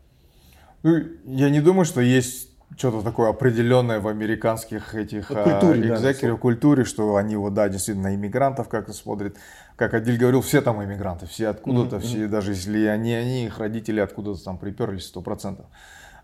Ну, 0.84 1.00
я 1.26 1.50
не 1.50 1.62
думаю, 1.62 1.86
что 1.86 2.02
есть 2.02 2.53
что-то 2.78 3.02
такое 3.02 3.30
определенное 3.30 4.00
в 4.00 4.08
американских 4.08 4.96
этих 4.96 5.30
В 5.30 5.34
культуре, 5.34 5.94
а, 5.94 6.00
да, 6.00 6.36
культуре, 6.38 6.84
что 6.86 7.16
они 7.16 7.36
вот, 7.36 7.54
да, 7.54 7.70
действительно 7.70 8.10
на 8.10 8.16
иммигрантов 8.16 8.70
как-то 8.70 8.94
смотрят. 8.94 9.36
Как 9.76 9.94
Адиль 9.94 10.18
говорил, 10.18 10.42
все 10.42 10.62
там 10.62 10.84
иммигранты, 10.84 11.26
все 11.26 11.48
откуда-то, 11.48 12.00
все, 12.00 12.28
даже 12.28 12.52
если 12.52 12.86
они, 12.86 13.14
они, 13.14 13.46
их 13.46 13.60
родители 13.60 14.00
откуда-то 14.00 14.44
там 14.44 14.58
приперлись, 14.58 15.06
сто 15.06 15.22
процентов. 15.22 15.66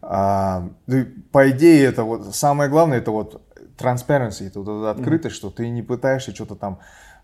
А, 0.01 0.69
ну 0.87 1.05
по 1.31 1.49
идее, 1.49 1.85
это 1.85 2.03
вот 2.03 2.35
самое 2.35 2.69
главное, 2.69 2.99
это 2.99 3.11
вот 3.11 3.41
transparency, 3.77 4.47
это 4.47 4.61
вот 4.61 4.79
эта 4.79 4.91
открытость, 4.91 5.35
что 5.35 5.49
ты 5.49 5.69
не 5.69 5.81
пытаешься 5.81 6.33
что-то 6.33 6.55
там 6.55 6.79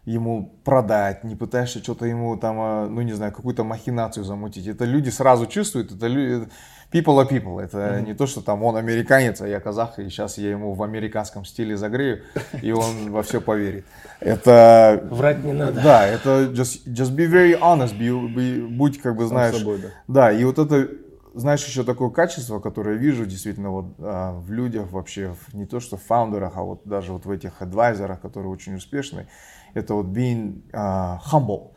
ему 0.06 0.54
продать, 0.64 1.24
не 1.24 1.36
пытаешься 1.36 1.80
что-то 1.80 2.06
ему 2.06 2.38
там, 2.38 2.58
а, 2.60 2.88
ну 2.88 3.02
не 3.02 3.14
знаю, 3.14 3.32
какую-то 3.32 3.64
махинацию 3.64 4.24
замутить. 4.24 4.68
Это 4.68 4.86
люди 4.86 5.10
сразу 5.10 5.48
чувствуют, 5.48 5.92
это 5.92 6.08
люди, 6.08 6.48
people 6.96 7.20
are 7.20 7.28
people. 7.28 7.60
Это 7.60 8.02
не 8.02 8.14
то, 8.14 8.26
что 8.26 8.42
там 8.42 8.64
он 8.64 8.78
американец, 8.78 9.42
а 9.42 9.48
я 9.48 9.60
казах, 9.60 10.00
и 10.00 10.10
сейчас 10.10 10.38
я 10.38 10.52
ему 10.52 10.74
в 10.74 10.82
американском 10.82 11.44
стиле 11.44 11.76
загрею, 11.76 12.24
и 12.62 12.72
он 12.72 13.12
во 13.12 13.22
все 13.22 13.42
поверит. 13.42 13.86
Это... 14.22 15.06
Врать 15.12 15.44
не 15.44 15.52
надо. 15.52 15.82
Да, 15.82 16.08
это 16.08 16.46
just, 16.46 16.88
just 16.88 17.14
be 17.14 17.30
very 17.30 17.60
honest, 17.60 17.98
be- 17.98 18.34
be- 18.34 18.68
будь 18.68 19.02
как 19.02 19.18
бы 19.18 19.26
знаешь. 19.26 19.58
собой, 19.58 19.80
да. 19.80 19.88
Да, 20.08 20.32
и 20.32 20.44
вот 20.46 20.58
это 20.58 20.90
знаешь, 21.34 21.66
еще 21.66 21.84
такое 21.84 22.12
качество, 22.12 22.62
которое 22.62 22.96
я 22.96 23.02
вижу 23.02 23.26
действительно 23.26 23.70
вот 23.70 23.86
а, 24.00 24.40
в 24.40 24.54
людях 24.54 24.90
вообще, 24.92 25.34
в, 25.34 25.54
не 25.54 25.66
то 25.66 25.82
что 25.82 25.98
в 25.98 26.04
фаундерах, 26.04 26.54
а 26.56 26.62
вот 26.62 26.84
даже 26.86 27.12
вот 27.12 27.26
в 27.26 27.32
этих 27.32 27.62
адвайзерах, 27.62 28.22
которые 28.22 28.50
очень 28.50 28.76
успешны, 28.76 29.28
это 29.74 29.96
вот 29.96 30.06
being 30.06 30.62
uh, 30.72 31.20
humble, 31.30 31.72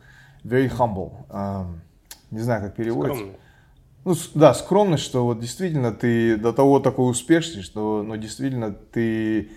very 0.45 0.69
humble. 0.69 1.27
Um, 1.29 1.81
не 2.31 2.39
знаю, 2.39 2.61
как 2.61 2.75
переводится. 2.75 3.17
Скромный. 3.17 3.39
Ну, 4.05 4.15
да, 4.33 4.53
скромность, 4.53 5.03
что 5.03 5.25
вот 5.25 5.39
действительно 5.39 5.91
ты 5.91 6.37
до 6.37 6.53
того 6.53 6.79
такой 6.79 7.11
успешный, 7.11 7.61
что, 7.61 8.03
ну, 8.03 8.15
действительно 8.17 8.71
ты 8.71 9.51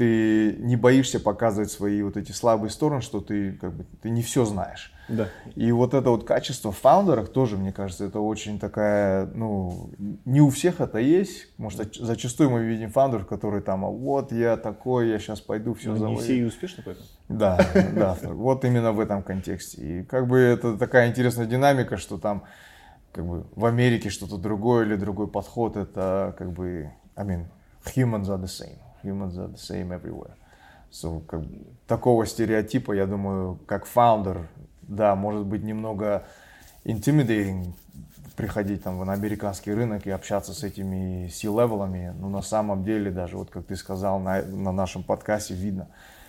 ты 0.00 0.56
не 0.60 0.76
боишься 0.76 1.20
показывать 1.20 1.70
свои 1.70 2.00
вот 2.00 2.16
эти 2.16 2.32
слабые 2.32 2.70
стороны, 2.70 3.02
что 3.02 3.20
ты 3.20 3.52
как 3.52 3.74
бы 3.74 3.84
ты 4.00 4.08
не 4.08 4.22
все 4.22 4.46
знаешь. 4.46 4.94
Да. 5.10 5.28
И 5.56 5.70
вот 5.72 5.92
это 5.92 6.08
вот 6.08 6.24
качество 6.24 6.72
в 6.72 6.78
фаундерах 6.78 7.28
тоже, 7.28 7.58
мне 7.58 7.70
кажется, 7.70 8.06
это 8.06 8.18
очень 8.20 8.58
такая, 8.58 9.26
ну, 9.34 9.90
не 10.24 10.40
у 10.40 10.48
всех 10.48 10.80
это 10.80 10.96
есть. 10.96 11.48
Может, 11.58 11.96
зачастую 11.96 12.48
мы 12.48 12.64
видим 12.64 12.90
фаундеров, 12.90 13.26
которые 13.26 13.60
там, 13.60 13.84
а 13.84 13.88
вот 13.88 14.32
я 14.32 14.56
такой, 14.56 15.10
я 15.10 15.18
сейчас 15.18 15.42
пойду 15.42 15.74
все 15.74 15.94
завоюю. 15.94 16.16
Не 16.16 16.24
все 16.24 16.38
и 16.38 16.44
успешны 16.44 16.82
поэтому. 16.82 17.06
Да, 17.28 17.58
да, 17.94 18.16
вот 18.22 18.64
именно 18.64 18.92
в 18.92 19.00
этом 19.00 19.22
контексте. 19.22 19.82
И 19.82 20.04
как 20.04 20.28
бы 20.28 20.38
это 20.38 20.78
такая 20.78 21.10
интересная 21.10 21.44
динамика, 21.44 21.98
что 21.98 22.16
там 22.16 22.44
как 23.12 23.26
бы 23.26 23.46
в 23.54 23.64
Америке 23.64 24.10
что-то 24.10 24.36
другое 24.36 24.86
или 24.86 24.96
другой 24.96 25.28
подход, 25.28 25.76
это 25.76 26.34
как 26.38 26.52
бы, 26.52 26.90
I 27.16 27.26
mean, 27.26 27.46
humans 27.84 28.28
are 28.28 28.40
the 28.40 28.46
same 28.46 28.78
humans 29.02 29.38
are 29.38 29.48
the 29.48 29.58
same 29.58 29.90
everywhere. 29.92 30.34
So, 30.90 31.20
как, 31.26 31.42
такого 31.86 32.26
стереотипа, 32.26 32.92
я 32.92 33.06
думаю, 33.06 33.58
как 33.66 33.86
founder, 33.86 34.48
да, 34.82 35.14
может 35.14 35.46
быть 35.46 35.62
немного 35.62 36.24
intimidating 36.84 37.72
приходить 38.36 38.82
там 38.82 39.04
на 39.04 39.12
американский 39.12 39.72
рынок 39.72 40.06
и 40.06 40.10
общаться 40.10 40.54
с 40.54 40.64
этими 40.64 41.28
C-level 41.28 41.83
ами, 41.83 42.14
но 42.18 42.28
на 42.28 42.42
самом 42.42 42.84
деле 42.84 43.10
даже 43.10 43.36
вот 43.36 43.50
как 43.50 43.66
ты 43.66 43.76
сказал 43.76 44.18
на, 44.18 44.42
на 44.42 44.72
нашем 44.72 45.02
подкасте 45.02 45.54
видно, 45.54 45.88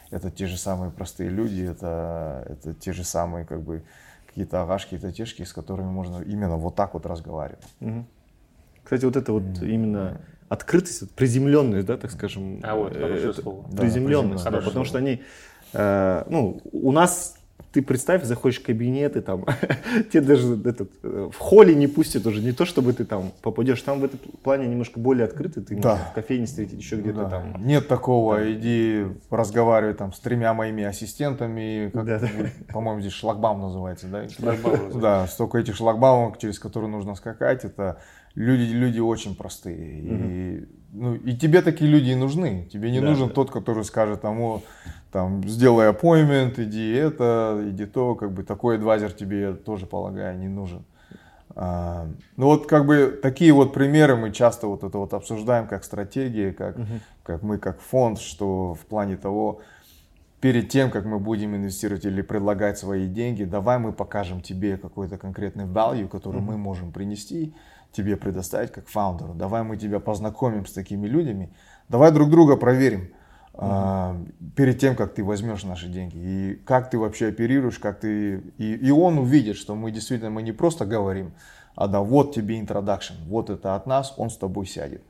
это 0.09 0.29
те 0.29 0.45
же 0.45 0.57
самые 0.57 0.91
простые 0.91 1.29
люди, 1.29 1.63
это, 1.63 2.45
это 2.49 2.73
те 2.73 2.91
же 2.91 3.05
самые 3.05 3.45
как 3.45 3.61
бы 3.61 3.83
какие-то 4.31 4.63
агашки, 4.63 4.95
какие-то 4.95 5.15
тешки, 5.15 5.43
с 5.43 5.53
которыми 5.53 5.89
можно 5.89 6.21
именно 6.21 6.57
вот 6.57 6.75
так 6.75 6.93
вот 6.93 7.05
разговаривать. 7.05 7.63
Угу. 7.79 8.05
Кстати, 8.83 9.05
вот 9.05 9.15
это 9.15 9.31
вот 9.31 9.43
mm-hmm. 9.43 9.67
именно 9.67 10.21
открытость, 10.49 11.13
приземленность, 11.15 11.85
да, 11.85 11.97
так 11.97 12.11
скажем. 12.11 12.59
А 12.63 12.75
вот, 12.75 12.93
хорошее 12.93 13.29
это, 13.29 13.41
слово. 13.41 13.63
Приземленность, 13.75 14.43
да, 14.43 14.51
да, 14.51 14.61
потому 14.61 14.85
что 14.85 14.97
они, 14.97 15.21
э, 15.73 16.23
ну, 16.27 16.61
у 16.71 16.91
нас 16.91 17.37
ты 17.71 17.81
представь, 17.81 18.23
заходишь 18.23 18.59
в 18.59 18.65
кабинет, 18.65 19.15
и 19.15 19.21
там 19.21 19.45
тебе 20.11 20.21
даже 20.21 20.55
этот, 20.55 20.91
э, 21.03 21.29
в 21.31 21.37
холле 21.37 21.75
не 21.75 21.87
пустят 21.87 22.25
уже, 22.25 22.41
не 22.41 22.51
то 22.51 22.65
чтобы 22.65 22.93
ты 22.93 23.05
там 23.05 23.31
попадешь, 23.41 23.81
там 23.81 23.99
в 23.99 24.05
этом 24.05 24.19
плане 24.43 24.67
немножко 24.67 24.99
более 24.99 25.25
открытый, 25.25 25.63
ты 25.63 25.75
да. 25.75 25.91
можешь 25.91 26.07
в 26.07 26.13
кофейне 26.13 26.45
встретить 26.45 26.79
еще 26.79 26.97
где-то 26.97 27.23
да. 27.23 27.29
там. 27.29 27.65
Нет 27.65 27.87
такого, 27.87 28.37
там. 28.37 28.51
иди 28.51 29.05
разговаривай 29.29 29.93
там 29.93 30.13
с 30.13 30.19
тремя 30.19 30.53
моими 30.53 30.83
ассистентами, 30.83 31.89
как, 31.93 32.05
да, 32.05 32.19
да. 32.19 32.27
по-моему, 32.73 33.01
здесь 33.01 33.13
шлагбаум 33.13 33.61
называется, 33.61 34.07
да? 34.07 34.27
Шлагбаум. 34.27 34.79
Да, 35.01 35.25
столько 35.27 35.57
этих 35.57 35.75
шлагбаумов, 35.75 36.37
через 36.37 36.59
которые 36.59 36.89
нужно 36.89 37.15
скакать, 37.15 37.65
это 37.65 37.99
люди, 38.35 38.71
люди 38.71 38.99
очень 38.99 39.35
простые. 39.35 40.01
Угу. 40.03 40.23
И, 40.23 40.65
ну, 40.93 41.15
и 41.15 41.35
тебе 41.35 41.61
такие 41.61 41.89
люди 41.89 42.09
и 42.09 42.15
нужны. 42.15 42.67
Тебе 42.71 42.91
не 42.91 42.99
да, 42.99 43.07
нужен 43.07 43.29
да. 43.29 43.33
тот, 43.33 43.51
который 43.51 43.83
скажет 43.83 44.21
тому, 44.21 44.63
там, 45.11 45.47
сделай 45.47 45.89
appointment, 45.89 46.53
иди 46.57 46.91
это, 46.91 47.61
иди 47.67 47.85
то, 47.85 48.15
как 48.15 48.31
бы 48.31 48.43
такой 48.43 48.75
адвайзер 48.75 49.11
тебе, 49.13 49.53
тоже 49.53 49.85
полагаю, 49.85 50.37
не 50.37 50.47
нужен. 50.47 50.83
А, 51.55 52.07
ну 52.37 52.45
вот 52.45 52.67
как 52.67 52.85
бы 52.85 53.19
такие 53.21 53.51
вот 53.51 53.73
примеры 53.73 54.15
мы 54.15 54.31
часто 54.31 54.67
вот 54.67 54.83
это 54.83 54.97
вот 54.97 55.13
обсуждаем 55.13 55.67
как 55.67 55.83
стратегии, 55.83 56.51
как, 56.51 56.77
угу. 56.77 56.85
как 57.23 57.41
мы 57.41 57.57
как 57.57 57.81
фонд, 57.81 58.19
что 58.19 58.73
в 58.73 58.85
плане 58.85 59.17
того, 59.17 59.59
перед 60.39 60.69
тем, 60.69 60.89
как 60.89 61.05
мы 61.05 61.19
будем 61.19 61.55
инвестировать 61.55 62.05
или 62.05 62.21
предлагать 62.21 62.77
свои 62.77 63.07
деньги, 63.07 63.43
давай 63.43 63.79
мы 63.79 63.91
покажем 63.91 64.41
тебе 64.41 64.77
какой-то 64.77 65.17
конкретный 65.17 65.65
value, 65.65 66.07
который 66.07 66.37
угу. 66.37 66.51
мы 66.51 66.57
можем 66.57 66.91
принести, 66.91 67.53
тебе 67.91 68.15
предоставить 68.15 68.71
как 68.71 68.87
фаундеру. 68.87 69.33
Давай 69.33 69.63
мы 69.63 69.77
тебя 69.77 69.99
познакомим 69.99 70.65
с 70.65 70.73
такими 70.73 71.07
людьми. 71.07 71.49
Давай 71.89 72.11
друг 72.11 72.29
друга 72.29 72.55
проверим 72.55 73.09
mm-hmm. 73.53 74.51
перед 74.55 74.79
тем, 74.79 74.95
как 74.95 75.13
ты 75.13 75.23
возьмешь 75.23 75.63
наши 75.63 75.87
деньги. 75.87 76.17
И 76.17 76.55
как 76.65 76.89
ты 76.89 76.97
вообще 76.97 77.27
оперируешь, 77.27 77.79
как 77.79 77.99
ты... 77.99 78.41
И, 78.57 78.75
и 78.75 78.91
он 78.91 79.17
увидит, 79.17 79.57
что 79.57 79.75
мы 79.75 79.91
действительно, 79.91 80.29
мы 80.29 80.41
не 80.41 80.51
просто 80.51 80.85
говорим, 80.85 81.33
а 81.75 81.87
да, 81.87 82.01
вот 82.01 82.33
тебе 82.33 82.59
introduction, 82.59 83.13
вот 83.27 83.49
это 83.49 83.75
от 83.75 83.87
нас, 83.87 84.13
он 84.17 84.29
с 84.29 84.37
тобой 84.37 84.65
сядет. 84.65 85.03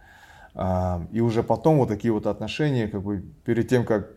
Э, 0.55 1.05
и 1.11 1.21
уже 1.21 1.43
потом 1.43 1.77
вот 1.77 1.89
такие 1.89 2.11
вот 2.11 2.27
отношения, 2.27 2.87
как 2.87 3.01
бы 3.03 3.23
перед 3.45 3.67
тем, 3.67 3.85
как, 3.85 4.09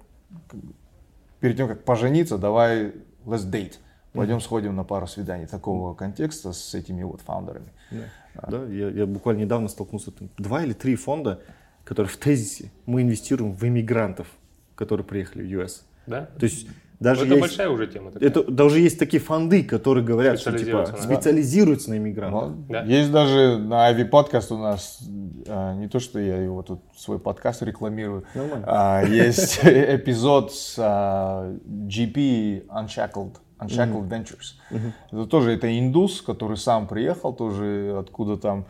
перед 1.41 1.57
тем, 1.57 1.69
как 1.69 1.85
пожениться, 1.85 2.39
давай 2.39 2.93
let's 3.25 3.49
date. 3.51 3.75
Пойдем 4.13 4.41
сходим 4.41 4.77
на 4.77 4.85
пару 4.85 5.09
свиданий 5.09 5.47
такого 5.47 5.93
контекста 5.95 6.53
с 6.53 6.73
этими 6.75 7.03
вот 7.03 7.21
фаундерами. 7.23 7.73
Yeah. 7.91 8.05
Да, 8.49 8.65
я, 8.67 8.91
я 8.91 9.07
буквально 9.07 9.41
недавно 9.41 9.69
столкнулся, 9.69 10.11
там, 10.11 10.29
два 10.39 10.65
или 10.65 10.73
три 10.73 10.97
фонда, 10.97 11.41
которые 11.85 12.11
в 12.11 12.17
тезисе 12.17 12.71
мы 12.87 13.03
инвестируем 13.03 13.55
в 13.55 13.63
иммигрантов, 13.65 14.27
которые 14.75 15.07
приехали 15.07 15.43
в 15.43 15.61
US. 15.61 15.83
Да? 16.07 16.29
То 16.39 16.45
есть 16.45 16.67
даже 17.01 17.25
это 17.25 17.35
есть, 17.35 17.41
большая 17.41 17.69
уже 17.69 17.87
тема. 17.87 18.13
Такая. 18.13 18.29
Это 18.29 18.45
даже 18.45 18.81
есть 18.81 18.99
такие 18.99 19.21
фонды, 19.21 19.63
которые 19.65 20.05
говорят, 20.05 20.39
что 20.39 20.57
типа 20.57 20.87
на 20.91 20.97
специализируются 20.97 21.91
на 21.91 21.99
иммигрантах. 21.99 22.51
Ну, 22.51 22.65
да. 22.69 22.83
Есть 22.85 23.11
даже 23.11 23.59
на 23.59 23.87
Ави 23.87 24.05
подкаст 24.05 24.53
у 24.53 24.59
нас 24.59 25.01
а, 25.47 25.75
не 25.75 25.89
то, 25.89 25.99
что 25.99 26.19
я 26.19 26.37
его 26.37 26.63
тут 26.63 26.81
свой 26.97 27.19
подкаст 27.19 27.63
рекламирую, 27.63 28.25
а, 28.65 29.03
есть 29.05 29.61
эпизод 29.63 30.55
с 30.55 30.77
а, 30.79 31.55
GP 31.67 32.67
Unshackled 32.69 33.37
Unshackled 33.59 34.09
mm-hmm. 34.09 34.09
Ventures. 34.09 34.55
Mm-hmm. 34.71 34.93
Это 35.13 35.27
тоже 35.27 35.53
это 35.53 35.79
индус, 35.79 36.23
который 36.23 36.57
сам 36.57 36.87
приехал 36.87 37.33
тоже 37.33 37.97
откуда 37.99 38.37
там 38.37 38.67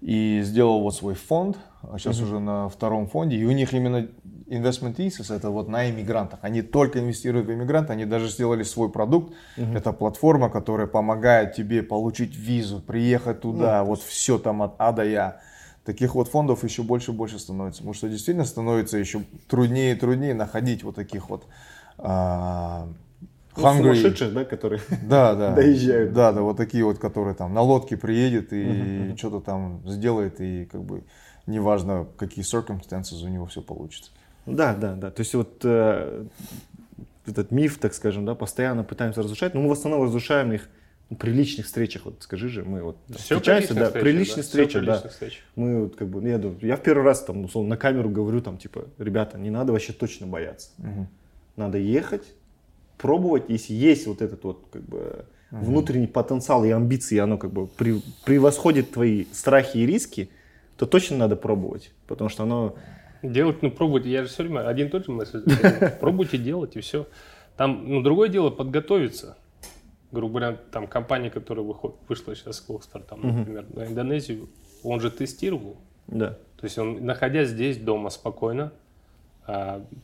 и 0.00 0.40
сделал 0.42 0.80
вот 0.80 0.94
свой 0.94 1.14
фонд, 1.14 1.58
а 1.82 1.98
сейчас 1.98 2.18
mm-hmm. 2.18 2.24
уже 2.24 2.38
на 2.38 2.68
втором 2.68 3.06
фонде, 3.06 3.36
и 3.36 3.44
у 3.44 3.50
них 3.50 3.74
именно 3.74 4.08
investment 4.46 4.96
thesis 4.96 5.34
это 5.34 5.50
вот 5.50 5.68
на 5.68 5.90
иммигрантах. 5.90 6.40
Они 6.42 6.62
только 6.62 7.00
инвестируют 7.00 7.46
в 7.46 7.52
иммигрантов, 7.52 7.90
они 7.90 8.04
даже 8.04 8.28
сделали 8.28 8.62
свой 8.62 8.90
продукт. 8.90 9.32
Mm-hmm. 9.56 9.76
Это 9.76 9.92
платформа, 9.92 10.48
которая 10.48 10.86
помогает 10.86 11.54
тебе 11.54 11.82
получить 11.82 12.36
визу, 12.36 12.80
приехать 12.80 13.42
туда, 13.42 13.80
mm-hmm. 13.80 13.84
вот 13.84 14.02
все 14.02 14.38
там 14.38 14.62
от 14.62 14.74
А 14.78 14.92
до 14.92 15.04
Я. 15.04 15.40
Таких 15.84 16.14
вот 16.14 16.28
фондов 16.28 16.62
еще 16.62 16.82
больше 16.82 17.12
и 17.12 17.14
больше 17.14 17.38
становится, 17.38 17.80
потому 17.80 17.94
что 17.94 18.08
действительно 18.08 18.44
становится 18.44 18.98
еще 18.98 19.22
труднее 19.48 19.94
и 19.94 19.98
труднее 19.98 20.34
находить 20.34 20.84
вот 20.84 20.94
таких 20.94 21.30
вот 21.30 21.46
а, 21.96 22.86
ну, 23.56 23.62
сумасшедших, 23.62 24.32
да, 24.32 24.44
которые 24.44 24.80
да, 25.02 25.34
да, 25.34 25.54
доезжают. 25.54 26.12
Да, 26.12 26.32
да, 26.32 26.42
вот 26.42 26.56
такие 26.56 26.84
вот, 26.84 26.98
которые 26.98 27.34
там 27.34 27.54
на 27.54 27.62
лодке 27.62 27.96
приедет 27.96 28.52
и 28.52 28.62
uh-huh. 28.62 29.16
что-то 29.16 29.40
там 29.40 29.82
сделает, 29.86 30.40
и 30.40 30.66
как 30.66 30.82
бы 30.82 31.02
неважно, 31.46 32.06
какие 32.16 32.44
circumstances 32.44 33.24
у 33.24 33.28
него 33.28 33.46
все 33.46 33.62
получится. 33.62 34.10
Да, 34.46 34.74
да, 34.74 34.94
да. 34.94 35.10
То 35.10 35.20
есть 35.20 35.34
вот 35.34 35.60
э, 35.64 36.26
этот 37.26 37.50
миф, 37.50 37.78
так 37.78 37.94
скажем, 37.94 38.24
да, 38.24 38.34
постоянно 38.34 38.84
пытаемся 38.84 39.22
разрушать, 39.22 39.54
но 39.54 39.60
мы 39.60 39.68
в 39.68 39.72
основном 39.72 40.02
разрушаем 40.02 40.52
их 40.52 40.68
при 41.18 41.32
личных 41.32 41.66
встречах, 41.66 42.04
вот 42.04 42.16
скажи 42.20 42.48
же, 42.48 42.64
мы 42.64 42.82
вот 42.82 42.96
Все 43.08 43.34
встречаемся, 43.34 43.74
да, 43.74 43.90
при 43.90 44.12
личных 44.12 44.44
встречах, 44.44 44.84
да. 44.84 45.02
Мы 45.56 45.82
вот 45.82 45.96
как 45.96 46.08
бы, 46.08 46.26
я, 46.26 46.40
я 46.60 46.76
в 46.76 46.82
первый 46.82 47.02
раз 47.02 47.22
там, 47.24 47.44
условно, 47.44 47.70
на 47.70 47.76
камеру 47.76 48.08
говорю, 48.08 48.40
там, 48.40 48.58
типа, 48.58 48.86
ребята, 48.98 49.36
не 49.36 49.50
надо 49.50 49.72
вообще 49.72 49.92
точно 49.92 50.28
бояться. 50.28 50.70
Угу. 50.78 51.08
Надо 51.56 51.78
ехать, 51.78 52.24
пробовать, 53.00 53.44
если 53.48 53.74
есть 53.74 54.06
вот 54.06 54.22
этот 54.22 54.44
вот 54.44 54.66
как 54.70 54.82
бы 54.82 54.98
uh 54.98 55.64
внутренний 55.64 56.06
потенциал 56.06 56.64
и 56.64 56.70
амбиции, 56.70 57.18
оно 57.18 57.36
как 57.36 57.52
бы 57.52 57.66
превосходит 58.24 58.92
твои 58.92 59.24
страхи 59.32 59.78
и 59.78 59.86
риски, 59.86 60.30
то 60.76 60.86
точно 60.86 61.16
надо 61.16 61.34
пробовать, 61.34 61.92
потому 62.06 62.30
что 62.30 62.44
оно... 62.44 62.76
Делать, 63.22 63.60
ну 63.60 63.70
пробовать, 63.70 64.06
я 64.06 64.22
же 64.22 64.28
все 64.28 64.44
время 64.44 64.68
один 64.68 64.86
и 64.86 64.90
тот 64.90 65.06
же 65.06 65.10
мысль. 65.10 65.42
Пробуйте 66.00 66.38
делать 66.38 66.76
и 66.76 66.80
все. 66.80 67.06
Там, 67.56 67.84
ну 67.88 68.00
другое 68.00 68.28
дело 68.28 68.50
подготовиться. 68.50 69.36
Грубо 70.12 70.38
говоря, 70.38 70.56
там 70.70 70.86
компания, 70.86 71.30
которая 71.30 71.64
выходит, 71.64 71.96
вышла 72.08 72.34
сейчас 72.34 72.56
с 72.56 72.60
Клокстар, 72.60 73.02
там, 73.02 73.20
например, 73.20 73.66
на 73.74 73.86
Индонезию, 73.86 74.48
он 74.82 75.00
же 75.00 75.10
тестировал. 75.10 75.76
Да. 76.06 76.38
То 76.56 76.64
есть 76.64 76.78
он, 76.78 77.04
находясь 77.04 77.48
здесь 77.48 77.76
дома 77.76 78.10
спокойно, 78.10 78.72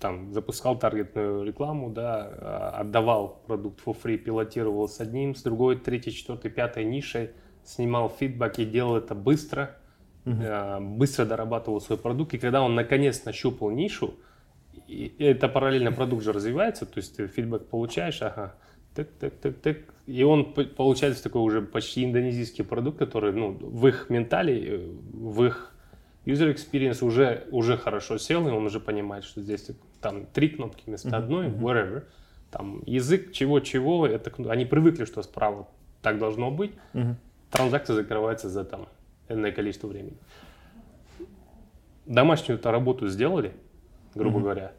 там 0.00 0.32
запускал 0.32 0.78
таргетную 0.78 1.44
рекламу, 1.44 1.90
да, 1.90 2.28
а, 2.30 2.80
отдавал 2.80 3.42
продукт 3.46 3.80
for 3.85 3.96
free, 4.00 4.16
пилотировал 4.16 4.88
с 4.88 5.00
одним, 5.00 5.35
с 5.35 5.42
другой, 5.42 5.76
третьей, 5.76 6.12
четвертой, 6.12 6.50
пятой 6.50 6.85
нишей, 6.85 7.30
снимал 7.64 8.09
фидбэк 8.09 8.59
и 8.59 8.64
делал 8.64 8.96
это 8.96 9.14
быстро, 9.14 9.76
uh-huh. 10.24 10.80
быстро 10.80 11.24
дорабатывал 11.24 11.80
свой 11.80 11.98
продукт. 11.98 12.35
И 12.35 12.38
когда 12.38 12.62
он 12.62 12.74
наконец 12.74 13.24
нащупал 13.24 13.70
нишу, 13.70 14.14
и 14.87 15.14
это 15.18 15.48
параллельно 15.48 15.92
продукт 15.92 16.22
же 16.22 16.32
развивается, 16.32 16.87
то 16.87 16.98
есть 16.98 17.16
ты 17.16 17.26
фидбэк 17.26 17.66
получаешь, 17.66 18.22
ага, 18.22 18.54
так, 18.94 19.09
так, 19.20 19.35
так, 19.35 19.56
так. 19.56 19.76
И 20.06 20.22
он 20.22 20.54
получается 20.54 21.22
такой 21.22 21.42
уже 21.42 21.61
почти 21.61 22.04
индонезийский 22.04 22.64
продукт, 22.64 22.98
который 22.98 23.32
ну, 23.32 23.52
в 23.52 23.87
их 23.87 24.09
ментале, 24.09 24.76
э, 24.76 24.90
в 25.12 25.44
их 25.44 25.75
user 26.26 26.52
experience 26.52 27.04
уже, 27.04 27.46
уже 27.50 27.78
хорошо 27.78 28.18
сел, 28.18 28.46
и 28.46 28.50
он 28.50 28.66
уже 28.66 28.80
понимает, 28.80 29.24
что 29.24 29.40
здесь 29.40 29.70
там 30.00 30.26
три 30.26 30.50
кнопки 30.50 30.82
вместо 30.86 31.16
одной, 31.16 31.48
wherever. 31.48 32.04
Там 32.50 32.82
язык 32.86 33.32
чего-чего, 33.32 34.06
это, 34.06 34.32
они 34.50 34.66
привыкли, 34.66 35.04
что 35.04 35.22
справа 35.22 35.68
так 36.02 36.18
должно 36.18 36.50
быть. 36.50 36.72
Транзакция 37.50 37.94
закрывается 37.94 38.48
за 38.48 38.64
там 38.64 38.88
энное 39.28 39.52
количество 39.52 39.86
времени. 39.86 40.16
Домашнюю-то 42.06 42.70
работу 42.70 43.08
сделали, 43.08 43.52
грубо 44.14 44.38
говоря. 44.40 44.72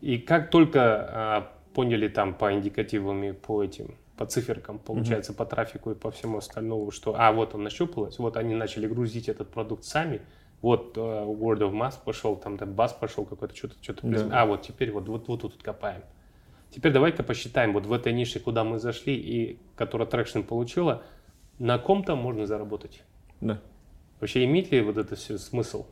И 0.00 0.18
как 0.18 0.50
только 0.50 0.80
а, 0.80 1.52
поняли 1.74 2.08
там 2.08 2.34
по 2.34 2.52
индикативам 2.52 3.22
и 3.24 3.32
по 3.32 3.62
этим, 3.62 3.96
по 4.16 4.26
циферкам, 4.26 4.78
получается, 4.78 5.32
по 5.32 5.44
трафику 5.44 5.90
и 5.90 5.94
по 5.94 6.10
всему 6.10 6.38
остальному, 6.38 6.90
что, 6.90 7.14
а, 7.16 7.32
вот 7.32 7.54
он 7.54 7.62
нащупалось, 7.62 8.18
вот 8.18 8.36
они 8.36 8.54
начали 8.54 8.86
грузить 8.86 9.28
этот 9.28 9.50
продукт 9.50 9.84
сами, 9.84 10.22
вот 10.62 10.96
э, 10.96 11.00
word 11.00 11.58
of 11.58 11.72
mouth 11.72 11.96
пошел, 12.04 12.36
там, 12.36 12.56
да, 12.56 12.66
buzz 12.66 12.92
пошел 12.92 13.24
какой-то, 13.24 13.54
что-то, 13.54 13.74
что-то, 13.82 14.06
Да. 14.06 14.42
а, 14.42 14.46
вот 14.46 14.62
теперь 14.62 14.92
вот, 14.92 15.08
вот, 15.08 15.28
вот 15.28 15.42
тут 15.42 15.62
копаем. 15.62 16.02
Теперь 16.70 16.92
давай-ка 16.92 17.22
посчитаем, 17.22 17.74
вот 17.74 17.84
в 17.84 17.92
этой 17.92 18.12
нише, 18.12 18.40
куда 18.40 18.64
мы 18.64 18.78
зашли 18.78 19.14
и 19.14 19.58
которая 19.76 20.08
traction 20.08 20.40
получила, 20.40 21.02
на 21.58 21.78
ком-то 21.78 22.16
можно 22.16 22.46
заработать. 22.46 23.02
Да. 23.40 23.60
Вообще 24.20 24.44
имеет 24.44 24.70
ли 24.70 24.80
вот 24.80 24.96
это 24.96 25.16
все 25.16 25.36
смысл? 25.36 25.84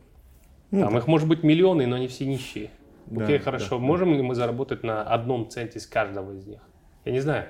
Ну, 0.70 0.80
Там 0.82 0.96
их 0.96 1.06
может 1.08 1.28
быть 1.28 1.42
миллионы, 1.42 1.86
но 1.86 1.96
они 1.96 2.06
все 2.06 2.24
нищие. 2.24 2.70
Да, 3.06 3.24
Окей, 3.24 3.38
да, 3.38 3.44
хорошо. 3.44 3.70
да. 3.70 3.78
Можем 3.78 4.14
ли 4.14 4.22
мы 4.22 4.36
заработать 4.36 4.84
на 4.84 5.02
одном 5.02 5.50
центе 5.50 5.80
с 5.80 5.86
каждого 5.86 6.32
из 6.32 6.46
них? 6.46 6.60
Я 7.04 7.12
не 7.12 7.20
знаю. 7.20 7.46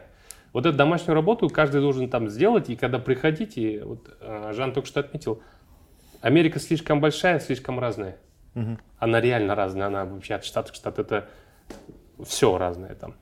Вот 0.55 0.67
эту 0.67 0.77
домашнюю 0.77 1.15
работу 1.15 1.49
каждый 1.51 1.81
должен 1.83 2.09
там 2.09 2.29
сделать, 2.29 2.71
и 2.71 2.77
когда 2.77 2.99
приходите, 2.99 3.85
вот 3.85 4.09
э, 4.21 4.53
Жан 4.55 4.73
только 4.73 4.89
что 4.89 5.01
отметил, 5.01 5.43
Америка 6.21 6.59
слишком 6.59 7.01
большая, 7.01 7.41
слишком 7.41 7.79
разная. 7.79 8.19
Мгм. 8.55 8.79
Она 8.99 9.21
реально 9.21 9.55
разная, 9.55 9.87
она 9.87 10.05
вообще 10.05 10.35
от 10.35 10.45
штата 10.45 10.73
к 10.73 10.75
штату, 10.75 11.03
это 11.03 11.29
все 12.25 12.57
разное 12.59 12.95
там. 12.95 13.15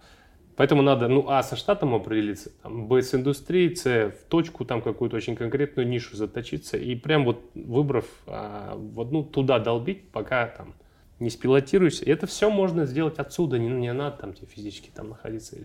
Поэтому 0.57 0.83
надо, 0.83 1.07
ну, 1.07 1.29
а, 1.29 1.45
со 1.45 1.55
штатом 1.55 1.95
определиться, 1.95 2.51
там, 2.63 2.89
б, 2.89 3.01
с 3.01 3.15
индустрией, 3.15 3.77
с, 3.77 3.85
в 3.85 4.25
точку 4.29 4.65
там 4.65 4.83
какую-то 4.83 5.17
очень 5.17 5.37
конкретную 5.37 5.87
нишу 5.87 6.17
заточиться 6.17 6.77
и 6.77 6.97
прям 6.97 7.25
вот 7.25 7.49
выбрав 7.55 8.07
а, 8.27 8.75
в 8.77 9.01
одну 9.01 9.23
туда 9.23 9.61
долбить, 9.61 10.11
пока 10.11 10.49
там 10.49 10.75
не 11.21 11.31
спилотируешься. 11.31 12.05
И 12.05 12.11
это 12.11 12.27
все 12.27 12.51
можно 12.51 12.87
сделать 12.87 13.21
отсюда, 13.21 13.57
не, 13.59 13.69
не 13.69 13.93
надо 13.93 14.17
там 14.17 14.33
тебе 14.33 14.49
физически 14.49 14.91
там 14.93 15.11
находиться. 15.11 15.59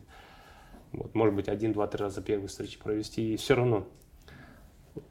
Вот, 0.91 1.15
может 1.15 1.34
быть, 1.34 1.48
один, 1.48 1.74
два, 1.74 1.88
три 1.88 2.04
раза 2.04 2.22
первые 2.22 2.48
встречи 2.48 2.78
провести, 2.78 3.34
и 3.34 3.38
все 3.38 3.56
равно. 3.56 3.88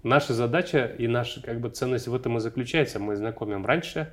Наша 0.02 0.34
задача 0.34 0.86
и 0.86 1.06
наша 1.08 1.42
как 1.42 1.60
бы 1.60 1.68
ценность 1.70 2.06
в 2.06 2.14
этом 2.14 2.36
и 2.36 2.40
заключается. 2.40 2.98
Мы 2.98 3.16
знакомим 3.16 3.66
раньше, 3.66 4.12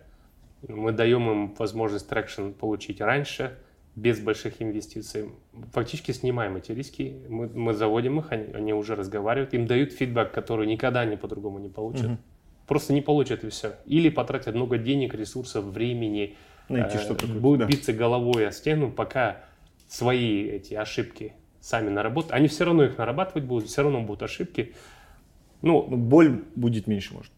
мы 0.67 0.91
даем 0.91 1.29
им 1.29 1.53
возможность 1.55 2.07
traction 2.09 2.49
получить 2.51 3.01
раньше, 3.01 3.57
без 3.95 4.19
больших 4.19 4.61
инвестиций. 4.61 5.29
Фактически 5.73 6.11
снимаем 6.11 6.55
эти 6.55 6.71
риски, 6.71 7.21
мы, 7.27 7.47
мы 7.47 7.73
заводим 7.73 8.19
их, 8.19 8.31
они, 8.31 8.53
они 8.53 8.73
уже 8.73 8.95
разговаривают, 8.95 9.53
им 9.53 9.67
дают 9.67 9.91
фидбэк, 9.91 10.31
который 10.31 10.67
никогда 10.67 11.01
они 11.01 11.17
по-другому 11.17 11.59
не 11.59 11.69
получат. 11.69 12.07
Мгм. 12.07 12.17
Просто 12.67 12.93
не 12.93 13.01
получат 13.01 13.43
и 13.43 13.49
все. 13.49 13.75
Или 13.85 14.09
потратят 14.09 14.55
много 14.55 14.77
денег, 14.77 15.15
ресурсов, 15.15 15.65
времени, 15.65 16.37
Найти 16.69 16.97
э, 16.97 16.99
что-то. 16.99 17.25
такое, 17.25 17.39
будут 17.39 17.59
да. 17.59 17.65
биться 17.65 17.93
головой 17.93 18.47
о 18.47 18.51
стену, 18.51 18.91
пока 18.91 19.43
свои 19.87 20.47
эти 20.47 20.75
ошибки 20.75 21.33
сами 21.59 21.89
наработают. 21.89 22.33
Они 22.33 22.47
все 22.47 22.65
равно 22.65 22.83
их 22.83 22.97
нарабатывать 22.97 23.43
будут, 23.43 23.69
все 23.69 23.81
равно 23.81 24.01
будут 24.01 24.23
ошибки. 24.23 24.75
Ну, 25.61 25.81
боль 25.83 26.43
будет 26.55 26.87
меньше, 26.87 27.13
может. 27.13 27.31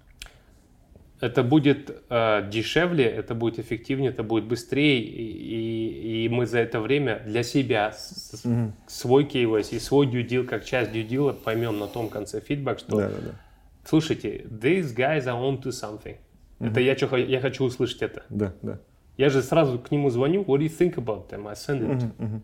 это 1.19 1.43
будет 1.43 2.03
э, 2.09 2.49
дешевле, 2.51 3.05
это 3.05 3.35
будет 3.35 3.59
эффективнее, 3.59 4.09
это 4.09 4.23
будет 4.23 4.45
быстрее, 4.45 4.99
и, 5.01 5.23
и- 5.23 6.25
и 6.25 6.29
мы 6.29 6.47
за 6.47 6.57
это 6.59 6.79
время 6.79 7.21
для 7.27 7.43
себя 7.43 7.91
с- 7.91 8.41
Мгм. 8.43 8.73
свой 8.87 9.25
KYC, 9.25 9.79
свой 9.79 10.07
due 10.07 10.27
deal, 10.27 10.45
как 10.45 10.65
часть 10.65 10.91
deal, 10.91 11.31
поймем 11.33 11.77
на 11.77 11.87
том 11.87 12.09
конце 12.09 12.41
фидбэк, 12.41 12.79
что 12.79 12.97
Да, 12.97 13.09
да, 13.09 13.15
да. 13.23 13.31
слушайте, 13.85 14.45
these 14.49 14.95
guys 14.95 15.25
are 15.25 15.39
on 15.39 15.61
to 15.61 15.69
something. 15.69 16.15
Это 16.59 16.79
я, 16.79 16.95
чё 16.95 17.15
я 17.17 17.39
хочу 17.39 17.65
услышать 17.65 18.01
это. 18.01 18.23
Да, 18.29 18.53
да. 18.63 18.79
Я 19.17 19.29
же 19.29 19.43
сразу 19.43 19.77
к 19.77 19.91
нему 19.91 20.09
звоню, 20.09 20.41
what 20.41 20.57
do 20.59 20.65
you 20.65 20.69
think 20.75 20.95
about 20.95 21.29
them? 21.29 21.47
I 21.47 21.53
send 21.53 21.81
it. 21.87 22.41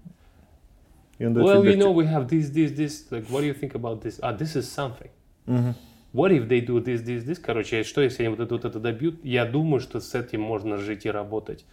И 1.17 1.25
он 1.25 1.33
дает 1.33 1.47
Well, 1.47 1.63
you 1.63 1.71
фидбэк. 1.73 1.79
know, 1.79 1.93
we 1.95 2.05
have 2.05 2.27
this, 2.29 2.51
this, 2.53 2.75
this. 2.75 3.09
Like, 3.09 3.25
what 3.29 3.41
do 3.41 3.47
you 3.47 3.55
think 3.59 3.73
about 3.73 4.01
this? 4.03 4.19
Ah, 4.21 4.33
this 4.37 4.55
is 4.55 4.69
something. 4.71 5.09
Мгм. 5.47 5.75
What 6.13 6.31
if 6.31 6.47
they 6.47 6.65
do 6.65 6.83
this, 6.83 7.03
this, 7.03 7.25
this? 7.25 7.39
Короче, 7.41 7.83
что 7.83 8.01
если 8.01 8.23
они 8.23 8.35
вот 8.35 8.39
это, 8.39 8.53
вот 8.55 8.65
это 8.65 8.79
добьют? 8.79 9.23
Я 9.23 9.45
думаю, 9.45 9.79
что 9.79 9.99
с 9.99 10.13
этим 10.15 10.41
можно 10.41 10.77
жить 10.77 11.05
и 11.05 11.11
работать. 11.11 11.65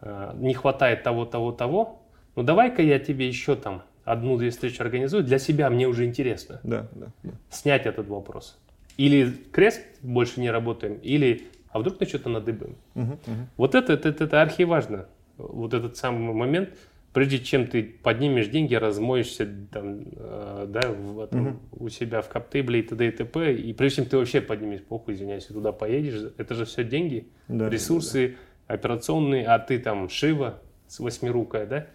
А, 0.00 0.34
Не 0.36 0.54
хватает 0.54 1.02
того, 1.02 1.24
того, 1.26 1.52
того. 1.52 2.02
Ну 2.36 2.42
давай-ка 2.42 2.82
я 2.82 2.98
тебе 2.98 3.28
еще 3.28 3.56
там 3.56 3.82
одну-две 4.04 4.50
встречи 4.50 4.80
организую. 4.80 5.24
Для 5.24 5.38
себя 5.38 5.68
мне 5.70 5.86
уже 5.86 6.04
интересно 6.06 6.60
Да, 6.62 6.88
да, 6.92 7.06
да. 7.22 7.30
снять 7.50 7.86
этот 7.86 8.08
вопрос. 8.08 8.58
Или 8.96 9.30
крест 9.52 9.80
больше 10.02 10.40
не 10.40 10.50
работаем, 10.50 10.94
или 11.02 11.48
а 11.70 11.78
вдруг 11.78 12.00
мы 12.00 12.06
что-то 12.06 12.28
надыбаем. 12.30 12.76
Мгм, 12.94 13.18
мгм. 13.26 13.48
Вот 13.56 13.74
это, 13.74 13.92
это, 13.92 14.08
это, 14.08 14.24
это 14.24 14.42
архиважно. 14.42 15.06
Вот 15.36 15.74
этот 15.74 15.96
самый 15.96 16.34
момент, 16.34 16.70
прежде 17.12 17.38
чем 17.38 17.66
ты 17.66 17.82
поднимешь 17.82 18.48
деньги, 18.48 18.74
размоешься 18.74 19.48
там, 19.72 20.02
э, 20.16 20.66
да, 20.68 20.90
в 20.90 21.20
этом, 21.20 21.60
у 21.72 21.88
себя 21.88 22.22
в 22.22 22.28
каптебле 22.28 22.80
и 22.80 22.82
т.д. 22.82 23.08
и 23.08 23.10
т.п. 23.10 23.54
И 23.54 23.72
прежде 23.72 23.96
чем 23.96 24.06
ты 24.06 24.18
вообще 24.18 24.40
поднимешь, 24.40 24.82
похуй, 24.82 25.14
извиняюсь, 25.14 25.48
и 25.50 25.52
туда 25.52 25.72
поедешь, 25.72 26.32
это 26.36 26.54
же 26.54 26.64
все 26.64 26.84
деньги, 26.84 27.28
Да, 27.48 27.68
ресурсы 27.68 28.36
операционные, 28.66 29.46
а 29.46 29.58
ты 29.58 29.78
там 29.78 30.08
Шива 30.08 30.60
с 30.86 31.00
восьмирукая, 31.00 31.66
да? 31.66 31.86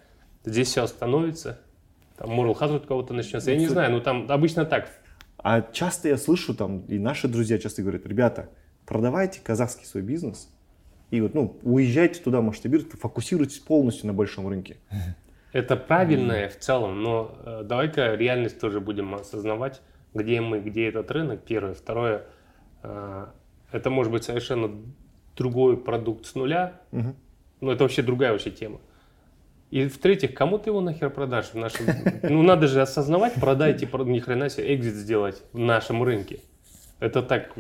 Здесь 0.44 0.70
все 0.70 0.84
остановится, 0.84 1.62
там 2.18 2.30
Hazard 2.32 2.84
у 2.84 2.88
кого-то 2.88 3.14
начнется. 3.14 3.52
Я 3.52 3.58
не 3.58 3.68
знаю, 3.68 3.92
ну 3.92 4.02
там 4.02 4.30
обычно 4.30 4.66
так. 4.66 4.90
А 5.38 5.62
часто 5.62 6.08
я 6.10 6.18
слышу 6.18 6.54
там, 6.54 6.82
и 6.86 6.98
наши 6.98 7.28
друзья 7.28 7.58
часто 7.58 7.82
говорят, 7.82 8.06
ребята, 8.06 8.50
продавайте 8.86 9.42
казахский 9.42 9.86
свой 9.86 10.04
бизнес, 10.04 10.53
и 11.14 11.22
вот, 11.22 11.36
ну, 11.36 11.60
уезжайте 11.62 12.20
туда, 12.24 12.42
масштабируйте, 12.42 12.98
фокусируйтесь 12.98 13.60
полностью 13.60 14.08
на 14.08 14.14
большом 14.14 14.48
рынке. 14.48 14.78
Это 15.52 15.78
правильное 15.78 16.50
в 16.50 16.58
целом, 16.58 17.04
но 17.04 17.38
э, 17.46 17.62
давай-ка 17.64 18.16
реальность 18.16 18.60
тоже 18.60 18.80
будем 18.80 19.14
осознавать, 19.14 19.82
где 20.16 20.42
мы, 20.42 20.60
где 20.60 20.88
этот 20.88 21.12
рынок, 21.12 21.42
первое. 21.44 21.76
Второе, 21.76 22.24
э, 22.82 23.26
это 23.72 23.90
может 23.92 24.12
быть 24.12 24.24
совершенно 24.24 24.72
другой 25.38 25.78
продукт 25.78 26.26
с 26.26 26.34
нуля, 26.34 26.82
Мгм. 26.92 27.16
ну 27.62 27.70
это 27.70 27.84
вообще 27.84 28.02
другая 28.02 28.32
вообще 28.32 28.50
тема. 28.50 28.80
И 29.70 29.86
в-третьих, 29.88 30.34
кому 30.34 30.58
ты 30.58 30.72
его 30.72 30.82
нахер 30.82 31.12
продашь? 31.12 31.50
В 31.52 31.56
нашем... 31.56 31.86
Ну 32.24 32.42
надо 32.42 32.66
же 32.66 32.82
осознавать, 32.82 33.36
продайте, 33.36 33.86
про- 33.86 34.04
ни 34.04 34.18
хрена 34.20 34.50
себе, 34.50 34.74
экзит 34.76 34.96
сделать 34.96 35.44
в 35.54 35.60
нашем 35.60 36.02
рынке. 36.02 36.40
Это 37.00 37.22
так 37.22 37.54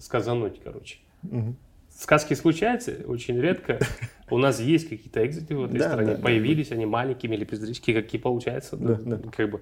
сказануть, 0.00 0.60
короче. 0.64 0.96
Мгм. 1.22 1.56
Сказки 2.00 2.32
случаются 2.32 2.94
очень 3.06 3.38
редко. 3.38 3.78
У 4.30 4.38
нас 4.38 4.58
есть 4.58 4.88
какие-то 4.88 5.24
экзиты 5.26 5.54
в 5.54 5.66
этой 5.66 5.78
Да, 5.78 5.88
стране. 5.88 6.10
да, 6.12 6.16
да, 6.16 6.22
Появились 6.22 6.72
они 6.72 6.86
маленькими 6.86 7.36
или 7.36 7.44
пиздрички, 7.44 7.92
какие 7.92 8.18
получаются. 8.18 8.78
Да, 8.78 8.98
да. 9.04 9.20
Как 9.36 9.50
бы. 9.50 9.60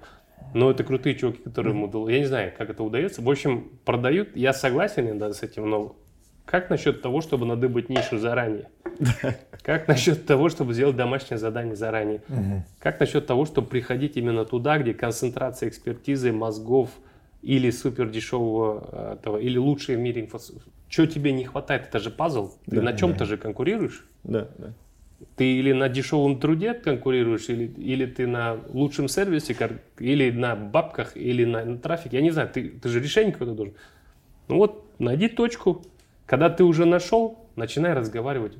Но 0.53 0.71
это 0.71 0.85
крутые 0.85 1.15
чуваки, 1.15 1.39
которые 1.39 1.73
ему 1.73 1.87
удалось. 1.87 2.13
Я 2.13 2.19
не 2.19 2.25
знаю, 2.25 2.53
как 2.57 2.69
это 2.69 2.81
удается. 2.81 3.21
В 3.21 3.29
общем, 3.29 3.69
продают. 3.83 4.37
Я 4.37 4.53
согласен 4.53 5.07
иногда 5.09 5.33
с 5.33 5.43
этим, 5.43 5.69
но 5.69 5.97
как 6.45 6.69
насчет 6.69 7.01
того, 7.01 7.19
чтобы 7.19 7.45
надыбать 7.45 7.89
нишу 7.89 8.17
заранее? 8.17 8.69
Как 9.61 9.87
насчет 9.89 10.25
того, 10.25 10.47
чтобы 10.47 10.73
сделать 10.73 10.95
домашнее 10.95 11.37
задание 11.37 11.75
заранее? 11.75 12.21
Как 12.79 13.01
насчет 13.01 13.27
того, 13.27 13.45
чтобы 13.45 13.67
приходить 13.67 14.15
именно 14.15 14.45
туда, 14.45 14.77
где 14.77 14.93
концентрация 14.93 15.67
экспертизы, 15.67 16.31
мозгов 16.31 16.89
или 17.41 17.69
супер 17.69 18.09
дешевого 18.09 19.13
этого, 19.19 19.37
или 19.37 19.57
лучшей 19.57 19.97
в 19.97 19.99
мире 19.99 20.21
инфо... 20.21 20.39
Что 20.89 21.05
тебе 21.05 21.31
не 21.31 21.45
хватает? 21.45 21.83
Это 21.87 21.99
же 21.99 22.09
пазл. 22.09 22.53
Ты 22.65 22.77
Да, 22.77 22.81
на 22.81 22.93
чем-то 22.93 23.25
же 23.25 23.37
конкурируешь. 23.37 24.05
Да, 24.23 24.49
да. 24.57 24.73
Ты 25.35 25.45
или 25.45 25.71
на 25.71 25.87
дешевом 25.87 26.39
труде 26.39 26.73
конкурируешь, 26.73 27.49
или, 27.49 27.65
или 27.65 28.05
ты 28.05 28.25
на 28.25 28.57
лучшем 28.69 29.07
сервисе, 29.07 29.55
или 29.99 30.31
на 30.31 30.55
бабках, 30.55 31.15
или 31.15 31.45
на, 31.45 31.63
на 31.63 31.77
трафике. 31.77 32.17
Я 32.17 32.23
не 32.23 32.31
знаю, 32.31 32.49
ты, 32.49 32.69
ты 32.69 32.89
же 32.89 32.99
решение 32.99 33.31
какое-то 33.31 33.53
должен. 33.53 33.75
Ну 34.47 34.57
вот, 34.57 34.85
найди 34.97 35.27
точку. 35.27 35.83
Когда 36.25 36.49
ты 36.49 36.63
уже 36.63 36.85
нашел, 36.85 37.37
начинай 37.55 37.93
разговаривать. 37.93 38.57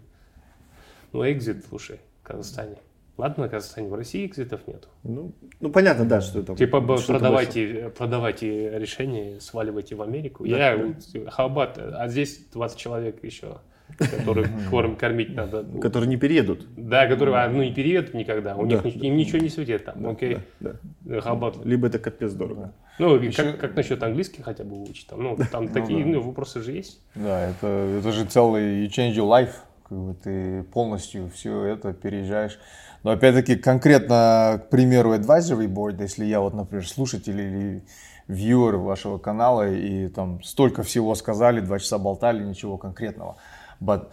Ну, 1.11 1.29
экзит, 1.29 1.65
слушай, 1.67 1.99
в 2.21 2.27
Казахстане. 2.27 2.77
Ладно, 3.19 3.47
в 3.47 3.49
Казахстане, 3.49 3.89
в 3.89 3.93
России 3.95 4.25
экзитов 4.25 4.65
нету. 4.65 4.87
Ну, 5.03 5.33
ну, 5.59 5.69
понятно, 5.69 6.05
да, 6.05 6.21
что 6.21 6.39
это... 6.39 6.55
Типа 6.55 6.79
что-то 6.97 7.19
продавайте, 7.19 7.91
продавайте 7.97 8.79
решение, 8.79 9.41
сваливайте 9.41 9.95
в 9.95 10.01
Америку. 10.01 10.47
Да, 10.47 10.71
Я, 10.71 10.77
да. 10.77 12.01
а 12.01 12.07
здесь 12.07 12.45
20 12.53 12.77
человек 12.77 13.21
еще 13.21 13.57
которых 13.97 14.47
корм, 14.69 14.95
кормить 14.95 15.35
надо. 15.35 15.65
Которые 15.81 16.07
не 16.09 16.15
переедут. 16.15 16.65
Да, 16.77 17.07
которые 17.07 17.35
а, 17.35 17.49
ну, 17.49 17.61
не 17.61 17.73
переедут 17.73 18.13
никогда. 18.13 18.55
У 18.55 18.65
Да, 18.65 18.75
них 18.77 18.85
ни- 18.95 19.07
им 19.07 19.17
ничего 19.17 19.39
не 19.39 19.49
светит 19.49 19.83
там. 19.83 20.07
Окей. 20.07 20.37
Да, 20.61 20.75
How 21.05 21.37
about- 21.37 21.67
Либо 21.67 21.87
это 21.87 21.99
капец 21.99 22.31
дорого. 22.31 22.73
Ну, 22.99 23.17
Еще- 23.17 23.43
как, 23.43 23.59
как 23.59 23.75
насчет 23.75 24.01
английский 24.01 24.41
хотя 24.41 24.63
бы 24.63 24.77
выучить? 24.77 25.07
Там, 25.07 25.23
ну, 25.23 25.37
там 25.51 25.67
такие 25.67 26.05
да. 26.05 26.11
ну, 26.11 26.21
вопросы 26.21 26.61
же 26.61 26.71
есть. 26.71 27.01
Да, 27.15 27.49
это, 27.49 27.67
это 27.67 28.11
же 28.13 28.23
целый 28.25 28.85
you 28.85 28.87
change 28.87 29.15
your 29.15 29.27
life. 29.27 29.51
Как 29.89 29.97
бы 29.97 30.13
ты 30.13 30.63
полностью 30.71 31.29
все 31.33 31.63
это 31.63 31.93
переезжаешь. 31.93 32.59
Но 33.03 33.11
опять-таки 33.11 33.55
конкретно, 33.55 34.61
к 34.65 34.69
примеру, 34.69 35.13
advisory 35.13 35.67
board, 35.67 36.01
если 36.01 36.25
я 36.25 36.41
вот, 36.41 36.53
например, 36.53 36.87
слушатель 36.87 37.39
или 37.39 37.83
вьюер 38.27 38.75
вашего 38.75 39.17
канала 39.17 39.69
и 39.69 40.07
там 40.09 40.43
столько 40.43 40.83
всего 40.83 41.15
сказали, 41.15 41.61
два 41.61 41.79
часа 41.79 41.97
болтали, 41.97 42.43
ничего 42.43 42.77
конкретного. 42.77 43.37
But 43.81 44.09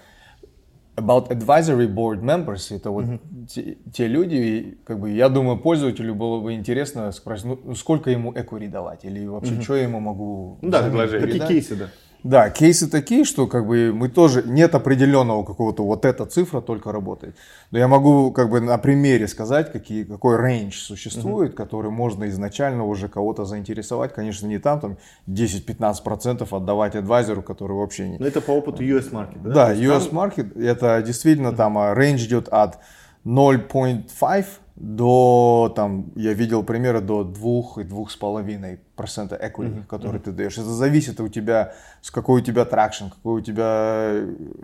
about 0.97 1.29
advisory 1.31 1.87
board 1.87 2.23
members, 2.23 2.75
это 2.75 2.91
вот 2.91 3.05
те, 3.49 3.77
те 3.93 4.07
люди, 4.07 4.79
как 4.85 4.99
бы, 5.01 5.11
я 5.11 5.29
думаю, 5.29 5.59
пользователю 5.59 6.15
было 6.15 6.41
бы 6.41 6.55
интересно 6.55 7.13
спросить, 7.13 7.45
ну, 7.45 7.75
сколько 7.75 8.11
ему 8.11 8.33
equity 8.33 8.69
давать, 8.69 9.05
или 9.05 9.27
вообще, 9.27 9.61
что 9.61 9.77
я 9.77 9.83
ему 9.83 10.01
могу 10.01 10.59
Ну 10.63 10.71
да, 10.71 10.83
такие 10.83 11.21
передать. 11.21 11.49
кейсы, 11.49 11.77
да. 11.77 11.89
Да, 12.27 12.51
кейсы 12.51 12.91
такие, 12.91 13.25
что 13.25 13.47
как 13.47 13.69
бы 13.69 13.93
мы 13.95 14.09
тоже 14.09 14.43
нет 14.45 14.75
определенного 14.75 15.45
какого-то 15.45 15.85
вот 15.85 16.05
эта 16.05 16.27
цифра 16.27 16.61
только 16.61 16.91
работает. 16.91 17.37
Но 17.71 17.79
я 17.79 17.87
могу 17.87 18.33
как 18.33 18.51
бы 18.51 18.61
на 18.61 18.79
примере 18.79 19.29
сказать, 19.29 19.71
какие, 19.71 20.03
какой 20.03 20.37
range 20.37 20.75
существует, 20.75 21.55
который 21.55 21.93
можно 21.93 22.29
изначально 22.29 22.85
уже 22.85 23.09
кого-то 23.09 23.45
заинтересовать. 23.45 24.13
Конечно, 24.13 24.49
не 24.49 24.59
там, 24.59 24.81
там 24.81 24.97
10-15% 25.29 26.49
отдавать 26.51 26.97
advisor 26.97 27.33
у, 27.33 27.43
который 27.43 27.77
вообще 27.77 28.09
не... 28.09 28.19
Но 28.19 28.27
это 28.27 28.41
по 28.41 28.51
опыту 28.51 28.83
US 28.83 29.13
Market, 29.13 29.43
да? 29.45 29.51
Да, 29.51 29.75
US 29.75 30.09
там- 30.11 30.19
Market, 30.19 30.61
это 30.61 31.01
действительно 31.03 31.53
там 31.53 31.79
а, 31.79 31.95
range 31.95 32.27
идет 32.27 32.49
от 32.49 32.79
0.5 33.25 34.47
до, 34.77 35.73
там, 35.75 36.13
я 36.17 36.35
видел 36.35 36.63
примеры 36.63 37.01
до 37.01 37.25
2 37.25 37.83
и 37.83 37.85
2,5 37.85 38.79
процента 38.95 39.35
equity, 39.37 39.87
который 39.89 40.21
ты 40.21 40.33
даешь. 40.33 40.59
Это 40.59 40.69
зависит 40.71 41.19
у 41.21 41.29
тебя, 41.29 41.73
с 42.03 42.11
какой 42.11 42.41
у 42.43 42.45
тебя 42.45 42.65
тракшн, 42.65 43.07
какой 43.09 43.41
у 43.41 43.45
тебя, 43.45 44.13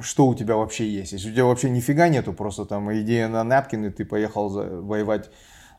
что 0.00 0.26
у 0.26 0.34
тебя 0.34 0.56
вообще 0.56 0.86
есть. 0.88 1.12
Если 1.12 1.30
у 1.30 1.32
тебя 1.32 1.44
вообще 1.46 1.70
нифига 1.70 2.08
нету, 2.08 2.32
просто 2.34 2.66
там 2.66 2.92
идея 2.92 3.28
на 3.28 3.42
напкин, 3.42 3.86
и 3.86 3.90
ты 3.90 4.04
поехал 4.04 4.50
за- 4.50 4.68
воевать 4.68 5.30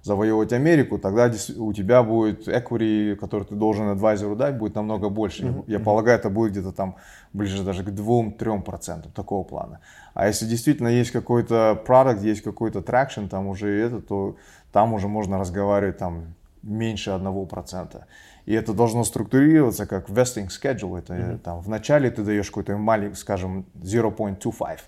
завоевывать 0.04 0.51
Америку, 0.51 0.99
тогда 0.99 1.32
у 1.58 1.74
тебя 1.74 2.04
будет 2.04 2.47
equity, 2.47 3.16
который 3.16 3.45
ты 3.45 3.56
должен 3.56 3.88
адвайзеру 3.88 4.36
дать, 4.36 4.58
будет 4.58 4.76
намного 4.76 5.10
больше. 5.10 5.64
Я 5.66 5.80
полагаю, 5.80 6.20
это 6.20 6.30
будет 6.30 6.51
где-то 6.51 6.74
там 6.74 6.97
ближе 7.32 7.64
даже 7.64 7.84
к 7.84 7.88
2-3% 7.88 9.12
такого 9.14 9.43
плана. 9.43 9.80
А 10.14 10.28
если 10.28 10.45
действительно 10.45 10.89
есть 10.89 11.12
какой-то 11.12 11.82
продукт, 11.86 12.22
есть 12.22 12.41
какой-то 12.41 12.80
traction, 12.80 13.30
там 13.30 13.47
уже 13.47 13.70
это, 13.70 14.01
то 14.01 14.36
там 14.74 14.93
уже 14.93 15.08
можно 15.08 15.39
разговаривать 15.39 15.97
там 15.97 16.36
меньше 16.64 17.12
1%. 17.12 18.01
И 18.45 18.54
это 18.54 18.74
должно 18.74 19.06
структурироваться 19.06 19.86
как 19.86 20.10
vesting 20.10 20.49
schedule. 20.49 20.99
Это 20.99 21.38
там 21.38 21.62
в 21.62 21.70
начале 21.70 22.12
ты 22.12 22.24
даешь 22.24 22.47
какой-то 22.47 22.78
маленький, 22.78 23.16
скажем, 23.16 23.66
0.25 23.82 24.80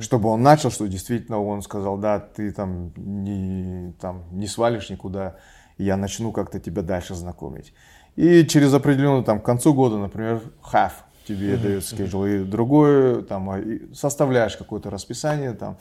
чтобы 0.00 0.28
он 0.28 0.42
начал, 0.42 0.70
что 0.70 0.86
действительно 0.86 1.42
он 1.42 1.62
сказал, 1.62 1.98
да, 1.98 2.18
ты 2.20 2.52
там 2.52 2.92
не, 2.96 3.92
там, 4.00 4.24
не 4.32 4.46
свалишь 4.46 4.90
никуда, 4.90 5.36
я 5.78 5.96
начну 5.96 6.32
как-то 6.32 6.60
тебя 6.60 6.82
дальше 6.82 7.14
знакомить. 7.14 7.72
И 8.16 8.44
через 8.44 8.74
определенную, 8.74 9.22
там, 9.22 9.40
к 9.40 9.44
концу 9.44 9.72
года, 9.74 9.96
например, 9.96 10.42
half 10.72 10.92
тебе 11.26 11.56
дает 11.56 11.82
schedule, 11.82 12.42
и 12.42 12.44
другое, 12.44 13.22
там, 13.22 13.50
а, 13.50 13.58
и 13.58 13.92
составляешь 13.94 14.56
какое-то 14.56 14.90
расписание, 14.90 15.52
там. 15.52 15.76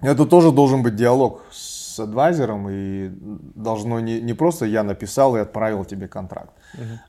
Это 0.00 0.26
тоже 0.26 0.50
должен 0.50 0.82
быть 0.82 0.96
диалог 0.96 1.42
с 1.50 1.98
адвайзером, 1.98 2.68
и 2.70 3.10
должно 3.54 4.00
не, 4.00 4.20
не 4.20 4.32
просто 4.34 4.64
я 4.64 4.82
написал 4.82 5.36
и 5.36 5.40
отправил 5.40 5.84
тебе 5.84 6.08
контракт. 6.08 6.52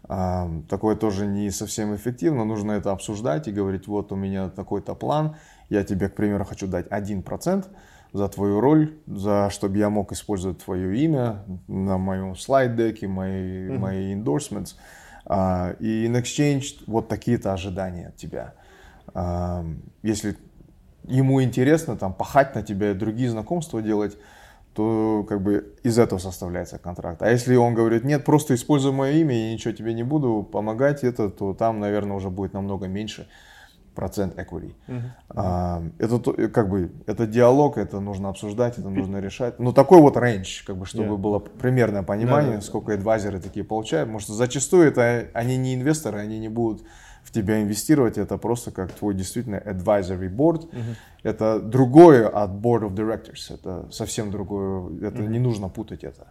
А, 0.03 0.49
такое 0.69 0.95
тоже 0.95 1.27
не 1.27 1.51
совсем 1.51 1.95
эффективно, 1.95 2.45
нужно 2.45 2.73
это 2.73 2.91
обсуждать 2.91 3.47
и 3.47 3.51
говорить, 3.51 3.87
вот 3.87 4.11
у 4.11 4.15
меня 4.15 4.49
такой-то 4.49 4.95
план, 4.95 5.35
я 5.71 5.85
тебе, 5.85 6.09
к 6.09 6.15
примеру, 6.15 6.43
хочу 6.43 6.67
дать 6.67 6.87
1% 6.87 7.65
за 8.11 8.27
твою 8.27 8.59
роль, 8.59 8.93
за 9.07 9.49
чтобы 9.49 9.77
я 9.77 9.89
мог 9.89 10.11
использовать 10.11 10.61
твое 10.63 10.97
имя 10.97 11.45
на 11.69 11.97
моем 11.97 12.35
слайд-деке, 12.35 13.07
мои, 13.07 13.69
мои 13.69 14.13
endorsements. 14.13 14.75
А, 15.25 15.73
и 15.79 16.07
in 16.07 16.21
exchange 16.21 16.83
вот 16.87 17.07
такие-то 17.07 17.53
ожидания 17.53 18.07
от 18.07 18.17
тебя. 18.17 18.53
А, 19.13 19.65
если 20.03 20.35
ему 21.05 21.41
интересно 21.41 21.95
там 21.95 22.13
пахать 22.13 22.53
на 22.53 22.63
тебя 22.63 22.93
другие 22.93 23.29
знакомства 23.29 23.81
делать, 23.81 24.17
то 24.73 25.25
как 25.27 25.41
бы 25.41 25.73
из 25.83 25.97
этого 25.97 26.19
составляется 26.19 26.79
контракт. 26.79 27.21
А 27.21 27.31
если 27.31 27.55
он 27.55 27.75
говорит, 27.75 28.03
нет, 28.03 28.25
просто 28.25 28.55
используй 28.55 28.91
мое 28.91 29.13
имя, 29.13 29.35
я 29.35 29.53
ничего 29.53 29.73
тебе 29.73 29.93
не 29.93 30.03
буду 30.03 30.43
помогать, 30.43 31.05
это, 31.05 31.29
то 31.29 31.53
там, 31.53 31.79
наверное, 31.79 32.17
уже 32.17 32.29
будет 32.29 32.51
намного 32.51 32.87
меньше 32.87 33.29
процент 33.95 34.37
equity. 34.39 34.73
А, 35.29 35.83
это 35.99 36.19
то- 36.19 36.33
как 36.49 36.69
бы 36.69 36.91
это 37.07 37.27
диалог, 37.27 37.77
это 37.77 37.99
нужно 37.99 38.29
обсуждать, 38.29 38.77
это 38.77 38.89
нужно 38.89 39.17
решать. 39.17 39.59
Ну 39.59 39.73
такой 39.73 40.01
вот 40.01 40.17
рейндж, 40.17 40.63
как 40.65 40.77
бы 40.77 40.85
чтобы 40.85 41.13
Yeah. 41.15 41.17
было 41.17 41.39
примерное 41.39 42.03
понимание, 42.03 42.55
да, 42.55 42.61
сколько 42.61 42.93
адвайзеры 42.93 43.39
такие 43.39 43.65
получают. 43.65 44.07
Потому 44.07 44.19
что 44.19 44.33
зачастую 44.33 44.87
это 44.87 45.27
они 45.33 45.57
не 45.57 45.75
инвесторы, 45.75 46.19
они 46.19 46.39
не 46.39 46.49
будут 46.49 46.83
в 47.23 47.31
тебя 47.31 47.61
инвестировать, 47.61 48.17
это 48.17 48.37
просто 48.37 48.71
как 48.71 48.91
твой 48.91 49.13
действительно 49.13 49.57
advisory 49.57 50.29
board. 50.29 50.69
Это 51.23 51.59
другое 51.59 52.27
от 52.27 52.51
board 52.51 52.81
of 52.89 52.93
directors, 52.95 53.53
это 53.53 53.87
совсем 53.91 54.31
другое, 54.31 55.07
это 55.07 55.21
не 55.21 55.39
нужно 55.39 55.69
путать 55.69 56.03
это. 56.03 56.27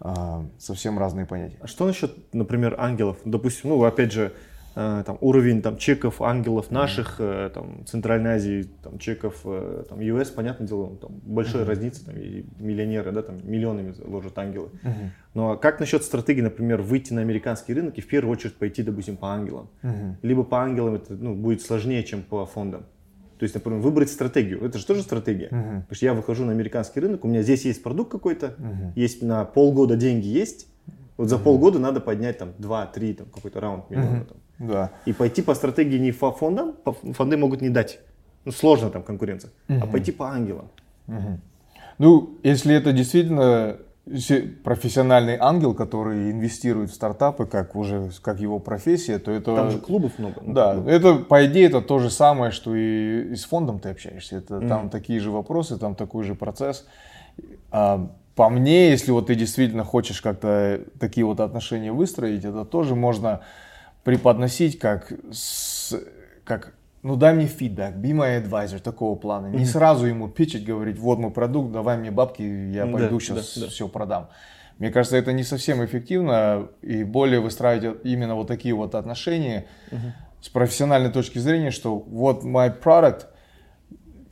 А, 0.00 0.44
совсем 0.58 0.98
разные 0.98 1.24
понятия. 1.24 1.56
А 1.60 1.66
что 1.68 1.86
насчет, 1.86 2.34
например, 2.34 2.74
ангелов? 2.78 3.16
Допустим, 3.24 3.70
ну, 3.70 3.84
опять 3.84 4.12
же, 4.12 4.32
там, 4.74 5.18
уровень 5.20 5.62
там, 5.62 5.76
чеков 5.76 6.20
ангелов 6.20 6.70
наших, 6.70 7.16
э, 7.20 7.50
там, 7.54 7.84
Центральной 7.86 8.32
Азии, 8.32 8.68
там, 8.82 8.98
чеков 8.98 9.40
э, 9.44 9.84
там, 9.88 10.00
US, 10.00 10.32
понятное 10.32 10.66
дело, 10.66 10.96
там, 10.96 11.12
большая 11.22 11.64
разница, 11.64 12.06
там, 12.06 12.16
и 12.16 12.44
миллионеры, 12.58 13.12
да, 13.12 13.22
там, 13.22 13.36
миллионами 13.44 13.94
ложат 14.04 14.36
ангелы. 14.38 14.70
Но 15.34 15.52
а 15.52 15.56
как 15.56 15.80
насчет 15.80 16.02
стратегии, 16.02 16.40
например, 16.40 16.82
выйти 16.82 17.12
на 17.12 17.20
американский 17.20 17.72
рынок 17.74 17.98
и 17.98 18.00
в 18.00 18.08
первую 18.08 18.32
очередь 18.32 18.54
пойти, 18.54 18.82
допустим, 18.82 19.16
по 19.16 19.28
ангелам? 19.32 19.68
Либо 20.22 20.42
по 20.42 20.60
ангелам 20.60 20.94
это 20.94 21.14
ну, 21.14 21.34
будет 21.34 21.62
сложнее, 21.62 22.02
чем 22.02 22.22
по 22.22 22.44
фондам. 22.46 22.86
То 23.38 23.44
есть, 23.44 23.54
например, 23.54 23.80
выбрать 23.80 24.10
стратегию. 24.10 24.64
Это 24.64 24.78
же 24.78 24.86
тоже 24.86 25.02
стратегия. 25.02 25.48
Потому 25.48 25.94
что 25.94 26.06
я 26.06 26.14
выхожу 26.14 26.44
на 26.44 26.52
американский 26.52 27.00
рынок, 27.00 27.24
у 27.24 27.28
меня 27.28 27.42
здесь 27.42 27.64
есть 27.64 27.82
продукт 27.82 28.10
какой-то, 28.10 28.54
есть 28.96 29.22
на 29.22 29.44
полгода 29.44 29.96
деньги 29.96 30.26
есть. 30.26 30.66
Вот 31.16 31.28
за 31.28 31.38
полгода 31.38 31.78
надо 31.78 32.00
поднять 32.00 32.38
там 32.38 32.50
2-3, 32.58 33.14
там 33.14 33.26
какой-то 33.32 33.60
раунд 33.60 33.88
миллиона. 33.88 34.24
там. 34.24 34.36
Да. 34.58 34.90
И 35.06 35.12
пойти 35.12 35.42
по 35.42 35.54
стратегии 35.54 35.98
не 35.98 36.12
по 36.12 36.32
фондам, 36.32 36.72
по- 36.84 36.92
фонды 36.92 37.36
могут 37.36 37.60
не 37.62 37.70
дать. 37.70 38.00
Ну, 38.44 38.52
сложно 38.52 38.90
там 38.90 39.02
конкуренция. 39.02 39.50
А 39.68 39.86
пойти 39.86 40.12
по 40.12 40.28
ангелам. 40.28 40.68
Ну, 41.98 42.38
если 42.42 42.74
это 42.74 42.92
действительно 42.92 43.76
профессиональный 44.64 45.36
ангел, 45.40 45.74
который 45.74 46.30
инвестирует 46.30 46.90
в 46.90 46.94
стартапы, 46.94 47.46
как 47.46 47.74
уже 47.74 48.10
как 48.22 48.38
его 48.40 48.58
профессия, 48.58 49.18
то 49.18 49.30
это 49.30 49.56
Там 49.56 49.70
же 49.70 49.78
клубов 49.78 50.18
много. 50.18 50.42
ну, 50.44 50.52
да, 50.52 50.74
бы. 50.74 50.90
это 50.90 51.14
по 51.14 51.46
идее 51.46 51.66
это 51.68 51.80
то 51.80 51.98
же 51.98 52.10
самое, 52.10 52.50
что 52.52 52.74
и, 52.76 53.32
и 53.32 53.34
с 53.34 53.44
фондом 53.44 53.78
ты 53.78 53.88
общаешься. 53.88 54.36
Это 54.36 54.60
там 54.60 54.90
такие 54.90 55.20
же 55.20 55.30
вопросы, 55.30 55.78
там 55.78 55.94
такой 55.94 56.24
же 56.24 56.34
процесс. 56.34 56.86
А, 57.70 58.10
по 58.34 58.50
мне, 58.50 58.90
если 58.90 59.10
вот 59.10 59.28
ты 59.28 59.36
действительно 59.36 59.84
хочешь 59.84 60.20
как-то 60.20 60.82
такие 61.00 61.24
вот 61.24 61.40
отношения 61.40 61.92
выстроить, 61.92 62.44
это 62.44 62.64
тоже 62.66 62.94
можно 62.94 63.40
преподносить 64.04 64.78
как, 64.78 65.12
с- 65.32 65.98
как 66.44 66.74
ну 67.02 67.16
дай 67.16 67.34
мне 67.34 67.46
фидбэк, 67.46 67.96
be 67.96 68.12
my 68.12 68.42
advisor, 68.42 68.78
такого 68.78 69.14
плана. 69.16 69.48
Не 69.48 69.64
сразу 69.66 70.06
ему 70.06 70.28
питчить, 70.28 70.64
говорить, 70.64 70.98
вот 70.98 71.18
мой 71.18 71.30
продукт, 71.30 71.72
давай 71.72 71.96
мне 71.98 72.10
бабки, 72.10 72.42
я 72.42 72.86
Да, 72.86 72.92
пойду 72.92 73.18
да, 73.18 73.24
сейчас 73.24 73.58
да. 73.58 73.68
все 73.68 73.88
продам. 73.88 74.28
Мне 74.78 74.90
кажется, 74.90 75.16
это 75.16 75.32
не 75.32 75.44
совсем 75.44 75.84
эффективно, 75.84 76.68
и 76.82 77.04
более 77.04 77.40
выстраивать 77.40 77.98
именно 78.04 78.34
вот 78.34 78.48
такие 78.48 78.74
вот 78.74 78.94
отношения 78.94 79.66
с 80.40 80.48
профессиональной 80.48 81.10
точки 81.10 81.38
зрения, 81.38 81.70
что 81.70 81.96
вот 81.98 82.42
мой 82.42 82.70
продукт, 82.70 83.28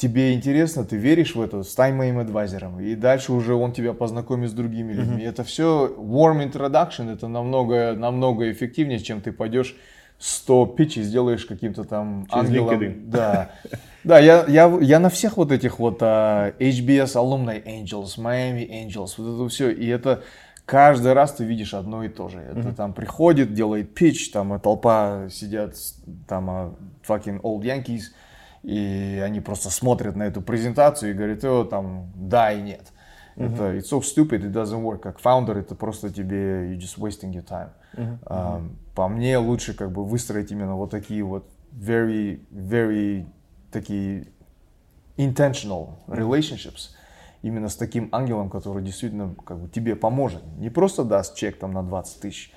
тебе 0.02 0.34
интересно, 0.34 0.84
ты 0.84 0.96
веришь 0.96 1.36
в 1.36 1.40
это, 1.40 1.62
стань 1.62 1.94
моим 1.94 2.18
адвайзером. 2.18 2.80
И 2.80 2.96
дальше 2.96 3.32
уже 3.32 3.54
он 3.54 3.72
тебя 3.72 3.92
познакомит 3.92 4.50
с 4.50 4.52
другими 4.52 4.92
людьми. 4.92 5.22
Это 5.22 5.44
все 5.44 5.94
warm 5.96 6.44
introduction, 6.44 7.12
это 7.12 7.28
намного, 7.28 7.94
намного 7.94 8.50
эффективнее, 8.50 8.98
чем 8.98 9.20
ты 9.20 9.30
пойдешь 9.30 9.76
100 10.18 10.66
питчей 10.66 11.04
сделаешь 11.04 11.46
каким-то 11.46 11.84
там 11.84 12.26
Через 12.32 12.48
ангелом. 12.48 12.80
LinkedIn. 12.80 13.10
Да, 13.10 13.50
да 14.04 14.18
я, 14.18 14.44
я, 14.48 14.76
я 14.80 14.98
на 14.98 15.08
всех 15.08 15.36
вот 15.36 15.52
этих 15.52 15.78
вот 15.78 15.98
а, 16.00 16.52
HBS 16.58 17.14
Alumni 17.14 17.62
Angels, 17.64 18.18
Miami 18.18 18.68
Angels, 18.68 19.14
вот 19.18 19.36
это 19.36 19.48
все, 19.48 19.70
и 19.70 19.86
это 19.86 20.24
каждый 20.66 21.12
раз 21.12 21.32
ты 21.34 21.44
видишь 21.44 21.74
одно 21.74 22.02
и 22.02 22.08
то 22.08 22.28
же. 22.28 22.40
Это 22.40 22.72
там 22.72 22.92
приходит, 22.92 23.54
делает 23.54 23.94
питч, 23.94 24.32
там 24.32 24.52
а 24.52 24.58
толпа 24.58 25.28
сидят, 25.30 25.76
там 26.26 26.50
а, 26.50 26.74
fucking 27.06 27.40
old 27.42 27.62
Yankees, 27.62 28.02
и 28.62 29.20
они 29.24 29.40
просто 29.40 29.70
смотрят 29.70 30.16
на 30.16 30.24
эту 30.24 30.40
презентацию 30.40 31.10
и 31.10 31.14
говорят, 31.14 31.44
о, 31.44 31.64
там, 31.64 32.12
да 32.14 32.52
и 32.52 32.62
нет. 32.62 32.92
Uh-huh. 33.36 33.52
Это 33.52 33.76
it's 33.76 33.90
so 33.90 34.00
stupid, 34.00 34.44
it 34.44 34.52
doesn't 34.52 34.82
work. 34.82 34.98
Как 34.98 35.18
фаундер 35.18 35.58
это 35.58 35.74
просто 35.74 36.10
тебе 36.10 36.72
you 36.72 36.76
just 36.76 36.98
wasting 36.98 37.32
your 37.32 37.44
time. 37.44 37.70
Uh-huh. 37.94 38.18
Uh, 38.24 38.70
по 38.94 39.08
мне 39.08 39.38
лучше 39.38 39.74
как 39.74 39.90
бы 39.90 40.04
выстроить 40.04 40.50
именно 40.50 40.76
вот 40.76 40.90
такие 40.90 41.22
вот 41.22 41.48
very, 41.72 42.44
very 42.50 43.26
такие 43.70 44.28
intentional 45.16 45.94
relationships 46.06 46.90
именно 47.42 47.68
с 47.68 47.76
таким 47.76 48.08
ангелом, 48.12 48.48
который 48.48 48.82
действительно 48.82 49.34
как 49.44 49.58
бы 49.58 49.68
тебе 49.68 49.96
поможет. 49.96 50.42
Не 50.58 50.70
просто 50.70 51.04
даст 51.04 51.34
чек 51.36 51.58
там 51.58 51.72
на 51.72 51.82
20 51.82 52.20
тысяч, 52.20 52.52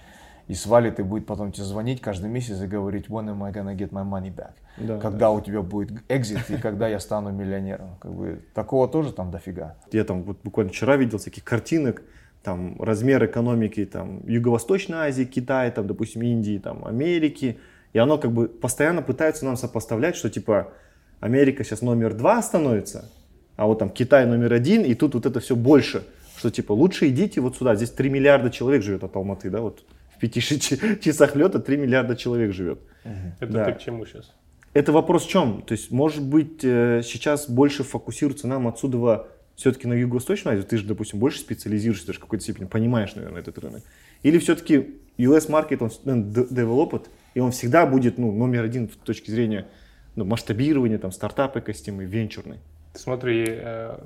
и 0.48 0.54
свалит 0.54 1.00
и 1.00 1.04
будет 1.04 1.26
потом 1.26 1.52
тебе 1.52 1.66
звонить 1.66 2.02
каждый 2.02 2.30
месяц 2.30 2.62
и 2.62 2.68
говорить, 2.68 3.08
when 3.08 3.28
am 3.30 3.44
I 3.44 3.52
gonna 3.52 3.76
get 3.76 3.90
my 3.90 4.08
money 4.08 4.34
back? 4.34 4.54
Да, 4.78 5.00
когда 5.00 5.20
да. 5.20 5.32
у 5.32 5.42
тебя 5.42 5.62
будет 5.62 6.04
экзит 6.08 6.50
и 6.50 6.58
когда 6.58 6.88
я 6.88 7.00
стану 7.00 7.32
миллионером. 7.32 7.96
Как 8.00 8.14
бы, 8.14 8.42
такого 8.54 8.88
тоже 8.88 9.12
там 9.12 9.32
дофига. 9.32 9.76
Я 9.92 10.04
там 10.04 10.24
вот 10.24 10.38
буквально 10.44 10.72
вчера 10.72 10.98
видел 10.98 11.18
всяких 11.18 11.44
картинок, 11.44 12.04
там 12.44 12.80
размер 12.80 13.26
экономики 13.26 13.86
там 13.86 14.22
Юго-Восточной 14.28 15.08
Азии, 15.08 15.24
Китая, 15.24 15.72
там, 15.72 15.88
допустим, 15.88 16.22
Индии, 16.22 16.60
там, 16.60 16.86
Америки. 16.86 17.58
И 17.94 17.98
оно 17.98 18.18
как 18.18 18.32
бы 18.32 18.48
постоянно 18.48 19.02
пытается 19.02 19.46
нам 19.46 19.58
сопоставлять, 19.58 20.16
что 20.16 20.30
типа 20.30 20.74
Америка 21.22 21.64
сейчас 21.64 21.82
номер 21.82 22.14
два 22.14 22.42
становится, 22.42 23.10
а 23.56 23.66
вот 23.66 23.80
там 23.80 23.90
Китай 23.90 24.26
номер 24.26 24.54
один, 24.54 24.84
и 24.84 24.94
тут 24.94 25.16
вот 25.16 25.26
это 25.26 25.40
все 25.40 25.56
больше. 25.56 26.04
Что 26.38 26.52
типа 26.52 26.74
лучше 26.74 27.08
идите 27.08 27.42
вот 27.42 27.56
сюда, 27.56 27.76
здесь 27.76 27.92
3 27.92 28.10
миллиарда 28.10 28.52
человек 28.52 28.84
живет 28.84 29.04
от 29.06 29.16
Алматы, 29.16 29.50
да, 29.50 29.62
вот 29.62 29.86
пяти 30.28 30.42
часах 31.02 31.36
лета 31.36 31.60
3 31.60 31.78
миллиарда 31.78 32.16
человек 32.16 32.54
живет. 32.54 32.80
Это 33.40 33.52
да. 33.52 33.66
ты 33.66 33.74
к 33.74 33.80
чему 33.80 34.06
сейчас? 34.06 34.34
Это 34.74 34.92
вопрос 34.92 35.26
в 35.26 35.30
чем? 35.30 35.62
То 35.62 35.74
есть, 35.74 35.92
может 35.92 36.24
быть, 36.24 36.64
э, 36.64 37.02
сейчас 37.04 37.50
больше 37.50 37.84
фокусируется 37.84 38.48
нам 38.48 38.68
отсюда 38.68 39.28
все-таки 39.56 39.88
на 39.88 39.94
Юго-Восточную 39.94 40.56
Азию? 40.56 40.68
Ты 40.68 40.78
же, 40.78 40.86
допустим, 40.86 41.20
больше 41.20 41.40
специализируешься, 41.40 42.08
даже 42.08 42.20
в 42.20 42.24
какой-то 42.24 42.44
степени 42.44 42.66
понимаешь, 42.66 43.16
наверное, 43.16 43.42
этот 43.42 43.58
рынок. 43.60 43.84
Или 44.24 44.38
все-таки 44.38 44.96
US 45.18 45.50
market, 45.50 45.82
он 45.82 46.24
developed, 46.24 47.08
и 47.36 47.40
он 47.40 47.52
всегда 47.52 47.86
будет 47.86 48.18
ну, 48.18 48.34
номер 48.34 48.64
один 48.64 48.90
с 48.90 48.96
точки 48.98 49.32
зрения 49.32 49.68
ну, 50.16 50.26
масштабирования, 50.26 50.98
там, 50.98 51.12
стартап 51.12 51.56
экосистемы, 51.56 52.04
венчурной? 52.04 52.58
Смотри, 52.96 53.46
э, 53.48 53.98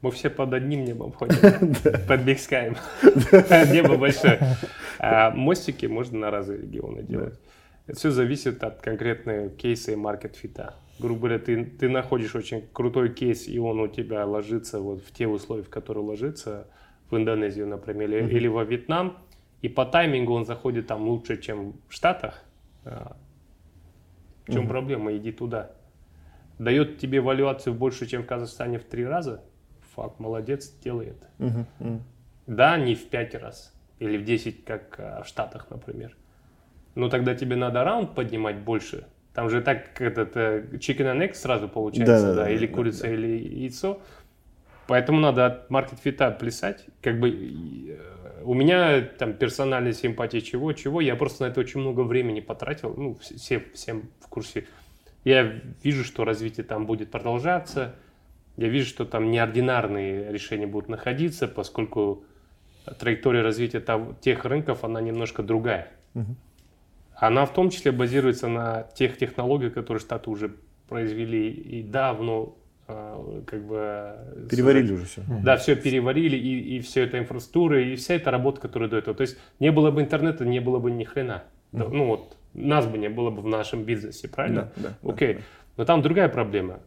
мы 0.00 0.10
все 0.10 0.30
под 0.30 0.52
одним 0.52 0.84
небом 0.84 1.12
ходим, 1.18 1.74
под 2.06 2.20
Бигскайм. 2.22 2.76
Небо 3.72 3.96
большое. 3.96 4.56
А 4.98 5.30
мостики 5.30 5.86
можно 5.86 6.18
на 6.18 6.30
разные 6.30 6.58
регионы 6.58 7.02
делать. 7.02 7.38
Это 7.86 7.98
все 7.98 8.10
зависит 8.10 8.62
от 8.62 8.80
конкретной 8.80 9.50
кейса 9.50 9.92
и 9.92 9.96
маркет-фита. 9.96 10.74
Грубо 10.98 11.20
говоря, 11.20 11.38
ты, 11.38 11.64
ты 11.64 11.88
находишь 11.88 12.34
очень 12.34 12.64
крутой 12.72 13.14
кейс, 13.14 13.48
и 13.48 13.58
он 13.58 13.80
у 13.80 13.88
тебя 13.88 14.26
ложится 14.26 14.80
вот 14.80 15.02
в 15.02 15.12
те 15.12 15.26
условия, 15.26 15.62
в 15.62 15.70
которые 15.70 16.04
ложится 16.04 16.68
в 17.10 17.16
Индонезию, 17.16 17.66
например, 17.66 18.10
или, 18.10 18.36
или 18.36 18.48
во 18.48 18.64
Вьетнам, 18.64 19.16
и 19.62 19.68
по 19.68 19.86
таймингу 19.86 20.34
он 20.34 20.44
заходит 20.44 20.86
там 20.86 21.08
лучше, 21.08 21.40
чем 21.40 21.80
в 21.88 21.94
Штатах. 21.94 22.44
А, 22.84 23.16
в 24.46 24.52
чем 24.52 24.68
проблема? 24.68 25.16
Иди 25.16 25.32
туда. 25.32 25.70
Дает 26.58 26.98
тебе 26.98 27.20
валюацию 27.20 27.74
больше, 27.74 28.06
чем 28.06 28.22
в 28.22 28.26
Казахстане 28.26 28.78
в 28.78 28.84
три 28.84 29.04
раза– 29.04 29.42
факт, 29.98 30.20
молодец, 30.20 30.70
делает. 30.84 31.16
Угу, 31.38 31.66
угу. 31.80 32.00
Да, 32.46 32.76
не 32.76 32.94
в 32.94 33.08
5 33.08 33.34
раз 33.34 33.74
или 33.98 34.16
в 34.16 34.24
10, 34.24 34.64
как 34.64 34.94
а, 34.98 35.22
в 35.22 35.26
Штатах, 35.26 35.70
например. 35.70 36.16
Но 36.94 37.08
тогда 37.08 37.34
тебе 37.34 37.56
надо 37.56 37.84
раунд 37.84 38.14
поднимать 38.14 38.58
больше. 38.58 39.06
Там 39.34 39.50
же 39.50 39.60
так 39.60 40.00
этот 40.00 40.36
э, 40.36 40.64
chicken 40.74 41.12
and 41.12 41.28
egg 41.28 41.34
сразу 41.34 41.68
получается, 41.68 42.28
да, 42.28 42.34
да, 42.34 42.44
да 42.44 42.50
или 42.50 42.66
да, 42.66 42.74
курица, 42.74 43.02
да. 43.02 43.12
или 43.12 43.26
яйцо. 43.62 44.00
Поэтому 44.86 45.20
надо 45.20 45.46
от 45.46 45.70
маркет-фита 45.70 46.30
плясать. 46.30 46.86
Как 47.02 47.20
бы 47.20 47.28
э, 47.30 48.42
у 48.44 48.54
меня 48.54 49.02
там 49.02 49.34
персональная 49.34 49.92
симпатия 49.92 50.40
чего-чего, 50.40 51.00
я 51.00 51.14
просто 51.16 51.44
на 51.44 51.50
это 51.50 51.60
очень 51.60 51.80
много 51.80 52.00
времени 52.00 52.40
потратил. 52.40 52.94
Ну, 52.96 53.16
все, 53.20 53.64
всем 53.74 54.10
в 54.20 54.28
курсе. 54.28 54.66
Я 55.24 55.42
вижу, 55.82 56.04
что 56.04 56.24
развитие 56.24 56.64
там 56.64 56.86
будет 56.86 57.10
продолжаться 57.10 57.94
я 58.58 58.68
вижу, 58.68 58.88
что 58.88 59.04
там 59.04 59.30
неординарные 59.30 60.32
решения 60.32 60.66
будут 60.66 60.88
находиться, 60.88 61.46
поскольку 61.46 62.24
траектория 62.98 63.42
развития 63.42 63.82
тех 64.20 64.44
рынков, 64.44 64.82
она 64.82 65.00
немножко 65.00 65.44
другая. 65.44 65.92
Угу. 66.14 66.34
Она 67.14 67.46
в 67.46 67.52
том 67.52 67.70
числе 67.70 67.92
базируется 67.92 68.48
на 68.48 68.82
тех 68.94 69.16
технологиях, 69.16 69.74
которые 69.74 70.00
Штаты 70.00 70.28
уже 70.30 70.56
произвели 70.88 71.50
и 71.50 71.84
давно 71.84 72.56
а, 72.88 73.42
как 73.46 73.64
бы... 73.64 74.48
Переварили 74.50 74.92
уже 74.92 75.04
все. 75.04 75.22
Да, 75.44 75.56
все 75.56 75.76
переварили, 75.76 76.36
и, 76.36 76.76
и 76.76 76.80
все 76.80 77.04
это 77.04 77.16
инфраструктура, 77.16 77.80
и 77.80 77.94
вся 77.94 78.14
эта 78.14 78.32
работа, 78.32 78.60
которая 78.60 78.88
до 78.88 78.96
этого. 78.96 79.16
То 79.16 79.22
есть 79.22 79.38
не 79.60 79.70
было 79.70 79.92
бы 79.92 80.00
интернета, 80.00 80.44
не 80.44 80.58
было 80.58 80.80
бы 80.80 80.90
ни 80.90 81.04
хрена. 81.04 81.44
Mm. 81.72 81.88
Ну 81.92 82.06
вот, 82.06 82.36
нас 82.54 82.86
бы 82.86 82.98
не 82.98 83.08
было 83.08 83.30
бы 83.30 83.40
в 83.40 83.46
нашем 83.46 83.84
бизнесе, 83.84 84.26
правильно? 84.28 84.72
Да, 84.74 84.94
да. 85.02 85.10
Окей. 85.12 85.34
Да, 85.34 85.38
да. 85.38 85.46
Но 85.76 85.84
там 85.84 86.02
другая 86.02 86.28
проблема. 86.28 86.80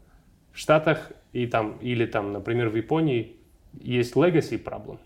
В 0.51 0.57
Штатах 0.57 1.13
и 1.33 1.47
там, 1.47 1.77
или 1.81 2.05
там, 2.05 2.33
например, 2.33 2.69
в 2.69 2.75
Японии 2.75 3.37
есть 3.79 4.15
legacy 4.15 4.61
problem. 4.61 4.97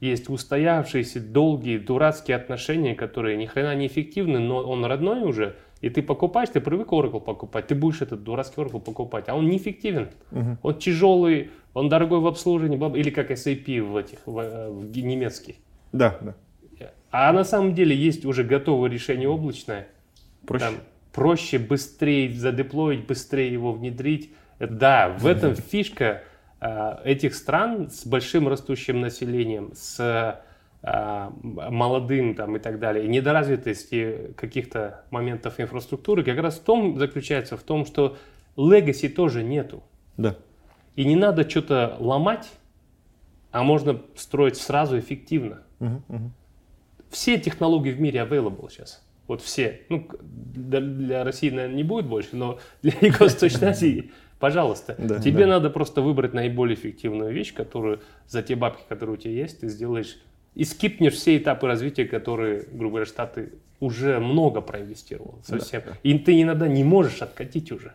Есть 0.00 0.30
устоявшиеся 0.30 1.20
долгие 1.20 1.78
дурацкие 1.78 2.36
отношения, 2.36 2.94
которые 2.94 3.36
ни 3.36 3.46
хрена 3.46 3.74
не 3.74 3.86
эффективны, 3.86 4.38
но 4.38 4.62
он 4.62 4.84
родной 4.84 5.22
уже, 5.22 5.56
и 5.82 5.90
ты 5.90 6.02
покупаешь, 6.02 6.48
ты 6.48 6.60
привык 6.60 6.88
Oracle 6.88 7.20
покупать, 7.20 7.66
ты 7.66 7.74
будешь 7.74 8.00
этот 8.00 8.24
дурацкий 8.24 8.60
Oracle 8.60 8.80
покупать, 8.80 9.28
а 9.28 9.34
он 9.34 9.48
неэффективен. 9.48 10.08
Uh-huh. 10.30 10.56
Он 10.62 10.74
тяжелый, 10.78 11.50
он 11.74 11.88
дорогой 11.90 12.20
в 12.20 12.26
обслуживании, 12.26 12.98
или 12.98 13.10
как 13.10 13.30
SAP 13.30 13.82
в 13.82 13.96
этих, 13.96 14.18
в, 14.24 14.70
в 14.70 14.96
немецких. 14.96 15.56
Да, 15.92 16.18
да. 16.20 16.34
А 17.10 17.32
на 17.32 17.44
самом 17.44 17.74
деле 17.74 17.94
есть 17.94 18.24
уже 18.24 18.44
готовое 18.44 18.88
решение 18.88 19.28
облачное. 19.28 19.88
Проще. 20.46 20.64
Там, 20.64 20.74
проще, 21.12 21.58
быстрее 21.58 22.32
задеплоить, 22.32 23.06
быстрее 23.06 23.52
его 23.52 23.72
внедрить. 23.72 24.32
Да, 24.60 25.16
в 25.18 25.26
этом 25.26 25.54
фишка 25.56 26.22
а, 26.60 27.00
этих 27.04 27.34
стран 27.34 27.90
с 27.90 28.06
большим 28.06 28.46
растущим 28.46 29.00
населением, 29.00 29.72
с 29.74 30.42
а, 30.82 31.32
молодым 31.42 32.34
там 32.34 32.56
и 32.56 32.58
так 32.58 32.78
далее, 32.78 33.08
недоразвитости 33.08 34.34
каких-то 34.36 35.04
моментов 35.10 35.58
инфраструктуры, 35.58 36.22
как 36.22 36.38
раз 36.38 36.58
в 36.58 36.62
том 36.62 36.98
заключается, 36.98 37.56
в 37.56 37.62
том, 37.62 37.86
что 37.86 38.16
легаси 38.56 39.08
тоже 39.08 39.42
нету. 39.42 39.82
Да. 40.16 40.36
И 40.96 41.04
не 41.04 41.16
надо 41.16 41.48
что-то 41.48 41.96
ломать, 41.98 42.50
а 43.52 43.62
можно 43.62 44.00
строить 44.14 44.56
сразу 44.56 44.98
эффективно. 44.98 45.62
Угу, 45.80 46.02
угу. 46.08 46.30
Все 47.10 47.38
технологии 47.38 47.92
в 47.92 48.00
мире 48.00 48.20
available 48.20 48.70
сейчас. 48.70 49.02
Вот 49.26 49.42
все. 49.42 49.82
Ну, 49.88 50.08
для 50.20 51.24
России, 51.24 51.50
наверное, 51.50 51.76
не 51.76 51.84
будет 51.84 52.06
больше, 52.06 52.36
но 52.36 52.58
для 52.82 52.92
Юго-Восточной 53.00 53.68
Азии 53.68 54.10
Пожалуйста, 54.40 54.96
да, 54.98 55.20
тебе 55.20 55.44
да. 55.44 55.52
надо 55.52 55.70
просто 55.70 56.00
выбрать 56.00 56.32
наиболее 56.32 56.74
эффективную 56.74 57.32
вещь, 57.32 57.52
которую 57.52 58.00
за 58.26 58.42
те 58.42 58.56
бабки, 58.56 58.82
которые 58.88 59.14
у 59.14 59.16
тебя 59.18 59.34
есть, 59.34 59.60
ты 59.60 59.68
сделаешь 59.68 60.18
и 60.54 60.64
скипнешь 60.64 61.12
все 61.12 61.36
этапы 61.36 61.66
развития, 61.66 62.06
которые, 62.06 62.64
грубо 62.72 62.94
говоря, 62.94 63.06
Штаты 63.06 63.52
уже 63.78 64.18
много 64.18 64.62
проинвестировал 64.62 65.40
совсем. 65.44 65.82
Да, 65.84 65.90
да. 65.92 65.96
И 66.02 66.18
ты 66.18 66.40
иногда 66.40 66.66
не 66.68 66.82
можешь 66.82 67.20
откатить 67.20 67.70
уже. 67.70 67.92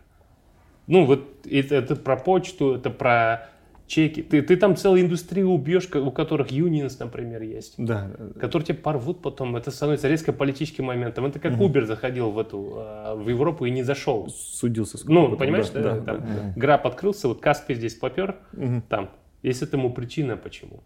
Ну, 0.88 1.06
вот 1.06 1.26
это, 1.50 1.76
это 1.76 1.96
про 1.96 2.16
почту, 2.16 2.76
это 2.76 2.92
про 2.92 3.50
чеки. 3.88 4.24
Ты, 4.24 4.42
ты 4.42 4.58
там 4.58 4.76
целую 4.76 5.02
индустрию 5.02 5.50
убьешь, 5.50 5.88
у 5.94 6.12
которых 6.12 6.52
unions, 6.52 6.96
например, 7.00 7.42
есть. 7.44 7.76
Да. 7.78 8.12
Которые 8.40 8.68
тебе 8.68 8.78
порвут 8.78 9.22
потом. 9.22 9.56
Это 9.56 9.72
становится 9.72 10.08
резко 10.08 10.34
политическим 10.34 10.86
моментом. 10.86 11.26
Это 11.26 11.40
как 11.40 11.54
угу. 11.54 11.68
Uber 11.68 11.86
заходил 11.86 12.32
в 12.32 12.40
эту, 12.40 12.74
а, 12.78 13.16
в 13.16 13.30
Европу 13.30 13.66
и 13.66 13.72
не 13.72 13.84
зашел. 13.84 14.30
Судился 14.30 14.98
с 14.98 15.06
Ну, 15.06 15.36
понимаешь, 15.38 15.70
да? 15.70 15.82
да, 15.82 16.00
да, 16.00 16.02
там, 16.02 16.18
да. 16.22 16.54
Граб 16.56 16.88
открылся, 16.88 17.28
вот 17.28 17.42
Каспи 17.42 17.76
здесь 17.76 17.96
попер, 17.96 18.38
угу. 18.54 18.82
там. 18.90 19.10
Есть 19.44 19.62
этому 19.62 19.94
причина, 19.94 20.38
почему. 20.38 20.82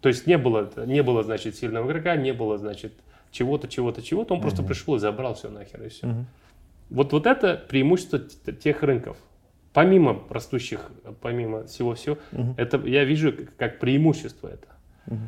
То 0.00 0.08
есть 0.08 0.26
не 0.26 0.38
было, 0.38 0.70
не 0.86 1.02
было, 1.02 1.22
значит, 1.22 1.56
сильного 1.56 1.86
игрока, 1.86 2.16
не 2.16 2.32
было, 2.32 2.58
значит, 2.58 2.92
чего-то, 3.30 3.68
чего-то, 3.68 4.02
чего-то. 4.02 4.34
Он 4.34 4.38
угу. 4.38 4.48
просто 4.48 4.62
пришел 4.62 4.96
и 4.96 4.98
забрал 4.98 5.34
все 5.34 5.48
нахер, 5.48 5.82
и 5.82 5.88
все. 5.88 6.06
Угу. 6.06 6.24
Вот, 6.90 7.12
вот 7.12 7.26
это 7.26 7.62
преимущество 7.68 8.18
тех 8.18 8.82
рынков 8.82 9.16
помимо 9.72 10.22
растущих, 10.30 10.90
помимо 11.20 11.64
всего-всего, 11.66 12.18
угу. 12.32 12.54
это 12.56 12.78
я 12.86 13.04
вижу 13.04 13.34
как 13.56 13.78
преимущество 13.78 14.48
это. 14.48 14.68
Угу. 15.06 15.20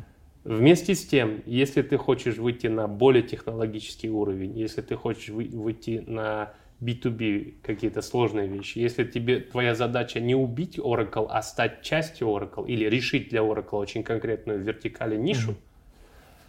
Вместе 0.43 0.93
с 0.93 1.05
тем, 1.05 1.41
если 1.45 1.81
ты 1.81 1.97
хочешь 1.97 2.37
выйти 2.37 2.67
на 2.67 2.87
более 2.87 3.23
технологический 3.23 4.09
уровень, 4.09 4.57
если 4.57 4.81
ты 4.81 4.95
хочешь 4.95 5.29
выйти 5.29 6.03
на 6.05 6.53
B2B 6.81 7.61
какие-то 7.61 8.01
сложные 8.01 8.47
вещи, 8.49 8.79
если 8.79 9.05
тебе 9.05 9.39
твоя 9.39 9.73
задача 9.73 10.19
не 10.19 10.35
убить 10.35 10.77
Oracle, 10.77 11.27
а 11.29 11.41
стать 11.41 11.81
частью 11.81 12.27
Oracle 12.27 12.67
или 12.67 12.85
решить 12.85 13.29
для 13.29 13.39
Oracle 13.39 13.77
очень 13.77 14.03
конкретную 14.03 14.61
вертикали 14.61 15.15
нишу, 15.15 15.51
угу. 15.51 15.59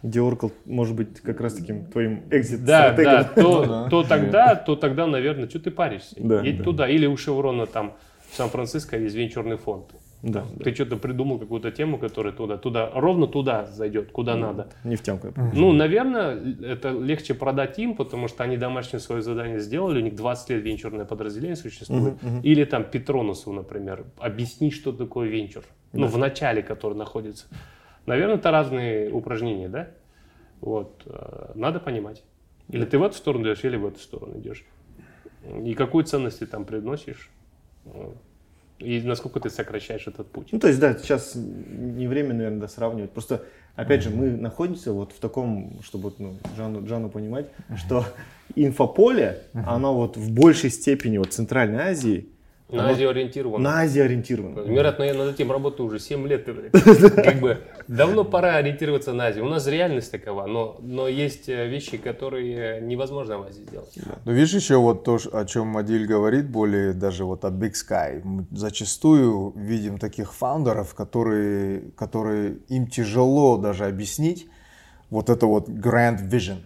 Где 0.05 0.19
Oracle 0.19 0.51
может 0.65 0.95
быть 0.95 1.19
как 1.21 1.41
раз 1.41 1.55
таким 1.55 1.85
твоим 1.85 2.23
экзит 2.29 2.63
Да, 2.63 2.91
да, 2.91 3.23
то, 3.23 3.41
Ну 3.41 3.65
да. 3.65 3.89
то 3.89 4.03
тогда, 4.03 4.55
то 4.55 4.75
тогда, 4.75 5.07
наверное, 5.07 5.49
что 5.49 5.59
ты 5.59 5.71
паришься? 5.71 6.15
Да, 6.19 6.41
Едь 6.41 6.59
да. 6.59 6.63
туда. 6.63 6.87
Или 6.87 7.07
у 7.07 7.17
Шеврона 7.17 7.65
там 7.65 7.93
в 8.29 8.35
Сан-Франциско 8.35 8.97
есть 8.99 9.15
венчурный 9.15 9.57
фонд. 9.57 9.85
Да, 10.21 10.43
Ты 10.63 10.73
что-то 10.73 10.97
придумал, 10.97 11.37
какую-то 11.37 11.71
тему, 11.71 11.99
которая 11.99 12.33
туда, 12.33 12.57
туда, 12.57 12.89
ровно 12.93 13.27
туда 13.27 13.65
зайдет, 13.67 14.11
куда 14.11 14.35
надо. 14.35 14.69
нефтянку. 14.83 15.33
Ну, 15.53 15.71
наверное, 15.71 16.39
это 16.63 16.89
легче 16.89 17.33
продать 17.35 17.77
им, 17.77 17.95
потому 17.95 18.27
что 18.27 18.43
они 18.43 18.57
домашнее 18.57 18.99
свое 18.99 19.21
задание 19.21 19.59
сделали, 19.59 19.99
у 19.99 20.03
них 20.03 20.15
20 20.15 20.49
лет 20.49 20.63
венчурное 20.63 21.05
подразделение 21.05 21.55
существует. 21.55 22.15
Или 22.43 22.63
там 22.65 22.83
Петронусу, 22.85 23.51
например, 23.53 24.05
объяснить, 24.17 24.73
что 24.73 24.91
такое 24.91 25.27
венчур. 25.29 25.63
Ну, 25.93 26.07
в 26.07 26.17
начале, 26.17 26.63
который 26.63 26.97
находится. 26.97 27.45
Наверное, 28.05 28.35
это 28.35 28.51
разные 28.51 29.11
упражнения, 29.11 29.69
да? 29.69 29.87
Вот. 30.61 31.01
э, 31.05 31.51
Надо 31.55 31.79
понимать. 31.79 32.23
Или 32.69 32.85
ты 32.85 32.97
в 32.97 33.03
эту 33.03 33.15
сторону 33.15 33.45
идешь, 33.45 33.63
или 33.63 33.77
в 33.77 33.85
эту 33.85 33.99
сторону 33.99 34.37
идешь. 34.39 34.65
И 35.63 35.73
какую 35.75 36.03
ценность 36.05 36.39
ты 36.39 36.45
там 36.45 36.65
приносишь. 36.65 37.29
э, 37.85 38.11
И 38.79 39.01
насколько 39.01 39.39
ты 39.39 39.49
сокращаешь 39.49 40.07
этот 40.07 40.27
путь. 40.31 40.49
Ну, 40.51 40.59
то 40.59 40.67
есть, 40.67 40.79
да, 40.79 40.93
сейчас 40.95 41.33
не 41.35 42.07
время, 42.07 42.33
наверное, 42.33 42.61
да, 42.61 42.67
сравнивать. 42.67 43.11
Просто, 43.11 43.43
опять 43.75 44.01
же, 44.03 44.09
мы 44.09 44.31
находимся 44.31 44.91
вот 44.91 45.11
в 45.11 45.19
таком, 45.19 45.79
чтобы 45.83 46.05
вот, 46.05 46.19
ну, 46.19 46.33
Жанну, 46.57 46.85
Жанну 46.87 47.09
понимать, 47.09 47.47
что 47.77 48.05
инфополе, 48.55 49.43
оно 49.53 49.95
вот 49.95 50.17
в 50.17 50.31
большей 50.33 50.69
степени 50.71 51.17
вот 51.17 51.33
Центральной 51.33 51.79
Азии, 51.79 52.29
На 52.71 52.89
Азию 52.89 53.09
ориентирован. 53.11 53.61
на 53.61 53.81
Азию 53.81 54.05
ориентировано. 54.05 54.61
Мират, 54.61 54.99
я 54.99 55.13
над 55.13 55.35
этим 55.35 55.51
работаю 55.51 55.87
уже 55.87 55.99
7 55.99 56.27
лет. 56.27 56.45
Как 57.15 57.39
бы 57.39 57.59
давно 57.87 58.23
пора 58.23 58.55
ориентироваться 58.55 59.13
на 59.13 59.27
Азию. 59.27 59.45
У 59.45 59.49
нас 59.49 59.67
реальность 59.67 60.11
такова, 60.11 60.47
но, 60.47 60.77
но 60.81 61.07
есть 61.07 61.47
э, 61.47 61.67
вещи, 61.67 61.97
которые 61.97 62.81
невозможно 62.81 63.37
в 63.37 63.43
Азии 63.43 63.61
сделать. 63.61 63.95
Ну, 64.25 64.31
видишь, 64.31 64.53
еще 64.53 64.77
вот 64.77 65.03
то, 65.03 65.19
о 65.31 65.45
чем 65.45 65.67
Мадиль 65.67 66.07
говорит, 66.07 66.49
более 66.49 66.93
даже 66.93 67.23
вот 67.23 67.45
о 67.45 67.49
Big 67.49 67.73
Sky. 67.73 68.21
Мы 68.23 68.47
зачастую 68.49 69.53
видим 69.55 69.99
таких 69.99 70.33
фаундеров, 70.33 70.95
которые, 70.95 71.91
которые 71.95 72.57
им 72.67 72.87
тяжело 72.87 73.57
даже 73.57 73.85
объяснить 73.85 74.47
вот 75.09 75.29
это 75.29 75.45
вот 75.45 75.69
grand 75.69 76.27
vision, 76.27 76.61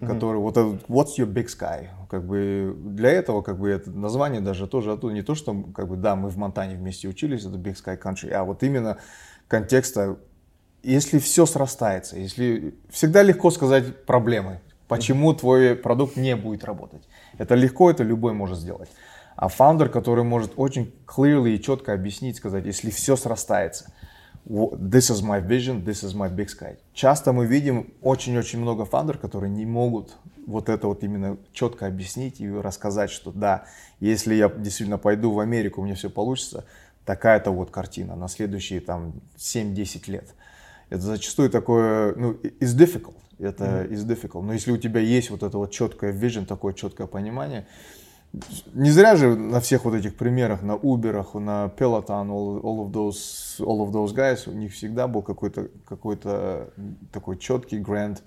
который 0.00 0.38
вот 0.38 0.56
этот 0.56 0.88
what's 0.88 1.18
your 1.18 1.26
big 1.26 1.46
sky, 1.46 1.88
как 2.08 2.24
бы 2.24 2.74
для 2.76 3.10
этого 3.10 3.42
как 3.42 3.58
бы 3.58 3.68
это 3.68 3.90
название 3.90 4.40
даже 4.40 4.66
тоже 4.66 4.92
оттуда 4.92 5.12
не 5.12 5.22
то 5.22 5.34
что 5.34 5.54
как 5.74 5.88
бы 5.88 5.96
да 5.96 6.16
мы 6.16 6.30
в 6.30 6.38
Монтане 6.38 6.76
вместе 6.76 7.06
учились 7.08 7.44
это 7.44 7.56
big 7.56 7.74
sky 7.74 8.00
country, 8.00 8.30
а 8.30 8.44
вот 8.44 8.62
именно 8.62 8.98
контекста 9.46 10.16
если 10.82 11.18
все 11.18 11.46
срастается, 11.46 12.18
если 12.18 12.74
всегда 12.90 13.22
легко 13.22 13.50
сказать 13.50 14.04
проблемы, 14.04 14.60
почему 14.86 15.32
твой 15.32 15.74
продукт 15.74 16.16
не 16.16 16.36
будет 16.36 16.64
работать. 16.64 17.02
Это 17.38 17.54
легко, 17.54 17.90
это 17.90 18.02
любой 18.02 18.34
может 18.34 18.58
сделать. 18.58 18.90
А 19.34 19.48
фаундер, 19.48 19.88
который 19.88 20.24
может 20.24 20.52
очень 20.56 20.94
clearly 21.06 21.54
и 21.54 21.62
четко 21.62 21.92
объяснить, 21.92 22.36
сказать, 22.36 22.66
если 22.66 22.90
все 22.90 23.16
срастается, 23.16 23.92
this 24.46 25.10
is 25.10 25.22
my 25.22 25.40
vision, 25.40 25.84
this 25.84 26.04
is 26.04 26.14
my 26.14 26.28
big 26.28 26.48
sky. 26.48 26.76
Часто 26.92 27.32
мы 27.32 27.46
видим 27.46 27.92
очень-очень 28.02 28.60
много 28.60 28.84
фаундеров, 28.84 29.20
которые 29.20 29.50
не 29.50 29.66
могут 29.66 30.16
вот 30.46 30.68
это 30.68 30.86
вот 30.86 31.02
именно 31.02 31.38
четко 31.52 31.86
объяснить 31.86 32.40
и 32.40 32.50
рассказать, 32.50 33.10
что 33.10 33.32
да, 33.32 33.64
если 34.00 34.34
я 34.34 34.48
действительно 34.48 34.98
пойду 34.98 35.32
в 35.32 35.40
Америку, 35.40 35.80
у 35.80 35.84
меня 35.84 35.94
все 35.94 36.10
получится, 36.10 36.64
такая-то 37.04 37.50
вот 37.50 37.70
картина 37.70 38.16
на 38.16 38.28
следующие 38.28 38.80
там 38.80 39.14
7-10 39.36 40.10
лет. 40.10 40.34
Это 40.90 41.00
зачастую 41.00 41.50
такое, 41.50 42.14
ну, 42.14 42.32
is 42.32 42.76
difficult. 42.76 43.16
Это 43.38 43.84
is 43.84 44.06
difficult. 44.06 44.42
Но 44.42 44.52
если 44.52 44.70
у 44.70 44.76
тебя 44.76 45.00
есть 45.00 45.30
вот 45.30 45.42
это 45.42 45.56
вот 45.58 45.70
четкое 45.70 46.12
vision, 46.12 46.44
такое 46.44 46.72
четкое 46.74 47.06
понимание, 47.06 47.66
не 48.72 48.90
зря 48.90 49.16
же 49.16 49.36
на 49.36 49.60
всех 49.60 49.84
вот 49.84 49.94
этих 49.94 50.16
примерах, 50.16 50.62
на 50.62 50.72
Uber, 50.72 51.38
на 51.38 51.70
Peloton, 51.76 52.28
all, 52.28 52.60
all 52.62 52.86
of 52.86 52.92
those, 52.92 53.60
all 53.60 53.86
of 53.86 53.92
those 53.92 54.14
guys, 54.14 54.48
у 54.48 54.52
них 54.52 54.72
всегда 54.72 55.06
был 55.08 55.22
какой-то 55.22 55.68
какой 55.86 56.16
такой 57.12 57.38
четкий 57.38 57.80
grand 57.80 58.22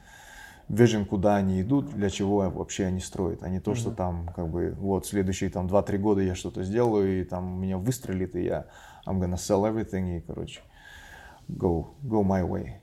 vision, 0.70 1.05
куда 1.05 1.36
они 1.38 1.62
идут, 1.62 1.89
для 1.93 2.10
чего 2.10 2.49
вообще 2.49 2.86
они 2.86 2.99
строят, 2.99 3.43
а 3.43 3.49
не 3.49 3.60
то, 3.60 3.74
что 3.76 3.91
там 3.91 4.30
как 4.36 4.49
бы 4.49 4.76
вот 4.78 5.05
следующие 5.05 5.49
там 5.49 5.68
2-3 5.68 5.97
года 5.97 6.22
я 6.22 6.36
что-то 6.36 6.64
сделаю, 6.64 7.22
и 7.22 7.24
там 7.24 7.60
меня 7.60 7.78
выстрелит, 7.78 8.36
и 8.36 8.43
я 8.43 8.66
I'm 9.05 9.20
gonna 9.20 9.36
sell 9.36 9.64
everything, 9.64 10.18
и 10.18 10.22
короче 10.22 10.62
go, 11.49 11.88
go 12.03 12.24
my 12.24 12.47
way. 12.47 12.82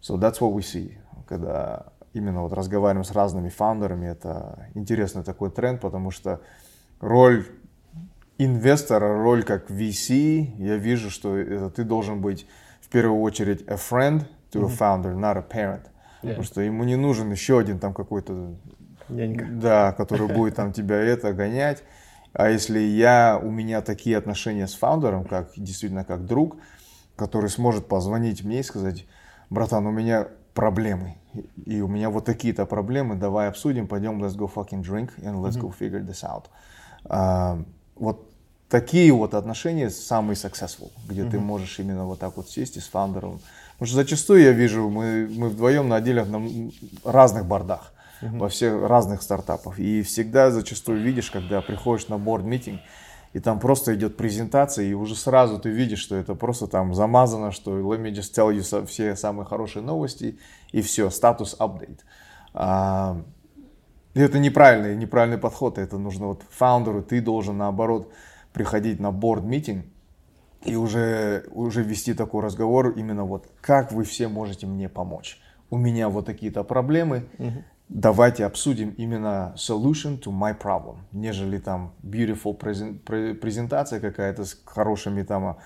So 0.00 0.16
that's 0.16 0.40
what 0.40 0.52
we 0.52 0.62
see. 0.62 0.98
Когда 1.26 1.92
именно 2.12 2.42
вот 2.42 2.52
разговариваем 2.52 3.04
с 3.04 3.12
разными 3.12 3.48
фаундерами, 3.48 4.06
это 4.06 4.68
интересный 4.74 5.22
такой 5.22 5.50
тренд, 5.50 5.80
потому 5.80 6.10
что 6.10 6.40
роль 7.02 7.44
инвестора, 8.38 9.22
роль 9.22 9.42
как 9.42 9.70
VC, 9.70 10.54
я 10.56 10.76
вижу, 10.76 11.10
что 11.10 11.36
это 11.36 11.68
ты 11.68 11.84
должен 11.84 12.22
быть 12.22 12.46
в 12.80 12.88
первую 12.88 13.20
очередь 13.20 13.62
a 13.68 13.74
friend 13.74 14.26
to 14.50 14.64
a 14.64 14.68
founder, 14.68 15.14
not 15.14 15.36
a 15.36 15.46
parent. 15.46 15.82
Потому 16.22 16.44
что 16.44 16.60
ему 16.62 16.84
не 16.84 16.96
нужен 16.96 17.30
еще 17.30 17.58
один 17.58 17.78
там 17.80 17.92
какой-то 17.92 18.54
Нянька. 19.08 19.44
да, 19.50 19.92
который 19.92 20.28
будет 20.28 20.54
там 20.54 20.72
тебя 20.72 20.96
это 20.96 21.32
гонять. 21.32 21.82
А 22.32 22.48
если 22.48 22.78
я, 22.78 23.38
у 23.42 23.50
меня 23.50 23.82
такие 23.82 24.16
отношения 24.16 24.66
с 24.66 24.74
фаундером, 24.74 25.24
как 25.24 25.50
действительно 25.56 26.04
как 26.04 26.24
друг, 26.24 26.56
который 27.16 27.50
сможет 27.50 27.88
позвонить 27.88 28.44
мне 28.44 28.60
и 28.60 28.62
сказать, 28.62 29.06
братан, 29.50 29.86
у 29.86 29.90
меня 29.90 30.28
проблемы, 30.54 31.16
и 31.66 31.80
у 31.80 31.88
меня 31.88 32.08
вот 32.08 32.24
такие-то 32.24 32.64
проблемы, 32.64 33.16
давай 33.16 33.48
обсудим, 33.48 33.88
пойдем, 33.88 34.22
let's 34.22 34.36
go 34.36 34.50
fucking 34.52 34.82
drink 34.82 35.10
and 35.18 35.42
let's 35.42 35.58
go 35.58 35.74
figure 35.76 36.06
this 36.06 36.22
out. 36.22 36.44
А, 36.44 36.50
вот 37.04 38.28
такие 38.68 39.12
вот 39.12 39.34
отношения 39.34 39.90
самые 39.90 40.36
successful, 40.36 40.90
где 41.06 41.24
ты 41.24 41.38
можешь 41.38 41.78
именно 41.78 42.06
вот 42.06 42.18
так 42.18 42.36
вот 42.36 42.48
сесть 42.48 42.76
и 42.76 42.80
с 42.80 42.88
фаундером. 42.88 43.40
Потому 43.72 43.86
что 43.86 43.96
зачастую 43.96 44.42
я 44.42 44.52
вижу, 44.52 44.88
мы, 44.88 45.28
мы 45.30 45.48
вдвоем 45.48 45.88
на 45.88 45.96
отделах 45.96 46.28
на 46.28 46.40
разных 47.04 47.46
бордах, 47.46 47.92
во 48.22 48.48
всех 48.48 48.82
разных 48.82 49.22
стартапах. 49.22 49.78
И 49.78 50.02
всегда 50.02 50.50
зачастую 50.50 51.02
видишь, 51.02 51.30
когда 51.30 51.60
приходишь 51.60 52.08
на 52.08 52.18
борд-митинг, 52.18 52.80
и 53.32 53.40
там 53.40 53.58
просто 53.58 53.94
идет 53.94 54.16
презентация, 54.16 54.84
и 54.84 54.92
уже 54.92 55.16
сразу 55.16 55.58
ты 55.58 55.70
видишь, 55.70 56.00
что 56.00 56.16
это 56.16 56.34
просто 56.34 56.66
там 56.66 56.94
замазано, 56.94 57.50
что 57.50 57.78
let 57.78 58.00
me 58.00 58.12
just 58.12 58.32
tell 58.34 58.54
you 58.54 58.86
все 58.86 59.16
самые 59.16 59.46
хорошие 59.46 59.82
новости, 59.82 60.38
и 60.70 60.82
все, 60.82 61.10
статус 61.10 61.56
апдейт. 61.58 62.04
И 64.14 64.20
это 64.20 64.38
неправильный, 64.38 64.96
неправильный 64.96 65.38
подход. 65.38 65.78
Это 65.78 65.98
нужно 65.98 66.26
вот 66.28 66.42
фаундеру, 66.50 67.02
ты 67.02 67.20
должен 67.20 67.56
наоборот 67.58 68.12
приходить 68.52 69.00
на 69.00 69.10
борд-митинг 69.10 69.84
и 70.64 70.76
уже, 70.76 71.46
уже 71.50 71.82
вести 71.82 72.14
такой 72.14 72.42
разговор 72.42 72.90
именно 72.90 73.24
вот, 73.24 73.48
как 73.60 73.92
вы 73.92 74.04
все 74.04 74.28
можете 74.28 74.66
мне 74.66 74.88
помочь. 74.88 75.40
У 75.70 75.78
меня 75.78 76.08
вот 76.08 76.26
такие-то 76.26 76.64
проблемы, 76.64 77.24
давайте 77.88 78.44
обсудим 78.44 78.90
именно 78.90 79.54
solution 79.56 80.20
to 80.20 80.30
my 80.30 80.54
problem, 80.58 80.96
нежели 81.12 81.58
там 81.58 81.94
beautiful 82.02 82.56
презен- 82.58 83.02
пре- 83.02 83.34
презентация 83.34 83.98
какая-то 84.00 84.44
с 84.44 84.60
хорошими 84.66 85.22
там 85.22 85.44
а, 85.44 85.56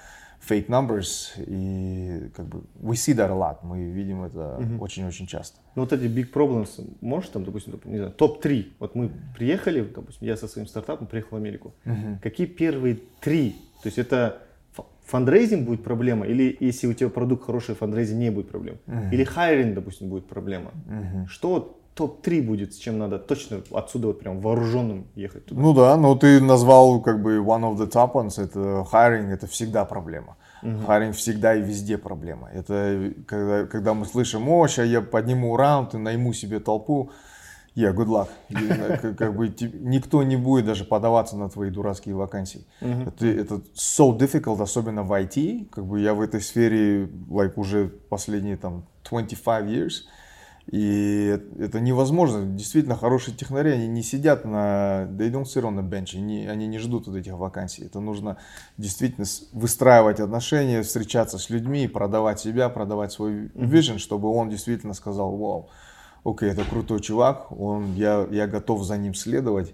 fake 0.48 0.66
numbers. 0.68 1.32
И 1.46 2.30
как 2.36 2.46
бы 2.46 2.62
we 2.80 2.92
see 2.94 3.14
that 3.14 3.30
a 3.30 3.34
lot, 3.34 3.56
мы 3.62 3.84
видим 3.84 4.22
это 4.24 4.58
очень-очень 4.80 5.26
часто. 5.26 5.58
Ну, 5.74 5.82
вот 5.82 5.92
эти 5.92 6.04
big 6.04 6.32
problems, 6.32 6.68
можешь 7.00 7.30
там, 7.30 7.44
допустим, 7.44 7.74
доп- 7.74 7.88
не 7.88 7.96
знаю, 7.98 8.12
топ-3. 8.12 8.64
Вот 8.78 8.94
мы 8.94 9.10
приехали, 9.36 9.82
допустим, 9.82 10.26
я 10.26 10.36
со 10.36 10.48
своим 10.48 10.66
стартапом 10.66 11.06
приехал 11.06 11.36
в 11.36 11.40
Америку. 11.40 11.74
Какие 12.22 12.46
первые 12.46 12.98
три? 13.20 13.50
То 13.82 13.88
есть 13.88 13.98
это 13.98 14.38
фандрейзинг 15.04 15.66
будет 15.66 15.84
проблема, 15.84 16.26
или 16.26 16.56
если 16.60 16.88
у 16.88 16.92
тебя 16.92 17.08
продукт 17.10 17.44
хороший, 17.44 17.74
фандрейзинг 17.74 18.18
не 18.20 18.30
будет 18.30 18.48
проблем. 18.48 18.76
Или 19.12 19.24
хайринг, 19.24 19.74
допустим, 19.74 20.08
будет 20.08 20.26
проблема. 20.26 20.70
Что 21.28 21.48
вот 21.50 21.80
топ-3 21.96 22.42
будет, 22.42 22.74
с 22.74 22.76
чем 22.76 22.98
надо 22.98 23.18
точно 23.18 23.62
отсюда 23.72 24.08
вот 24.08 24.20
прям 24.20 24.40
вооруженным 24.40 25.06
ехать 25.14 25.46
туда? 25.46 25.60
Ну 25.60 25.72
да, 25.74 25.96
но 25.96 26.14
ты 26.14 26.40
назвал 26.40 27.00
как 27.00 27.22
бы 27.22 27.36
one 27.38 27.62
of 27.62 27.76
the 27.78 27.90
top 27.90 28.12
ones, 28.12 28.38
это 28.42 28.86
hiring, 28.92 29.30
это 29.32 29.46
всегда 29.46 29.84
проблема. 29.84 30.36
Hiring 30.62 31.12
всегда 31.12 31.54
и 31.54 31.62
везде 31.62 31.96
проблема. 31.96 32.48
Это 32.52 33.12
когда, 33.26 33.66
когда 33.66 33.94
мы 33.94 34.04
слышим, 34.06 34.48
о, 34.48 34.66
сейчас 34.68 34.86
я 34.86 35.00
подниму 35.00 35.56
раунд 35.56 35.94
и 35.94 35.98
найму 35.98 36.32
себе 36.32 36.60
толпу, 36.60 37.10
yeah, 37.76 37.94
good 37.94 38.06
luck. 38.08 38.28
И, 38.48 38.54
э, 38.56 38.96
как- 39.02 39.16
как 39.16 39.36
бы 39.36 39.48
никто 39.80 40.22
не 40.22 40.36
будет 40.36 40.66
даже 40.66 40.84
подаваться 40.84 41.36
на 41.36 41.48
твои 41.48 41.70
дурацкие 41.70 42.14
вакансии. 42.14 42.64
Это, 42.80 43.26
это 43.26 43.54
so 43.74 44.18
difficult, 44.18 44.60
особенно 44.62 45.02
в 45.02 45.12
IT. 45.12 45.68
Как 45.70 45.84
бы 45.86 46.00
я 46.00 46.14
в 46.14 46.20
этой 46.20 46.40
сфере 46.40 47.04
like, 47.30 47.52
уже 47.56 47.88
последние 48.08 48.56
там 48.56 48.84
25 49.08 49.64
years. 49.66 49.92
И 50.70 51.38
это 51.60 51.78
невозможно. 51.78 52.44
Действительно, 52.44 52.96
хорошие 52.96 53.36
технари, 53.36 53.70
они 53.70 53.86
не 53.86 54.02
сидят 54.02 54.44
на... 54.44 55.04
They 55.04 55.30
don't 55.30 55.44
sit 55.44 55.62
on 55.62 55.78
the 55.78 55.88
bench. 55.88 56.16
Они, 56.16 56.46
они 56.46 56.66
не 56.66 56.78
ждут 56.78 57.06
вот 57.06 57.16
этих 57.16 57.34
вакансий. 57.34 57.84
Это 57.84 58.00
нужно 58.00 58.38
действительно 58.76 59.26
выстраивать 59.52 60.18
отношения, 60.18 60.82
встречаться 60.82 61.38
с 61.38 61.50
людьми, 61.50 61.86
продавать 61.86 62.40
себя, 62.40 62.68
продавать 62.68 63.12
свой 63.12 63.46
vision, 63.54 63.98
чтобы 63.98 64.28
он 64.28 64.48
действительно 64.48 64.94
сказал, 64.94 65.36
вау, 65.36 65.68
окей, 66.24 66.50
это 66.50 66.64
крутой 66.64 67.00
чувак, 67.00 67.52
он, 67.52 67.94
я, 67.94 68.26
я 68.30 68.48
готов 68.48 68.82
за 68.82 68.96
ним 68.96 69.14
следовать 69.14 69.72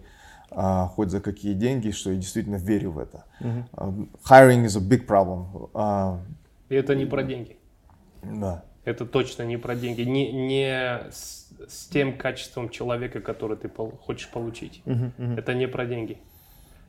а, 0.50 0.88
хоть 0.88 1.10
за 1.10 1.20
какие 1.20 1.54
деньги, 1.54 1.90
что 1.90 2.10
я 2.10 2.16
действительно 2.16 2.56
верю 2.56 2.92
в 2.92 2.98
это. 2.98 3.24
Uh-huh. 3.40 4.08
Hiring 4.28 4.66
is 4.66 4.76
a 4.76 4.80
big 4.80 5.06
problem. 5.06 5.70
Uh, 5.72 6.18
И 6.68 6.74
это 6.74 6.94
не 6.94 7.06
про 7.06 7.22
деньги. 7.22 7.56
Да. 8.22 8.64
Это 8.84 9.06
точно 9.06 9.44
не 9.44 9.56
про 9.56 9.76
деньги. 9.76 10.02
Не, 10.02 10.32
не 10.32 11.02
с, 11.10 11.48
с 11.68 11.86
тем 11.86 12.16
качеством 12.18 12.68
человека, 12.68 13.20
который 13.20 13.56
ты 13.56 13.68
пол, 13.68 13.92
хочешь 13.92 14.28
получить. 14.28 14.82
Мгм, 14.84 15.12
мгм. 15.16 15.38
Это 15.38 15.54
не 15.54 15.68
про 15.68 15.86
деньги. 15.86 16.18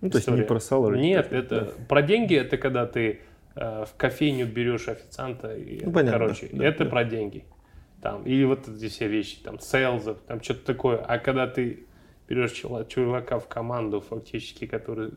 Ну, 0.01 0.09
то 0.09 0.17
есть 0.17 0.27
не 0.27 0.41
про 0.41 0.57
salary. 0.57 0.97
Нет, 0.97 1.31
это 1.31 1.73
про 1.87 2.01
деньги 2.01 2.35
это 2.35 2.57
когда 2.57 2.85
ты 2.85 3.21
э, 3.55 3.85
в 3.85 3.95
кофейню 3.95 4.47
берешь 4.47 4.87
официанта 4.87 5.55
и 5.55 5.85
Ну, 5.85 5.91
понятно, 5.91 6.19
короче, 6.19 6.49
да, 6.51 6.57
да, 6.57 6.65
это 6.65 6.83
да. 6.83 6.89
про 6.89 7.03
деньги. 7.03 7.45
Там, 8.01 8.23
или 8.23 8.43
вот 8.43 8.67
эти 8.67 8.89
все 8.89 9.07
вещи, 9.07 9.37
там, 9.41 9.59
селзов, 9.59 10.17
там 10.27 10.41
что-то 10.41 10.65
такое. 10.65 10.97
А 10.97 11.19
когда 11.19 11.47
ты 11.47 11.85
берешь 12.27 12.51
чувака 12.51 13.39
в 13.39 13.47
команду, 13.47 14.01
фактически, 14.01 14.65
который, 14.65 15.11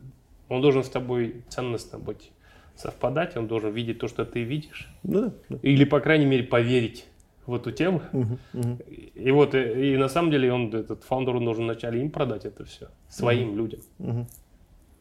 он 0.47 0.61
должен 0.61 0.83
с 0.83 0.89
тобой 0.89 1.43
ценностно 1.49 1.99
быть, 1.99 2.31
совпадать, 2.79 3.35
он 3.37 3.47
должен 3.47 3.71
видеть 3.71 3.99
то, 3.99 4.07
что 4.07 4.25
ты 4.25 4.43
видишь, 4.43 4.89
Ну 5.03 5.21
да, 5.21 5.33
да. 5.49 5.57
или, 5.61 5.83
по 5.85 5.99
крайней 5.99 6.25
мере, 6.25 6.43
поверить 6.43 7.05
в 7.45 7.53
эту 7.55 7.71
тему. 7.71 8.01
Мгм, 8.11 8.39
мгм. 8.53 8.77
И 9.15 9.31
вот, 9.31 9.55
и, 9.55 9.93
и 9.93 9.97
на 9.97 10.07
самом 10.09 10.31
деле, 10.31 10.51
он, 10.53 10.73
этот 10.73 11.03
фаундер, 11.03 11.35
он 11.35 11.45
должен 11.45 11.63
вначале 11.65 12.01
им 12.01 12.11
продать 12.11 12.45
это 12.45 12.63
все, 12.65 12.87
своим 13.09 13.57
людям, 13.57 13.79
Мгм, 13.99 14.27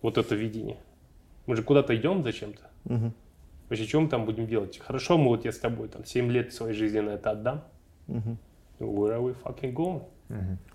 вот 0.03 0.18
это 0.18 0.35
видение. 0.35 0.79
Мы 1.47 1.57
же 1.57 1.62
куда-то 1.62 1.95
идем 1.97 2.22
зачем-то. 2.22 2.70
мгм, 2.85 3.12
Вообще, 3.68 3.85
что 3.85 4.01
мы 4.01 4.09
там 4.09 4.24
будем 4.27 4.47
делать? 4.47 4.79
Хорошо, 4.79 5.18
мы 5.18 5.29
вот 5.29 5.45
я 5.45 5.51
с 5.53 5.59
тобой 5.59 5.89
там 5.89 6.05
7 6.05 6.31
лет 6.31 6.53
своей 6.55 6.74
жизни 6.74 7.01
на 7.01 7.11
это 7.11 7.31
отдам. 7.33 7.64
мгм. 8.07 8.39
Where 8.79 9.16
are 9.18 9.22
we 9.22 9.35
fucking 9.43 9.72
going? 9.74 10.03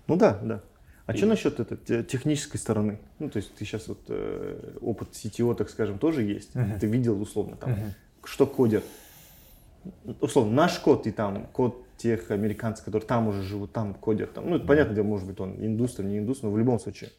Ну 0.08 0.16
да, 0.16 0.38
да. 0.42 0.60
А 1.06 1.12
И- 1.12 1.16
что 1.16 1.26
насчет 1.26 1.58
этой 1.58 1.76
те- 1.76 2.04
технической 2.04 2.60
стороны? 2.60 2.98
Ну, 3.18 3.28
то 3.28 3.38
есть 3.38 3.54
ты 3.54 3.64
сейчас 3.64 3.88
вот 3.88 3.98
э, 4.08 4.76
опыт 4.80 5.08
CTO, 5.12 5.54
так 5.54 5.68
скажем, 5.70 5.98
тоже 5.98 6.22
есть. 6.22 6.52
Ты 6.80 6.86
видел 6.86 7.20
условно 7.20 7.56
там, 7.56 7.76
что 8.24 8.46
кодят. 8.46 8.84
Условно, 10.20 10.52
наш 10.52 10.78
код 10.78 11.06
и 11.08 11.10
там 11.10 11.46
код 11.52 11.84
тех 11.96 12.30
американцев, 12.30 12.84
которые 12.84 13.06
там 13.06 13.28
уже 13.28 13.42
живут, 13.42 13.72
там 13.72 13.94
кодят. 13.94 14.32
Там. 14.32 14.48
Ну, 14.48 14.56
это 14.56 14.66
понятное 14.66 14.94
дело, 14.94 15.04
может 15.06 15.26
быть, 15.26 15.40
он 15.40 15.54
индус, 15.58 15.98
не 15.98 16.18
индус, 16.18 16.42
но 16.42 16.50
в 16.50 16.58
любом 16.58 16.78
случае. 16.78 17.10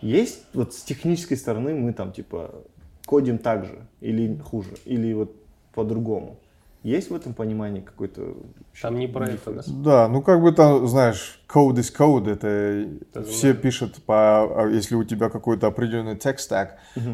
Есть 0.00 0.44
вот 0.52 0.74
с 0.74 0.82
технической 0.82 1.38
стороны 1.38 1.74
мы 1.74 1.94
там 1.94 2.12
типа 2.12 2.54
кодим 3.06 3.38
так 3.38 3.64
же 3.64 3.86
или 4.00 4.36
хуже, 4.38 4.74
или 4.84 5.12
вот 5.14 5.34
по-другому. 5.74 6.38
Есть 6.82 7.10
в 7.10 7.14
этом 7.14 7.34
понимании 7.34 7.80
какой-то... 7.80 8.36
Там 8.80 8.98
не 8.98 9.08
про 9.08 9.28
это, 9.28 9.52
да? 9.52 9.62
Да, 9.66 10.08
ну 10.08 10.22
как 10.22 10.40
бы 10.40 10.52
там, 10.52 10.86
знаешь, 10.86 11.40
code 11.48 11.76
is 11.76 11.92
code, 11.96 12.28
это 12.30 12.46
Это 13.12 13.22
все 13.22 13.54
пишут 13.54 14.02
по, 14.04 14.62
а 14.64 14.68
если 14.68 14.96
у 14.96 15.04
тебя 15.04 15.28
какой-то 15.30 15.68
определенный 15.68 16.14
tech 16.14 16.36
stack, 16.38 16.70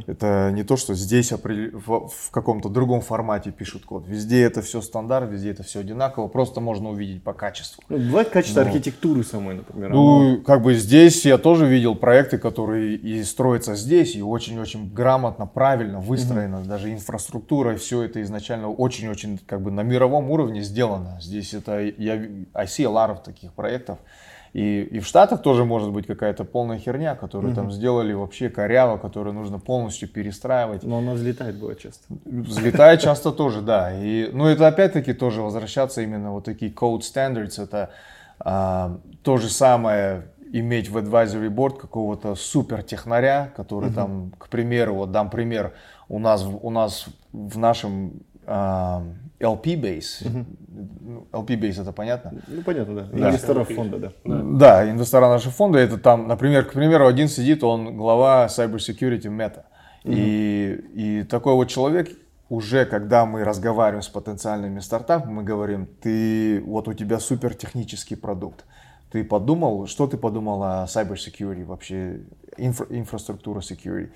это 0.07 0.51
не 0.53 0.63
то, 0.65 0.77
что 0.77 0.95
здесь 0.95 1.33
определ- 1.33 1.79
в, 1.79 2.09
в 2.09 2.31
каком-то 2.31 2.69
другом 2.69 3.01
формате 3.03 3.51
пишут 3.51 3.85
код. 3.85 4.05
Везде 4.07 4.43
это 4.43 4.63
все 4.63 4.81
стандарт, 4.81 5.31
везде 5.31 5.51
это 5.51 5.63
все 5.63 5.81
одинаково, 5.81 6.29
просто 6.29 6.61
можно 6.61 6.91
увидеть 6.91 7.23
по 7.23 7.33
качеству. 7.35 7.83
Ну, 7.89 7.99
бывает 7.99 8.31
качество 8.31 8.61
Ну. 8.63 8.67
архитектуры 8.69 9.23
самой, 9.23 9.57
например. 9.57 9.91
оно- 9.93 10.19
Ну, 10.37 10.43
как 10.43 10.63
бы 10.63 10.75
здесь 10.75 11.25
я 11.27 11.37
тоже 11.39 11.67
видел 11.67 11.95
проекты, 11.95 12.39
которые 12.39 12.95
и 12.97 13.23
строятся 13.25 13.75
здесь, 13.75 14.17
и 14.17 14.23
очень-очень 14.23 14.93
грамотно, 14.93 15.47
правильно 15.47 16.01
выстроено. 16.01 16.63
Даже 16.65 16.91
инфраструктура, 16.93 17.77
все 17.77 18.03
это 18.03 18.23
изначально 18.23 18.69
очень-очень 18.71 19.39
как 19.47 19.61
бы 19.63 19.71
на 19.71 19.83
мировом 19.83 20.31
уровне 20.31 20.63
сделано. 20.63 21.19
Здесь 21.21 21.53
это, 21.55 21.81
я 21.81 22.15
I 22.55 22.65
see 22.67 22.85
a 22.85 22.89
lot 22.89 23.11
of 23.11 23.23
таких 23.25 23.53
проектов. 23.53 23.99
И, 24.53 24.83
и 24.83 25.01
в 25.01 25.07
Штатах 25.07 25.41
тоже 25.41 25.65
может 25.65 25.91
быть 25.93 26.07
какая-то 26.07 26.45
полная 26.45 26.79
херня, 26.79 27.15
которую 27.15 27.55
там 27.55 27.73
сделали 27.73 28.13
вообще 28.13 28.51
коряво, 28.51 28.99
которую 28.99 29.35
нужно 29.35 29.59
полностью 29.59 30.09
перестраивать. 30.09 30.83
Но 30.83 30.99
она 30.99 31.15
взлетает 31.15 31.57
бывает 31.59 31.79
часто. 31.79 32.05
Взлетает 32.27 33.01
часто 33.01 33.33
тоже, 33.33 33.63
да. 33.63 33.93
И, 33.99 34.29
ну, 34.31 34.47
это 34.47 34.69
опять-таки 34.69 35.15
тоже 35.15 35.41
возвращаться 35.41 36.03
именно 36.03 36.33
вот 36.33 36.45
такие 36.45 36.71
code 36.71 37.01
standards. 37.01 37.63
Это 37.63 37.91
а, 38.41 38.99
то 39.23 39.39
же 39.39 39.49
самое 39.49 40.25
иметь 40.53 40.91
в 40.91 40.99
advisory 40.99 41.49
board 41.49 41.79
какого-то 41.79 42.35
супер 42.35 42.83
технаря, 42.83 43.51
который 43.57 43.91
там, 43.91 44.33
к 44.37 44.49
примеру, 44.49 44.97
вот 44.97 45.13
дам 45.13 45.31
пример, 45.31 45.73
у 46.11 46.19
нас, 46.19 46.45
у 46.45 46.71
нас 46.71 47.07
в 47.33 47.57
нашем 47.57 48.21
LP 48.47 49.75
base, 49.77 50.45
ну, 51.01 51.27
LP 51.33 51.59
base 51.59 51.81
это 51.83 51.93
понятно? 51.93 52.33
Ну, 52.47 52.63
понятно, 52.63 52.95
да. 52.95 53.03
Да. 53.13 53.29
Инвесторов 53.29 53.69
фонда, 53.69 53.99
да. 53.99 54.13
Да, 54.25 54.91
инвестора 54.91 55.29
нашего 55.29 55.53
фонда, 55.53 55.79
это 55.79 55.99
там, 55.99 56.29
например, 56.29 56.65
к 56.65 56.73
примеру, 56.73 57.07
один 57.07 57.29
сидит, 57.29 57.63
он 57.65 57.97
глава 57.97 58.47
cybersecurity 58.47 59.25
Meta. 59.29 59.63
И, 60.05 60.85
и 60.95 61.23
такой 61.25 61.55
вот 61.55 61.69
человек 61.69 62.11
уже, 62.49 62.85
когда 62.85 63.25
мы 63.25 63.45
разговариваем 63.45 64.03
с 64.03 64.09
потенциальными 64.09 64.81
стартапами, 64.81 65.33
мы 65.33 65.43
говорим, 65.45 65.87
ты, 66.01 66.61
вот 66.67 66.89
у 66.89 66.93
тебя 66.93 67.19
супер 67.21 67.55
технический 67.55 68.17
продукт. 68.17 68.65
Ты 69.11 69.25
подумал, 69.25 69.87
что 69.87 70.07
ты 70.07 70.17
подумал 70.17 70.63
о 70.63 70.85
cybersecurity, 70.87 71.65
вообще 71.65 72.21
инфра- 72.59 72.87
инфраструктура 72.91 73.61
security? 73.61 74.11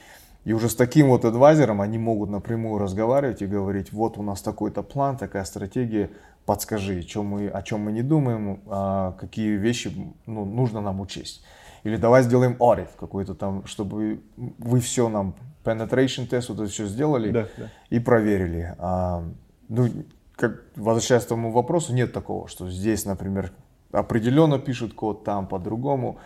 И 0.47 0.53
уже 0.53 0.69
с 0.69 0.77
таким 0.77 1.09
вот 1.09 1.25
адвайзером 1.25 1.81
они 1.81 1.99
могут 1.99 2.31
напрямую 2.31 2.79
разговаривать 2.79 3.43
и 3.43 3.47
говорить, 3.47 3.93
вот 3.93 4.17
у 4.17 4.23
нас 4.23 4.43
такой-то 4.43 4.85
план, 4.85 5.17
такая 5.17 5.45
стратегия, 5.45 6.09
подскажи, 6.45 7.03
чем 7.03 7.27
мы, 7.27 7.49
о 7.49 7.63
чем 7.63 7.81
мы 7.81 7.91
не 7.91 8.03
думаем, 8.03 8.61
а 8.67 9.17
какие 9.19 9.57
вещи 9.57 9.93
ну, 10.25 10.45
нужно 10.45 10.81
нам 10.81 11.01
учесть. 11.01 11.45
Или 11.83 11.97
давай 11.97 12.23
сделаем 12.23 12.55
audit 12.61 12.91
какой-то 12.97 13.35
там, 13.35 13.67
чтобы 13.67 14.21
вы 14.37 14.79
все 14.79 15.09
нам, 15.09 15.35
penetration 15.65 16.29
тест, 16.29 16.49
вот 16.49 16.61
это 16.61 16.71
все 16.71 16.87
сделали 16.87 17.33
Да, 17.33 17.49
да. 17.57 17.69
и 17.91 17.99
проверили. 17.99 18.73
А, 18.79 19.25
ну, 19.69 19.89
как, 20.37 20.63
возвращаясь 20.77 21.25
к 21.25 21.29
тому 21.29 21.51
вопросу, 21.51 21.93
нет 21.93 22.13
такого, 22.13 22.47
что 22.47 22.71
здесь, 22.71 23.05
например, 23.05 23.51
определенно 23.91 24.61
пишут 24.61 24.95
код, 24.95 25.25
там 25.25 25.49
по-другому. 25.49 26.21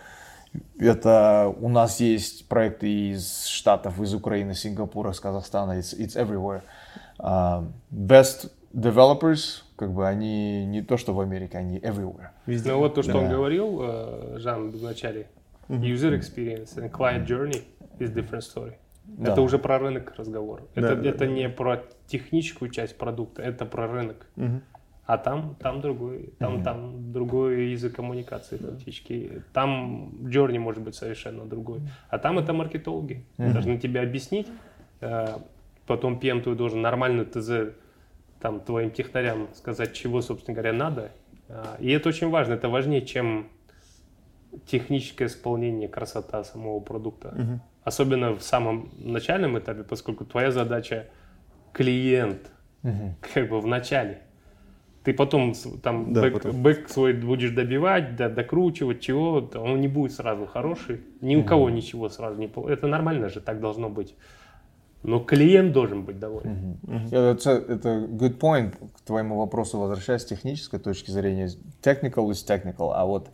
Это 0.79 1.53
у 1.59 1.69
нас 1.69 1.99
есть 1.99 2.47
проекты 2.47 3.11
из 3.11 3.45
Штатов, 3.45 4.01
из 4.01 4.13
Украины, 4.13 4.53
Сингапура, 4.53 5.11
с 5.13 5.19
Казахстана, 5.19 5.79
it's, 5.79 5.97
it's 5.97 6.15
everywhere. 6.17 6.61
А, 7.19 7.63
best 7.91 8.51
developers, 8.73 9.63
как 9.75 9.93
бы 9.93 10.07
они 10.07 10.65
не 10.65 10.81
то, 10.81 10.97
что 10.97 11.13
в 11.13 11.19
Америке, 11.21 11.57
они 11.57 11.79
everywhere. 11.79 12.29
Везде. 12.45 12.71
Ну 12.71 12.79
вот 12.79 12.95
то, 12.95 13.03
что 13.03 13.13
Да. 13.13 13.19
он 13.19 13.29
говорил, 13.29 13.79
э, 13.81 14.37
Жан, 14.39 14.71
в 14.71 14.83
начале. 14.83 15.27
User 15.69 16.17
experience 16.19 16.75
and 16.75 16.91
client 16.91 17.25
journey 17.25 17.63
is 17.99 18.13
different 18.13 18.41
story. 18.41 18.73
Да. 19.05 19.31
Это 19.31 19.41
уже 19.41 19.57
про 19.57 19.79
рынок 19.79 20.13
разговор. 20.17 20.63
Да, 20.75 20.81
это 20.81 20.95
да, 20.95 21.09
это 21.09 21.27
не 21.27 21.49
про 21.49 21.83
техническую 22.07 22.71
часть 22.71 22.97
продукта, 22.97 23.41
это 23.41 23.65
про 23.65 23.87
рынок. 23.87 24.27
Мгм. 24.35 24.63
А 25.05 25.17
там, 25.17 25.55
там 25.59 25.81
другой, 25.81 26.33
там, 26.39 26.55
там 26.63 27.11
другой 27.11 27.71
язык 27.71 27.95
коммуникации 27.95 28.57
фактически. 28.57 29.43
Там 29.53 30.09
journey 30.23 30.59
может 30.59 30.81
быть 30.83 30.95
совершенно 30.95 31.45
другой. 31.45 31.81
А 32.09 32.17
там 32.19 32.39
это 32.39 32.53
маркетологи. 32.53 33.25
Должны 33.53 33.77
тебе 33.77 34.01
объяснить. 34.01 34.47
э, 35.01 35.27
Потом 35.87 36.19
PM 36.19 36.41
твой 36.41 36.55
должен 36.55 36.81
нормальную 36.81 37.25
ТЗ 37.25 37.73
там 38.39 38.59
твоим 38.59 38.91
технарям 38.91 39.47
сказать, 39.53 39.93
чего, 39.93 40.21
собственно 40.21 40.55
говоря, 40.55 40.73
надо. 40.73 41.11
А, 41.49 41.75
И 41.79 41.89
это 41.91 42.09
очень 42.09 42.29
важно. 42.29 42.53
Это 42.53 42.69
важнее, 42.69 43.01
чем 43.05 43.47
техническое 44.65 45.25
исполнение, 45.25 45.87
красота 45.89 46.43
самого 46.43 46.79
продукта. 46.79 47.59
Особенно 47.83 48.33
в 48.35 48.41
самом 48.43 48.91
начальном 48.99 49.57
этапе, 49.57 49.83
поскольку 49.83 50.23
твоя 50.25 50.51
задача 50.51 51.07
клиент, 51.73 52.51
как 53.33 53.49
бы 53.49 53.59
в 53.59 53.67
начале. 53.67 54.21
Ты 55.03 55.13
потом 55.13 55.53
там 55.81 56.13
Да, 56.13 56.21
бэк, 56.21 56.33
потом. 56.33 56.61
бэк 56.61 56.89
свой 56.89 57.13
будешь 57.13 57.51
добивать, 57.51 58.15
да, 58.15 58.29
докручивать, 58.29 58.99
чего, 58.99 59.49
он 59.55 59.81
не 59.81 59.87
будет 59.87 60.11
сразу 60.11 60.45
хороший. 60.45 61.01
Ни 61.21 61.35
у 61.35 61.43
кого 61.43 61.69
ничего 61.69 62.09
сразу 62.09 62.39
не 62.39 62.51
Это 62.69 62.87
нормально 62.87 63.29
же, 63.29 63.41
так 63.41 63.59
должно 63.59 63.89
быть. 63.89 64.15
Но 65.03 65.19
клиент 65.19 65.73
должен 65.73 66.03
быть 66.03 66.19
доволен. 66.19 66.77
Yeah, 66.83 67.31
Это, 67.33 67.51
это 67.51 68.05
good 68.05 68.37
point 68.37 68.75
к 68.95 69.01
твоему 69.01 69.39
вопросу, 69.39 69.79
возвращаясь 69.79 70.21
с 70.21 70.25
технической 70.25 70.79
точки 70.79 71.09
зрения. 71.09 71.49
Technical 71.81 72.29
is 72.29 72.45
technical, 72.47 72.91
а 72.93 73.05
вот 73.05 73.29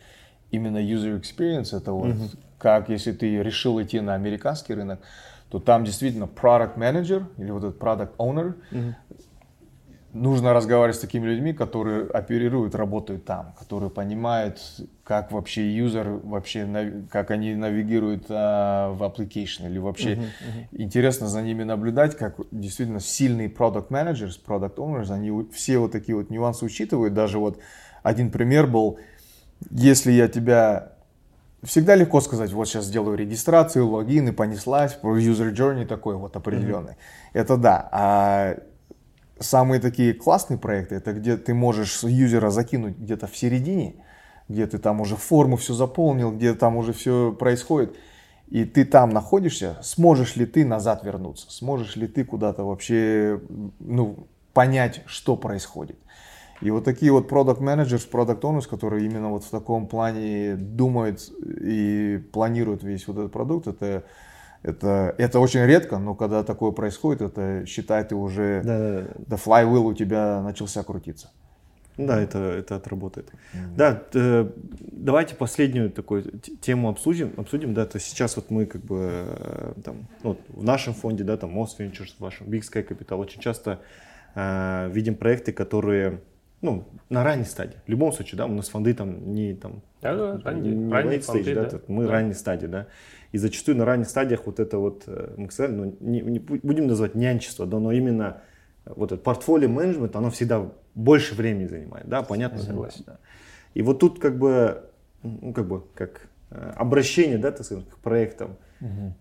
именно 0.51 0.77
user 0.77 1.19
experience, 1.19 1.75
это 1.75 1.91
вот 1.91 2.15
как 2.57 2.87
если 2.87 3.11
ты 3.11 3.43
решил 3.43 3.81
идти 3.81 3.99
на 3.99 4.15
американский 4.15 4.73
рынок, 4.73 5.01
то 5.49 5.59
там 5.59 5.83
действительно 5.83 6.25
product 6.25 6.77
manager 6.77 7.25
или 7.37 7.51
вот 7.51 7.65
этот 7.65 7.81
product 7.81 8.15
owner 8.17 8.53
нужно 10.21 10.53
разговаривать 10.53 10.97
с 10.97 10.99
такими 10.99 11.25
людьми, 11.25 11.53
которые 11.53 12.05
оперируют, 12.05 12.75
работают 12.75 13.25
там, 13.25 13.53
которые 13.59 13.89
понимают, 13.89 14.59
как 15.03 15.31
вообще 15.31 15.69
юзер, 15.75 16.19
вообще, 16.23 17.03
как 17.09 17.31
они 17.31 17.55
навигируют 17.55 18.25
а, 18.29 18.91
в 18.93 19.03
application, 19.03 19.67
или 19.67 19.77
вообще 19.77 20.13
uh-huh, 20.13 20.21
uh-huh. 20.21 20.67
интересно 20.83 21.27
за 21.27 21.41
ними 21.41 21.63
наблюдать, 21.63 22.17
как 22.17 22.35
действительно 22.51 22.99
сильные 22.99 23.47
product 23.47 23.89
managers, 23.89 24.39
product 24.45 24.75
owners, 24.75 25.11
они 25.11 25.31
все 25.51 25.77
вот 25.77 25.91
такие 25.91 26.15
вот 26.15 26.29
нюансы 26.29 26.65
учитывают. 26.65 27.13
Даже 27.13 27.39
вот 27.39 27.59
один 28.03 28.31
пример 28.31 28.67
был, 28.67 28.99
если 29.69 30.11
я 30.11 30.27
тебя 30.27 30.93
Всегда 31.63 31.95
легко 31.95 32.21
сказать, 32.21 32.51
вот 32.51 32.67
сейчас 32.67 32.85
сделаю 32.85 33.17
регистрацию, 33.17 33.87
логин 33.87 34.27
и 34.27 34.31
понеслась, 34.31 34.97
user 35.01 35.51
journey 35.51 35.85
такой 35.85 36.15
вот 36.15 36.35
определенный. 36.35 36.93
Mm-hmm. 36.93 37.31
Это 37.33 37.57
да. 37.57 37.89
А 37.91 38.57
самые 39.39 39.79
такие 39.79 40.13
классные 40.13 40.57
проекты, 40.57 40.95
это 40.95 41.13
где 41.13 41.37
ты 41.37 41.53
можешь 41.53 42.03
юзера 42.03 42.49
закинуть 42.49 42.97
где-то 42.97 43.27
в 43.27 43.37
середине, 43.37 43.95
где 44.47 44.65
ты 44.67 44.77
там 44.77 45.01
уже 45.01 45.15
форму 45.15 45.57
все 45.57 45.73
заполнил, 45.73 46.31
где 46.31 46.53
там 46.53 46.77
уже 46.77 46.93
все 46.93 47.31
происходит, 47.33 47.95
и 48.49 48.63
ты 48.63 48.85
там 48.85 49.09
находишься, 49.09 49.77
сможешь 49.81 50.35
ли 50.35 50.45
ты 50.45 50.65
назад 50.65 51.03
вернуться, 51.03 51.51
сможешь 51.51 51.95
ли 51.95 52.07
ты 52.07 52.23
куда-то 52.23 52.63
вообще 52.63 53.41
ну, 53.79 54.27
понять, 54.53 55.01
что 55.05 55.35
происходит. 55.35 55.97
И 56.61 56.71
вот 56.71 56.85
такие 56.85 57.11
вот 57.11 57.27
продукт 57.27 57.61
менеджеры 57.61 58.01
продукт 58.09 58.43
owners, 58.43 58.67
которые 58.67 59.05
именно 59.05 59.29
вот 59.29 59.43
в 59.43 59.49
таком 59.49 59.87
плане 59.87 60.55
думают 60.55 61.31
и 61.61 62.19
планируют 62.31 62.83
весь 62.83 63.07
вот 63.07 63.17
этот 63.17 63.31
продукт, 63.31 63.67
это 63.67 64.05
это, 64.63 65.15
это 65.17 65.39
очень 65.39 65.61
редко, 65.65 65.97
но 65.97 66.15
когда 66.15 66.43
такое 66.43 66.71
происходит, 66.71 67.21
это 67.21 67.65
считай, 67.65 68.03
ты 68.03 68.15
уже 68.15 68.61
да, 68.63 68.79
да, 68.79 69.07
да. 69.17 69.35
the 69.35 69.41
flywheel 69.43 69.85
у 69.85 69.93
тебя 69.93 70.41
начался 70.41 70.83
крутиться. 70.83 71.29
Да, 71.97 72.21
это, 72.21 72.37
это 72.37 72.75
отработает. 72.75 73.27
Mm-hmm. 73.27 73.75
Да, 73.75 74.03
э, 74.13 74.49
давайте 74.91 75.33
последнюю 75.33 75.89
такую 75.89 76.23
тему 76.61 76.89
обсудим. 76.89 77.33
обсудим 77.37 77.73
да, 77.73 77.87
то 77.87 77.99
сейчас 77.99 78.35
вот 78.35 78.51
мы 78.51 78.67
как 78.67 78.83
бы 78.83 79.25
э, 79.27 79.73
там, 79.83 80.07
ну, 80.21 80.37
в 80.49 80.63
нашем 80.63 80.93
фонде, 80.93 81.23
да, 81.23 81.37
там 81.37 81.57
Most 81.57 81.79
Ventures, 81.79 82.13
в 82.17 82.19
вашем 82.19 82.47
Big 82.47 82.61
Sky 82.61 82.87
Capital 82.87 83.17
очень 83.17 83.41
часто 83.41 83.79
э, 84.35 84.89
видим 84.91 85.15
проекты, 85.15 85.51
которые 85.51 86.21
ну, 86.61 86.87
на 87.09 87.23
ранней 87.23 87.45
стадии. 87.45 87.77
В 87.85 87.89
любом 87.89 88.11
случае, 88.11 88.37
да, 88.37 88.45
у 88.45 88.53
нас 88.53 88.69
фонды 88.69 88.93
там 88.93 89.33
не 89.33 89.53
там 89.53 89.81
да, 90.01 90.15
да, 90.15 90.41
ранний, 90.43 90.71
не 90.71 90.91
ранний 90.91 91.17
stage, 91.17 91.53
да, 91.53 91.69
да, 91.69 91.79
мы 91.87 92.05
да. 92.05 92.11
ранней 92.11 92.33
стадии, 92.33 92.67
да. 92.67 92.87
И 93.31 93.37
зачастую 93.37 93.77
на 93.77 93.85
ранних 93.85 94.07
стадиях 94.07 94.45
вот 94.45 94.59
это 94.59 94.77
вот, 94.77 95.03
э, 95.07 95.33
мы 95.37 95.51
сказали, 95.51 95.73
ну, 95.73 95.97
не, 95.99 96.21
не 96.21 96.39
будем 96.39 96.87
называть 96.87 97.15
нянчество, 97.15 97.65
да, 97.65 97.79
но 97.79 97.91
именно 97.91 98.41
вот 98.85 99.11
это 99.11 99.21
портфолио 99.21 99.69
менеджмент, 99.69 100.15
оно 100.15 100.31
всегда 100.31 100.71
больше 100.95 101.35
времени 101.35 101.67
занимает, 101.67 102.07
да, 102.07 102.23
понятно, 102.23 102.59
согласен. 102.59 103.03
Да. 103.05 103.17
И 103.73 103.81
вот 103.81 103.99
тут 103.99 104.19
как 104.19 104.37
бы, 104.37 104.83
ну, 105.23 105.53
как 105.53 105.67
бы, 105.67 105.83
как 105.93 106.27
э, 106.49 106.73
обращение, 106.75 107.37
да, 107.37 107.51
так 107.51 107.65
сказать, 107.65 107.87
к 107.89 107.97
проектам, 107.97 108.57
угу. 108.81 109.13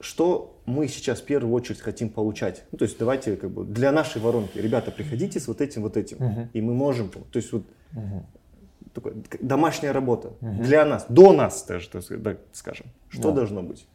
Что 0.00 0.58
мы 0.66 0.88
сейчас 0.88 1.20
в 1.20 1.24
первую 1.24 1.52
очередь 1.54 1.80
хотим 1.80 2.10
получать. 2.10 2.64
Ну, 2.72 2.78
то 2.78 2.84
есть 2.84 2.98
давайте 2.98 3.36
как 3.36 3.50
бы 3.50 3.64
для 3.64 3.92
нашей 3.92 4.20
воронки, 4.20 4.58
ребята, 4.58 4.90
приходите 4.90 5.40
с 5.40 5.48
вот 5.48 5.60
этим, 5.60 5.82
вот 5.82 5.96
этим, 5.96 6.24
угу. 6.24 6.48
и 6.52 6.60
мы 6.60 6.74
можем, 6.74 7.08
то 7.08 7.36
есть 7.36 7.52
вот 7.52 7.64
угу 7.92 8.26
такое, 8.96 9.14
домашняя 9.40 9.92
работа 9.92 10.28
угу. 10.40 10.62
для 10.62 10.84
нас, 10.84 11.06
до 11.08 11.32
нас 11.32 11.64
даже, 11.64 11.88
так 11.88 12.38
скажем. 12.52 12.86
Что 13.08 13.30
да. 13.30 13.36
должно 13.36 13.62
быть? 13.62 13.86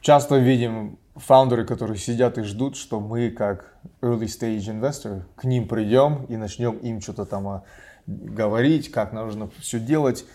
Часто 0.00 0.36
видим 0.38 0.98
фаундеры, 1.14 1.64
которые 1.64 1.96
сидят 1.96 2.38
и 2.38 2.42
ждут, 2.42 2.76
что 2.76 3.00
мы 3.00 3.30
как 3.30 3.76
early 4.00 4.26
stage 4.26 4.80
investor 4.80 5.22
к 5.36 5.44
ним 5.44 5.68
придем 5.68 6.24
и 6.24 6.36
начнем 6.36 6.76
им 6.78 7.00
что-то 7.00 7.24
там 7.24 7.48
а, 7.48 7.62
говорить, 8.06 8.90
как 8.90 9.12
нужно 9.12 9.48
все 9.60 9.78
делать. 9.78 10.26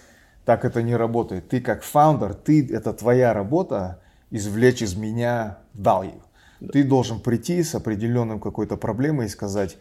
Так 0.46 0.64
это 0.64 0.82
не 0.82 0.96
работает. 0.96 1.50
Ты 1.50 1.60
как 1.60 1.84
фаундер, 1.84 2.34
ты, 2.34 2.66
это 2.74 2.94
твоя 2.94 3.34
работа 3.34 4.00
извлечь 4.30 4.82
из 4.82 4.96
меня 4.96 5.60
value. 5.76 6.22
Да. 6.60 6.72
Ты 6.74 6.84
должен 6.84 7.20
прийти 7.20 7.64
с 7.64 7.76
определенным 7.76 8.40
какой-то 8.40 8.78
проблемой 8.78 9.28
и 9.28 9.30
сказать, 9.30 9.78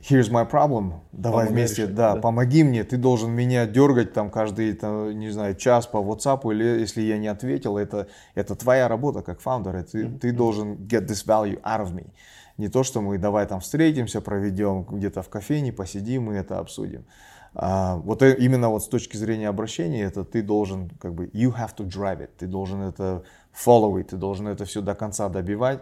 here's 0.00 0.30
my 0.30 0.48
problem, 0.48 0.94
давай 1.12 1.46
помоги 1.46 1.52
вместе, 1.52 1.82
решить, 1.82 1.94
да, 1.94 2.14
да, 2.14 2.20
помоги 2.20 2.64
мне, 2.64 2.84
ты 2.84 2.96
должен 2.96 3.30
меня 3.30 3.66
дергать 3.66 4.12
там 4.12 4.30
каждый, 4.30 4.74
там, 4.74 5.18
не 5.18 5.30
знаю, 5.30 5.54
час 5.54 5.86
по 5.86 5.98
WhatsApp, 5.98 6.40
или 6.52 6.80
если 6.80 7.02
я 7.02 7.18
не 7.18 7.28
ответил, 7.28 7.78
это, 7.78 8.08
это 8.34 8.54
твоя 8.54 8.88
работа 8.88 9.22
как 9.22 9.40
фаундер, 9.40 9.84
ты, 9.84 10.02
mm-hmm. 10.02 10.18
ты 10.18 10.32
должен 10.32 10.74
get 10.74 11.06
this 11.06 11.24
value 11.26 11.60
out 11.62 11.86
of 11.86 11.94
me. 11.94 12.10
Не 12.58 12.68
то, 12.68 12.82
что 12.82 13.00
мы 13.00 13.16
давай 13.16 13.46
там 13.46 13.60
встретимся, 13.60 14.20
проведем 14.20 14.84
где-то 14.84 15.22
в 15.22 15.28
кофейне, 15.28 15.72
посидим 15.72 16.30
и 16.32 16.36
это 16.36 16.58
обсудим. 16.58 17.06
А, 17.54 17.96
вот 17.96 18.22
э, 18.22 18.34
именно 18.38 18.70
вот 18.70 18.82
с 18.82 18.88
точки 18.88 19.16
зрения 19.16 19.48
обращения, 19.48 20.02
это 20.02 20.24
ты 20.24 20.42
должен 20.42 20.90
как 21.00 21.14
бы, 21.14 21.26
you 21.26 21.54
have 21.54 21.74
to 21.76 21.86
drive 21.86 22.20
it, 22.20 22.30
ты 22.38 22.46
должен 22.46 22.82
это 22.82 23.24
follow 23.52 23.94
it, 23.94 24.04
ты 24.04 24.16
должен 24.16 24.48
это 24.48 24.64
все 24.64 24.80
до 24.80 24.94
конца 24.94 25.28
добивать. 25.28 25.80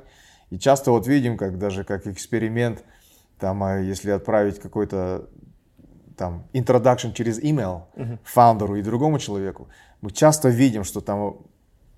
И 0.51 0.59
часто 0.59 0.91
вот 0.91 1.07
видим, 1.07 1.37
как 1.37 1.59
даже 1.59 1.85
как 1.85 2.07
эксперимент, 2.07 2.85
там, 3.39 3.63
а 3.63 3.79
если 3.79 4.11
отправить 4.11 4.59
какой-то 4.59 5.29
там 6.17 6.45
introduction 6.53 7.13
через 7.13 7.39
email 7.43 7.83
uh-huh. 7.97 8.19
фаундеру 8.25 8.77
и 8.77 8.83
другому 8.83 9.19
человеку, 9.19 9.69
мы 10.01 10.11
часто 10.11 10.49
видим, 10.49 10.85
что 10.85 11.01
там 11.01 11.39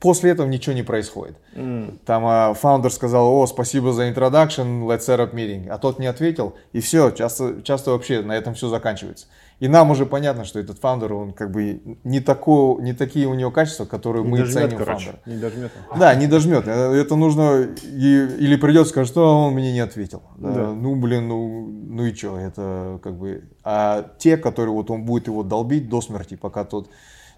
после 0.03 0.33
этого 0.33 0.49
ничего 0.49 0.75
не 0.75 0.83
происходит. 0.83 1.37
Mm. 1.55 1.99
Там 2.05 2.25
а, 2.27 2.55
фаундер 2.55 2.91
сказал, 2.93 3.33
о, 3.33 3.47
спасибо 3.47 3.93
за 3.93 4.11
introduction, 4.11 4.85
let's 4.85 5.07
set 5.07 5.19
up 5.19 5.33
meeting, 5.33 5.69
а 5.69 5.79
тот 5.79 6.01
не 6.01 6.07
ответил, 6.07 6.57
и 6.73 6.81
все, 6.81 7.13
часто, 7.13 7.63
часто 7.63 7.93
вообще 7.93 8.21
на 8.21 8.33
этом 8.33 8.55
все 8.55 8.69
заканчивается. 8.69 9.27
И 9.63 9.69
нам 9.69 9.93
уже 9.93 10.07
понятно, 10.07 10.45
что 10.45 10.59
этот 10.59 10.81
фаундер, 10.81 11.13
он 11.13 11.33
как 11.33 11.53
бы 11.53 11.81
не, 12.03 12.19
такой, 12.19 12.83
не 12.83 12.95
такие 12.95 13.29
у 13.29 13.35
него 13.35 13.53
качества, 13.53 13.85
которые 13.85 14.25
не 14.25 14.29
мы 14.29 14.39
дожмет, 14.39 14.55
ценим 14.55 14.77
короче, 14.77 15.05
фаундер. 15.05 15.21
Не 15.27 15.37
дожмет. 15.37 15.73
Да, 15.97 16.15
не 16.17 16.27
дожмет. 16.27 16.65
Э, 16.67 16.93
это 16.95 17.15
нужно, 17.15 17.69
и, 17.85 18.27
или 18.41 18.57
придется 18.57 18.91
сказать, 18.91 19.07
что 19.07 19.47
он 19.47 19.55
мне 19.55 19.73
не 19.73 19.79
ответил. 19.79 20.25
Да. 20.37 20.73
Ну, 20.73 20.97
блин, 20.97 21.29
ну, 21.29 21.69
ну 21.69 22.05
и 22.05 22.13
что, 22.13 22.39
это 22.39 22.99
как 23.05 23.17
бы... 23.17 23.45
А 23.63 24.11
те, 24.19 24.37
которые 24.37 24.75
вот 24.75 24.91
он 24.91 25.05
будет 25.05 25.29
его 25.29 25.45
долбить 25.45 25.89
до 25.89 26.01
смерти, 26.01 26.35
пока 26.35 26.65
тот 26.65 26.91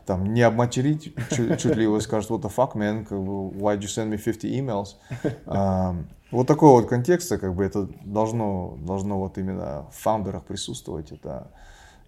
там 0.06 0.32
не 0.32 0.40
обматерить, 0.40 1.14
чуть, 1.30 1.60
чуть 1.60 1.76
ли 1.76 1.82
его 1.82 2.00
скажет, 2.00 2.30
what 2.30 2.40
the 2.40 2.50
fuck, 2.50 2.72
man, 2.74 3.04
как 3.04 3.18
бы, 3.18 3.50
why 3.50 3.76
did 3.76 3.82
you 3.82 3.88
send 3.88 4.08
me 4.08 4.16
50 4.16 4.44
emails? 4.44 4.94
Um, 5.44 6.06
вот 6.30 6.46
такой 6.46 6.70
вот 6.70 6.88
контекст, 6.88 7.36
как 7.36 7.54
бы 7.54 7.62
это 7.64 7.86
должно, 8.02 8.78
должно 8.78 9.18
вот 9.18 9.36
именно 9.36 9.84
в 9.92 10.02
фаундерах 10.02 10.44
присутствовать. 10.44 11.12
Это 11.12 11.48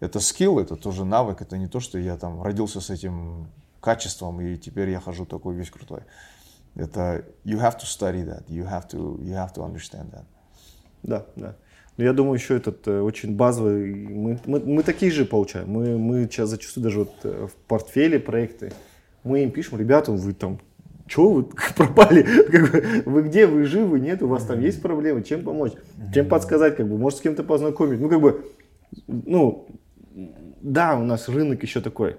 это 0.01 0.21
скилл, 0.21 0.59
это 0.59 0.77
тоже 0.77 1.05
навык, 1.05 1.43
это 1.43 1.57
не 1.57 1.69
то, 1.69 1.81
что 1.81 1.99
я 1.99 2.17
там 2.17 2.43
родился 2.43 2.81
с 2.81 2.91
этим 2.91 3.49
качеством 3.81 4.41
и 4.41 4.57
теперь 4.57 4.91
я 4.91 5.01
хожу 5.01 5.25
такой 5.27 5.55
весь 5.55 5.71
крутой. 5.71 6.01
Это 6.75 7.25
you 7.45 7.59
have 7.59 7.79
to 7.79 7.85
study 7.85 8.25
that, 8.25 8.47
you 8.49 8.65
have 8.65 8.89
to, 8.91 9.19
you 9.23 9.35
have 9.35 9.55
to 9.55 9.65
understand 9.65 10.11
that. 10.13 10.25
Да, 11.03 11.27
да. 11.37 11.57
Но 11.97 12.05
я 12.05 12.13
думаю, 12.13 12.35
еще 12.35 12.57
этот 12.57 12.87
э, 12.89 13.01
очень 13.01 13.35
базовый, 13.37 13.95
мы, 13.95 14.39
мы, 14.45 14.61
мы 14.61 14.83
такие 14.83 15.11
же 15.11 15.25
получаем. 15.25 15.71
Мы, 15.71 15.97
мы 15.97 16.25
сейчас 16.25 16.51
зачастую 16.51 16.85
даже 16.85 16.99
вот 17.01 17.13
э, 17.23 17.47
в 17.51 17.55
портфеле 17.67 18.21
проекты, 18.21 18.73
мы 19.25 19.43
им 19.43 19.51
пишем, 19.51 19.79
ребята, 19.79 20.13
вы 20.13 20.35
там 20.35 20.61
что 21.07 21.31
вы 21.31 21.45
пропали? 21.77 22.23
Как 22.23 22.71
бы, 22.71 23.03
вы 23.07 23.23
где? 23.23 23.47
Вы 23.47 23.65
живы? 23.65 24.01
Нет? 24.01 24.23
У 24.23 24.29
вас 24.29 24.45
там 24.45 24.61
есть 24.61 24.83
проблемы? 24.83 25.23
Чем 25.23 25.43
помочь? 25.43 25.73
Чем 26.13 26.29
подсказать? 26.29 26.77
Как 26.77 26.89
бы, 26.89 26.99
может, 26.99 27.21
с 27.21 27.23
кем-то 27.23 27.45
познакомить? 27.45 28.01
Ну, 28.01 28.09
как 28.09 28.21
бы, 28.21 28.45
ну, 29.07 29.69
да, 30.61 30.97
у 30.97 31.05
нас 31.05 31.29
рынок 31.29 31.63
еще 31.63 31.81
такой 31.81 32.17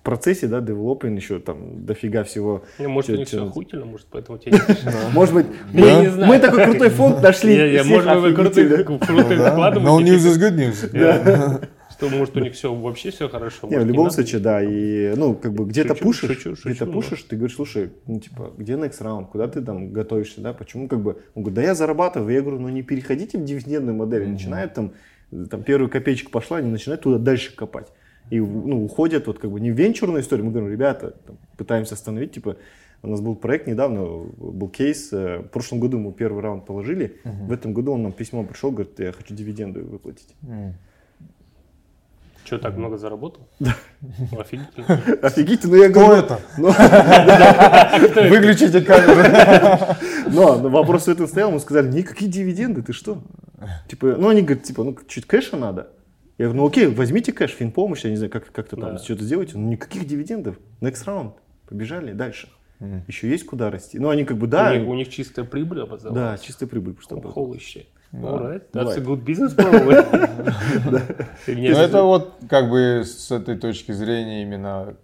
в 0.00 0.02
процессе, 0.02 0.46
да, 0.46 0.60
девелопинг 0.60 1.20
еще 1.20 1.40
там 1.40 1.84
дофига 1.84 2.24
всего. 2.24 2.64
Ну, 2.78 2.88
может, 2.88 3.10
у 3.10 3.16
них 3.16 3.28
все 3.28 3.46
охуительно, 3.46 3.84
может, 3.84 4.06
поэтому 4.10 4.38
тебе 4.38 4.52
не 4.52 5.12
Может 5.12 5.34
быть, 5.34 5.46
мы 5.72 6.38
такой 6.38 6.64
крутой 6.64 6.88
фонд 6.88 7.22
нашли. 7.22 7.82
Может, 7.84 8.20
вы 8.20 8.32
крутой 8.32 8.84
вклад 8.84 9.76
No 9.76 9.98
news 9.98 10.24
is 10.26 10.38
good 10.38 10.56
news. 10.56 11.68
Что, 11.90 12.08
может, 12.08 12.34
у 12.34 12.40
них 12.40 12.54
все 12.54 12.72
вообще 12.72 13.10
все 13.10 13.28
хорошо. 13.28 13.68
Не, 13.68 13.78
в 13.78 13.84
любом 13.84 14.10
случае, 14.10 14.40
да. 14.40 14.62
И, 14.62 15.12
ну, 15.16 15.34
как 15.34 15.52
бы 15.52 15.66
где-то 15.66 15.94
пушишь, 15.94 16.46
где-то 16.64 16.86
пушишь, 16.86 17.22
ты 17.24 17.36
говоришь, 17.36 17.56
слушай, 17.56 17.90
ну, 18.06 18.18
типа, 18.18 18.54
где 18.56 18.72
next 18.72 19.02
round, 19.02 19.26
куда 19.26 19.48
ты 19.48 19.60
там 19.60 19.92
готовишься, 19.92 20.40
да, 20.40 20.54
почему, 20.54 20.88
как 20.88 21.02
бы, 21.02 21.18
он 21.34 21.42
говорит, 21.42 21.56
да 21.56 21.62
я 21.62 21.74
зарабатываю, 21.74 22.32
я 22.32 22.40
говорю, 22.40 22.58
ну, 22.58 22.70
не 22.70 22.82
переходите 22.82 23.36
в 23.36 23.44
дивидендную 23.44 23.94
модель, 23.94 24.26
начинает 24.26 24.72
там 24.72 24.94
там 25.50 25.62
первая 25.62 25.88
копеечка 25.88 26.30
пошла, 26.30 26.58
они 26.58 26.70
начинают 26.70 27.02
туда 27.02 27.18
дальше 27.18 27.54
копать. 27.54 27.88
И 28.30 28.38
ну, 28.38 28.84
уходят 28.84 29.26
вот 29.26 29.38
как 29.38 29.50
бы 29.50 29.60
не 29.60 29.70
в 29.70 29.74
венчурную 29.74 30.22
историю, 30.22 30.46
мы 30.46 30.52
говорим, 30.52 30.70
ребята, 30.70 31.16
там, 31.26 31.38
пытаемся 31.56 31.94
остановить, 31.94 32.32
типа, 32.32 32.56
у 33.02 33.08
нас 33.08 33.20
был 33.20 33.34
проект 33.34 33.66
недавно, 33.66 34.04
был 34.04 34.68
кейс, 34.68 35.12
э, 35.12 35.38
в 35.38 35.48
прошлом 35.48 35.80
году 35.80 35.98
мы 35.98 36.12
первый 36.12 36.42
раунд 36.42 36.66
положили, 36.66 37.18
uh-huh. 37.24 37.46
в 37.46 37.52
этом 37.52 37.72
году 37.72 37.92
он 37.92 38.02
нам 38.02 38.12
письмо 38.12 38.44
пришел, 38.44 38.70
говорит, 38.70 38.98
я 39.00 39.12
хочу 39.12 39.34
дивиденды 39.34 39.80
выплатить. 39.80 40.34
Uh-huh. 40.42 40.74
Что, 42.50 42.58
так 42.58 42.76
много 42.76 42.98
заработал? 42.98 43.48
Да. 43.60 43.76
Ну, 44.00 44.40
офигительно. 44.40 44.86
Офигительно, 45.22 45.76
ну 45.76 45.82
я 45.84 45.88
говорю. 45.88 46.24
Кто 46.24 46.34
это? 46.34 46.40
Выключите 48.28 48.80
камеру. 48.80 49.94
Но 50.32 50.58
вопрос 50.58 51.04
в 51.04 51.08
этом 51.10 51.28
стоял, 51.28 51.52
мы 51.52 51.60
сказали, 51.60 51.86
никакие 51.92 52.28
дивиденды, 52.28 52.82
ты 52.82 52.92
что? 52.92 53.22
Типа, 53.86 54.16
ну 54.18 54.30
они 54.30 54.42
говорят, 54.42 54.64
типа, 54.64 54.82
ну 54.82 54.98
чуть 55.06 55.26
кэша 55.26 55.56
надо. 55.56 55.90
Я 56.38 56.46
говорю, 56.46 56.62
ну 56.62 56.66
окей, 56.66 56.88
возьмите 56.88 57.32
кэш, 57.32 57.52
финпомощь, 57.52 58.02
я 58.02 58.10
не 58.10 58.16
знаю, 58.16 58.32
как, 58.32 58.50
как-то 58.50 58.74
там 58.74 58.96
Да. 58.96 58.98
что-то 58.98 59.22
сделайте. 59.22 59.56
Ну 59.56 59.68
никаких 59.68 60.08
дивидендов. 60.08 60.56
Next 60.80 61.04
round. 61.06 61.34
Побежали 61.68 62.14
дальше. 62.14 62.48
Еще 63.06 63.28
есть 63.30 63.46
куда 63.46 63.70
расти. 63.70 64.00
Ну 64.00 64.08
они 64.08 64.24
как 64.24 64.38
бы, 64.38 64.48
да, 64.48 64.72
у, 64.72 64.74
них, 64.76 64.88
у 64.88 64.94
них 64.94 65.08
чистая 65.08 65.44
прибыль 65.44 65.76
да, 65.78 65.84
образовалась. 65.84 66.40
чистая 66.40 66.68
прибыль. 66.68 66.96
Oh, 67.10 67.32
holy 67.32 67.58
shit. 67.58 67.86
Alright, 68.12 68.70
that's 68.72 68.96
a 68.96 69.00
good 69.00 69.24
business 69.24 69.54
мне 71.46 71.70
Ну, 71.70 71.76
это 71.76 72.02
вот 72.02 72.34
как 72.48 72.68
бы 72.68 73.04
с 73.04 73.30
этой 73.30 73.56
точки 73.56 73.92
зрения 73.92 74.42
именно 74.42 74.96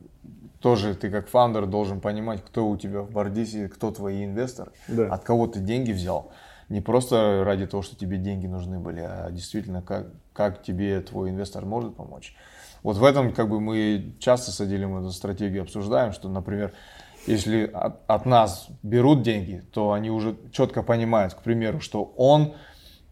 тоже 0.61 0.95
ты 0.97 1.11
как 1.11 1.29
фаундер 1.29 1.67
должен 1.67 2.01
понимать, 2.01 2.45
кто 2.45 2.69
у 2.69 2.77
тебя 2.77 3.03
в 3.03 3.11
Бардисе, 3.13 3.69
кто 3.69 3.93
твои 3.93 4.25
инвесторы, 4.25 4.73
Да. 4.89 5.07
от 5.07 5.23
кого 5.23 5.47
ты 5.47 5.61
деньги 5.61 5.93
взял. 5.93 6.33
Не 6.69 6.81
просто 6.81 7.43
ради 7.45 7.67
того, 7.67 7.85
что 7.85 7.95
тебе 7.95 8.17
деньги 8.17 8.49
нужны 8.49 8.81
были, 8.81 9.01
а 9.01 9.31
действительно, 9.31 9.83
как, 9.83 10.09
как 10.33 10.63
тебе 10.65 11.01
твой 11.01 11.31
инвестор 11.31 11.65
может 11.65 11.95
помочь. 11.95 12.35
Вот 12.83 12.97
в 12.97 13.05
этом 13.05 13.33
как 13.33 13.49
бы 13.49 13.61
мы 13.61 14.15
часто 14.19 14.51
с 14.51 14.61
Адилем 14.61 14.97
эту 14.97 15.13
стратегию 15.13 15.63
обсуждаем, 15.63 16.13
что, 16.13 16.29
например, 16.29 16.73
если 17.29 17.71
от, 17.73 18.01
от 18.09 18.27
нас 18.27 18.67
берут 18.83 19.23
деньги, 19.23 19.63
то 19.73 19.93
они 19.93 20.11
уже 20.11 20.37
четко 20.51 20.83
понимают, 20.83 21.35
к 21.35 21.43
примеру, 21.43 21.81
что 21.81 22.13
он 22.17 22.55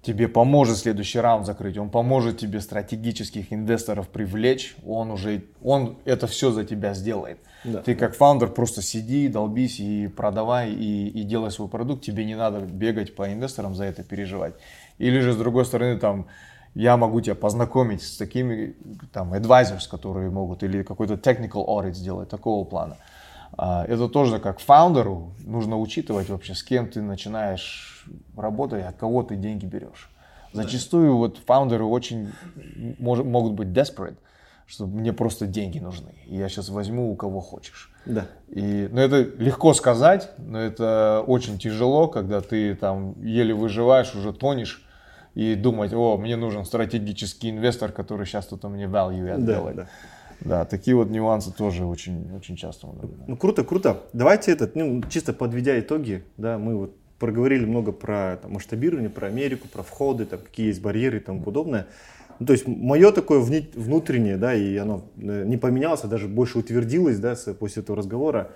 тебе 0.05 0.29
поможет 0.29 0.77
следующий 0.77 1.19
раунд 1.19 1.47
закрыть, 1.47 1.79
он 1.79 1.91
поможет 1.91 2.39
тебе 2.39 2.61
стратегических 2.61 3.53
инвесторов 3.53 4.09
привлечь, 4.09 4.77
он 4.87 5.11
уже, 5.11 5.45
он 5.63 5.97
это 6.05 6.27
все 6.27 6.51
за 6.51 6.65
тебя 6.65 6.95
сделает. 6.95 7.39
Да. 7.65 7.81
Ты 7.81 7.95
как 7.95 8.15
фаундер 8.15 8.51
просто 8.51 8.83
сиди, 8.83 9.29
долбись 9.29 9.81
и 9.81 10.09
продавай 10.09 10.71
и, 10.73 11.09
и 11.09 11.23
делай 11.23 11.51
свой 11.51 11.69
продукт, 11.69 12.05
тебе 12.05 12.25
не 12.25 12.35
надо 12.35 12.61
бегать 12.61 13.15
по 13.17 13.33
инвесторам 13.33 13.75
за 13.75 13.85
это 13.85 14.05
переживать. 14.05 14.55
Или 14.99 15.21
же 15.21 15.33
с 15.33 15.37
другой 15.37 15.65
стороны 15.65 15.99
там 15.99 16.27
я 16.75 16.97
могу 16.97 17.21
тебя 17.21 17.35
познакомить 17.35 18.03
с 18.03 18.17
такими 18.17 18.75
там 19.13 19.33
advisors, 19.33 19.89
которые 19.91 20.31
могут 20.31 20.63
или 20.63 20.83
какой-то 20.83 21.15
technical 21.15 21.67
audit 21.67 21.95
сделать 21.95 22.29
такого 22.29 22.65
плана. 22.65 22.97
Это 23.57 24.09
тоже 24.09 24.39
как 24.39 24.59
фаундеру 24.61 25.33
нужно 25.45 25.79
учитывать 25.79 26.29
вообще, 26.29 26.55
с 26.55 26.63
кем 26.63 26.89
ты 26.89 27.01
начинаешь 27.03 28.07
работать, 28.37 28.85
от 28.85 28.97
кого 28.97 29.23
ты 29.23 29.37
деньги 29.37 29.67
берешь. 29.67 30.11
Зачастую 30.53 31.17
вот 31.17 31.39
фаундеры 31.47 31.85
очень 31.85 32.33
мож- 33.01 33.25
могут 33.25 33.53
быть 33.55 33.69
desperate, 33.69 34.17
что 34.67 34.87
мне 34.87 35.13
просто 35.13 35.47
деньги 35.47 35.79
нужны, 35.79 36.15
и 36.27 36.37
я 36.37 36.49
сейчас 36.49 36.69
возьму 36.69 37.13
у 37.13 37.17
кого 37.17 37.41
хочешь. 37.41 37.91
Да. 38.07 38.27
И, 38.49 38.89
ну, 38.91 39.01
это 39.01 39.23
легко 39.23 39.75
сказать, 39.75 40.31
но 40.39 40.59
это 40.59 41.25
очень 41.27 41.59
тяжело, 41.59 42.07
когда 42.09 42.41
ты 42.41 42.75
там 42.75 43.21
еле 43.23 43.53
выживаешь, 43.55 44.15
уже 44.15 44.33
тонешь, 44.33 44.81
и 45.35 45.57
думать, 45.57 45.93
о, 45.93 46.17
мне 46.17 46.37
нужен 46.37 46.65
стратегический 46.65 47.51
инвестор, 47.51 47.91
который 47.91 48.25
сейчас 48.25 48.47
тут 48.47 48.63
мне 48.65 48.85
value 48.85 49.27
add 49.35 49.39
Да, 49.39 49.53
делает. 49.55 49.77
да. 49.77 49.87
Да, 50.41 50.65
такие 50.65 50.97
вот 50.97 51.11
нюансы 51.11 51.53
тоже 51.53 51.85
очень, 51.85 52.35
очень 52.37 52.57
часто. 52.57 52.89
Ну 53.27 53.37
круто, 53.37 53.65
круто. 53.65 54.03
Давайте 54.13 54.53
этот, 54.53 54.77
ну, 54.77 55.03
чисто 55.09 55.33
подведя 55.33 55.79
итоги, 55.79 56.25
да, 56.37 56.59
мы 56.59 56.77
вот 56.77 56.97
проговорили 57.19 57.65
много 57.65 57.93
про 57.93 58.39
там, 58.43 58.53
масштабирование, 58.53 59.11
про 59.11 59.29
Америку, 59.29 59.69
про 59.69 59.83
входы, 59.83 60.27
там, 60.27 60.41
какие 60.41 60.67
есть 60.67 60.83
барьеры 60.83 61.19
и 61.19 61.21
тому 61.21 61.43
подобное. 61.43 61.87
Ну, 62.39 62.47
то 62.47 62.53
есть 62.53 62.67
мое 62.67 63.13
такое 63.13 63.41
внутреннее, 63.41 64.37
да, 64.37 64.55
и 64.55 64.77
оно 64.77 65.05
э, 65.17 65.45
не 65.47 65.57
поменялось, 65.57 66.03
а 66.03 66.09
даже 66.09 66.29
больше 66.29 66.59
утвердилось, 66.59 67.19
да, 67.19 67.37
после 67.59 67.83
этого 67.83 67.97
разговора. 67.97 68.51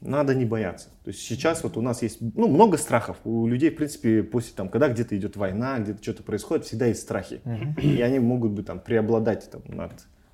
Надо 0.00 0.34
не 0.34 0.44
бояться. 0.44 0.88
То 1.04 1.10
есть 1.10 1.20
сейчас 1.20 1.62
вот 1.62 1.76
у 1.76 1.80
нас 1.80 2.02
есть 2.02 2.18
ну, 2.20 2.48
много 2.48 2.76
страхов. 2.76 3.18
У 3.22 3.46
людей, 3.46 3.70
в 3.70 3.76
принципе, 3.76 4.24
после 4.24 4.52
там, 4.52 4.68
когда 4.68 4.88
где-то 4.88 5.16
идет 5.16 5.36
война, 5.36 5.78
где-то 5.78 6.02
что-то 6.02 6.24
происходит, 6.24 6.66
всегда 6.66 6.86
есть 6.86 7.02
страхи. 7.02 7.40
И 7.80 8.02
они 8.02 8.18
могут 8.18 8.50
быть 8.50 8.66
там 8.66 8.80
преобладать 8.80 9.48
там, 9.48 9.62
над 9.68 9.92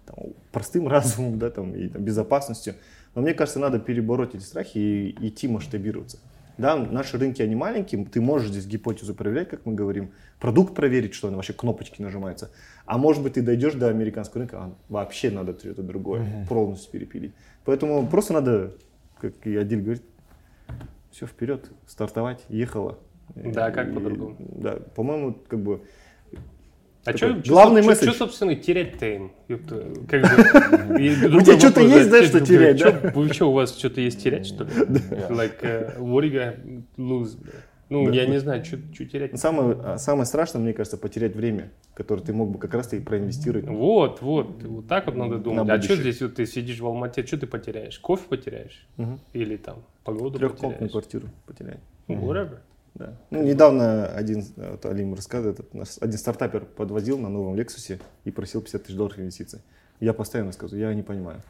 там, 0.08 0.32
простым 0.52 0.88
разумом, 0.94 1.38
да, 1.38 1.50
там, 1.50 1.74
и 1.74 1.88
там, 1.88 2.02
безопасностью. 2.02 2.74
Но 3.14 3.22
мне 3.22 3.34
кажется, 3.34 3.58
надо 3.58 3.78
перебороть 3.78 4.34
эти 4.34 4.42
страхи 4.42 4.78
и 4.78 5.28
идти 5.28 5.48
масштабироваться. 5.48 6.18
Да, 6.56 6.76
наши 6.76 7.16
рынки, 7.18 7.40
они 7.40 7.54
маленькие, 7.54 8.04
ты 8.04 8.20
можешь 8.20 8.50
здесь 8.50 8.66
гипотезу 8.66 9.14
проверять, 9.14 9.48
как 9.48 9.64
мы 9.64 9.74
говорим, 9.74 10.10
продукт 10.40 10.74
проверить, 10.74 11.14
что 11.14 11.28
он 11.28 11.36
вообще 11.36 11.52
кнопочки 11.52 12.02
нажимаются. 12.02 12.50
А 12.84 12.98
может 12.98 13.22
быть, 13.22 13.34
ты 13.34 13.42
дойдешь 13.42 13.74
до 13.74 13.88
американского 13.88 14.40
рынка, 14.40 14.58
а 14.58 14.74
вообще 14.88 15.30
надо 15.30 15.56
что-то 15.56 15.82
другое, 15.84 16.46
полностью 16.48 16.90
перепилить. 16.90 17.32
Поэтому 17.64 18.04
просто 18.08 18.32
надо, 18.32 18.74
как 19.20 19.34
и 19.46 19.56
Адиль 19.56 19.82
говорит, 19.82 20.02
все 21.12 21.26
вперед, 21.26 21.70
стартовать, 21.86 22.44
ехала. 22.48 22.98
Да, 23.36 23.70
как 23.70 23.90
И- 23.90 23.92
по-другому. 23.92 24.36
Да, 24.40 24.78
по-моему, 24.96 25.34
как 25.46 25.60
бы 25.60 25.82
А 27.08 27.16
что, 27.16 27.34
главный 27.46 27.82
что, 27.82 27.90
месседж. 27.90 28.12
собственно, 28.12 28.54
терять-то 28.54 29.06
им? 29.06 29.32
Как 30.08 30.22
бы, 30.22 30.28
другой 31.28 31.44
тебя 31.44 31.58
что-то 31.58 31.80
есть, 31.80 32.10
да, 32.10 32.22
что 32.22 32.40
чё- 32.40 32.46
терять, 32.46 32.78
чё- 32.78 32.92
да? 32.92 33.12
Вы 33.14 33.32
что, 33.32 33.46
у 33.46 33.52
вас 33.52 33.76
что-то 33.76 34.00
есть 34.00 34.22
терять, 34.22 34.46
что 34.46 34.64
ли? 34.64 34.70
Like, 35.28 35.60
uh, 35.62 35.98
what 35.98 36.22
do 36.22 36.30
you 36.30 36.82
lose? 36.96 37.36
бля? 37.40 37.52
Ну, 37.90 38.10
я 38.10 38.26
не 38.26 38.38
знаю, 38.38 38.64
что 38.64 38.76
терять. 38.76 39.38
самое, 39.38 39.76
а, 39.82 39.98
самое 39.98 40.26
страшное, 40.26 40.60
мне 40.60 40.74
кажется, 40.74 40.98
потерять 40.98 41.34
время, 41.34 41.70
которое 41.94 42.20
ты 42.20 42.34
мог 42.34 42.50
бы 42.50 42.58
как 42.58 42.74
раз 42.74 42.92
и 42.92 43.00
проинвестировать. 43.00 43.66
Вот, 43.66 44.20
вот, 44.20 44.62
вот 44.62 44.86
так 44.86 45.06
вот 45.06 45.16
надо 45.16 45.38
думать. 45.38 45.66
На 45.66 45.74
а 45.74 45.82
что 45.82 45.96
здесь, 45.96 46.20
вот 46.20 46.34
ты 46.34 46.44
сидишь 46.44 46.80
в 46.80 46.86
Алмате, 46.86 47.24
что 47.24 47.38
ты 47.38 47.46
потеряешь? 47.46 47.98
Кофе 47.98 48.24
потеряешь? 48.28 48.86
Или 49.32 49.56
там 49.56 49.84
погоду 50.04 50.38
Трехкомнатную 50.38 50.90
квартиру 50.90 51.28
потерять. 51.46 51.80
Whatever. 52.08 52.58
Да. 52.98 53.14
Ну, 53.30 53.42
недавно 53.42 54.06
один, 54.06 54.44
э, 54.56 54.72
вот 54.72 54.84
Алим 54.86 55.14
рассказывает, 55.14 55.60
один 56.00 56.18
стартапер 56.18 56.64
подвозил 56.64 57.18
на 57.18 57.28
новом 57.28 57.54
Лексусе 57.54 58.00
и 58.24 58.30
просил 58.30 58.60
50 58.60 58.82
тысяч 58.82 58.96
долларов 58.96 59.18
инвестиций. 59.20 59.60
Я 60.00 60.12
постоянно 60.12 60.52
скажу, 60.52 60.76
я 60.76 60.92
не 60.94 61.02
понимаю. 61.02 61.40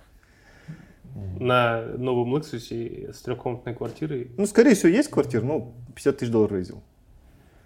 На 1.40 1.82
новом 1.96 2.34
Лексусе 2.36 3.12
с 3.12 3.22
трехкомнатной 3.22 3.74
квартирой. 3.74 4.30
Ну, 4.36 4.46
скорее 4.46 4.74
всего, 4.74 4.90
есть 4.90 5.10
квартира, 5.10 5.42
но 5.42 5.72
50 5.94 6.18
тысяч 6.18 6.30
долларов 6.30 6.52
рейзил. 6.56 6.82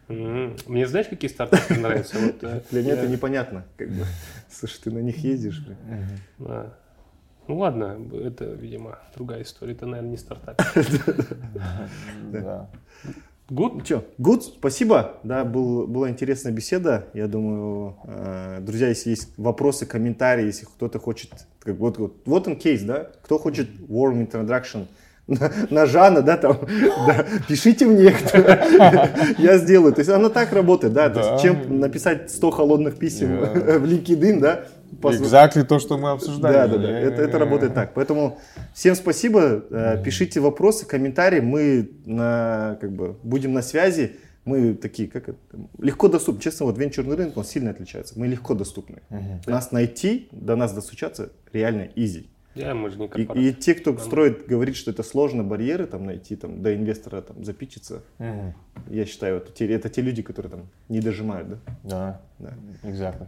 М, 0.08 0.56
Мне 0.66 0.86
знаешь, 0.86 1.08
какие 1.08 1.30
стартапы 1.30 1.74
нравятся? 1.74 2.18
Вот, 2.18 2.42
э, 2.42 2.60
Для 2.70 2.82
меня 2.82 2.92
это 2.94 3.08
непонятно. 3.08 3.64
Как 3.76 3.88
бы. 3.88 4.04
Слушай, 4.50 4.80
ты 4.84 4.90
на 4.92 4.98
них 4.98 5.16
ездишь. 5.18 5.64
блин. 5.64 5.76
Да. 6.38 6.74
Ну 7.48 7.58
ладно, 7.58 7.98
это, 8.24 8.44
видимо, 8.44 9.00
другая 9.16 9.42
история. 9.42 9.72
Это, 9.72 9.86
наверное, 9.86 10.10
не 10.12 10.16
стартап. 10.16 10.60
Да. 12.32 12.70
Good? 13.52 13.72
Ну 13.74 13.84
что, 13.84 14.04
good, 14.18 14.40
спасибо. 14.40 15.18
Да, 15.24 15.44
был, 15.44 15.86
была 15.86 16.08
интересная 16.08 16.52
беседа. 16.52 17.08
Я 17.12 17.28
думаю, 17.28 17.96
э, 18.04 18.60
друзья, 18.62 18.88
если 18.88 19.10
есть 19.10 19.28
вопросы, 19.36 19.84
комментарии, 19.84 20.46
если 20.46 20.64
кто-то 20.64 20.98
хочет, 20.98 21.30
как, 21.58 21.76
вот, 21.76 21.98
вот, 21.98 22.14
вот 22.24 22.48
он 22.48 22.56
кейс, 22.56 22.80
да, 22.82 23.10
кто 23.22 23.38
хочет 23.38 23.68
warm 23.88 24.26
introduction 24.26 24.86
на, 25.26 25.50
на 25.70 25.86
Жана, 25.86 26.22
да, 26.22 26.36
там, 26.36 26.58
да, 27.06 27.24
пишите 27.48 27.86
мне, 27.86 28.14
я 29.38 29.58
сделаю. 29.58 29.92
То 29.92 30.00
есть 30.00 30.10
оно 30.10 30.28
так 30.28 30.52
работает, 30.52 30.92
да, 30.92 31.08
то 31.08 31.20
Да. 31.22 31.30
есть 31.32 31.42
чем 31.42 31.80
написать 31.80 32.30
100 32.30 32.50
холодных 32.50 32.96
писем 32.98 33.40
Да. 33.40 33.46
в 33.78 33.84
LinkedIn, 33.84 34.40
да, 34.40 34.64
Exactly 35.00 35.64
то, 35.64 35.78
что 35.78 35.96
мы 35.96 36.10
обсуждали. 36.10 36.52
да, 36.52 36.66
да, 36.68 36.76
да. 36.78 36.98
Это, 36.98 37.22
это 37.22 37.38
работает 37.38 37.72
так. 37.74 37.94
Поэтому 37.94 38.38
всем 38.74 38.94
спасибо. 38.94 39.64
Э, 39.70 40.00
Пишите 40.04 40.38
вопросы, 40.38 40.84
комментарии. 40.86 41.40
Мы 41.40 41.90
на, 42.04 42.76
как 42.80 42.92
бы, 42.92 43.16
будем 43.22 43.54
на 43.54 43.62
связи. 43.62 44.16
Мы 44.44 44.74
такие, 44.74 45.08
как 45.08 45.30
это, 45.30 45.38
легко 45.78 46.08
доступны. 46.08 46.42
Честно, 46.42 46.66
вот 46.66 46.76
венчурный 46.78 47.16
рынок, 47.16 47.36
он 47.38 47.44
сильно 47.44 47.70
отличается. 47.70 48.18
Мы 48.18 48.26
легко 48.26 48.54
доступны. 48.54 48.98
Нас 49.46 49.72
найти, 49.72 50.28
до 50.30 50.56
нас 50.56 50.72
достучаться 50.74 51.30
реально 51.52 51.88
easy. 51.96 52.26
Я, 52.54 52.74
мы 52.74 52.90
же 52.90 52.98
не 52.98 53.06
И, 53.06 53.08
корпорация. 53.08 53.50
и 53.50 53.52
те, 53.54 53.74
кто 53.74 53.96
строит, 53.98 54.46
говорит, 54.46 54.76
что 54.76 54.90
это 54.90 55.02
сложно, 55.02 55.42
барьеры 55.42 55.86
там 55.86 56.04
найти, 56.04 56.36
там, 56.36 56.62
до 56.62 56.74
инвестора 56.74 57.22
там 57.22 57.44
запичиться, 57.44 58.02
Мгм. 58.18 58.54
я 58.90 59.06
считаю, 59.06 59.38
это 59.38 59.52
те, 59.52 59.66
это 59.72 59.88
те 59.88 60.02
люди, 60.02 60.22
которые 60.22 60.50
там 60.50 60.60
не 60.88 61.00
дожимают, 61.00 61.48
да? 61.48 61.58
Да, 61.84 62.20
Да. 62.38 62.54
exactly. 62.82 63.26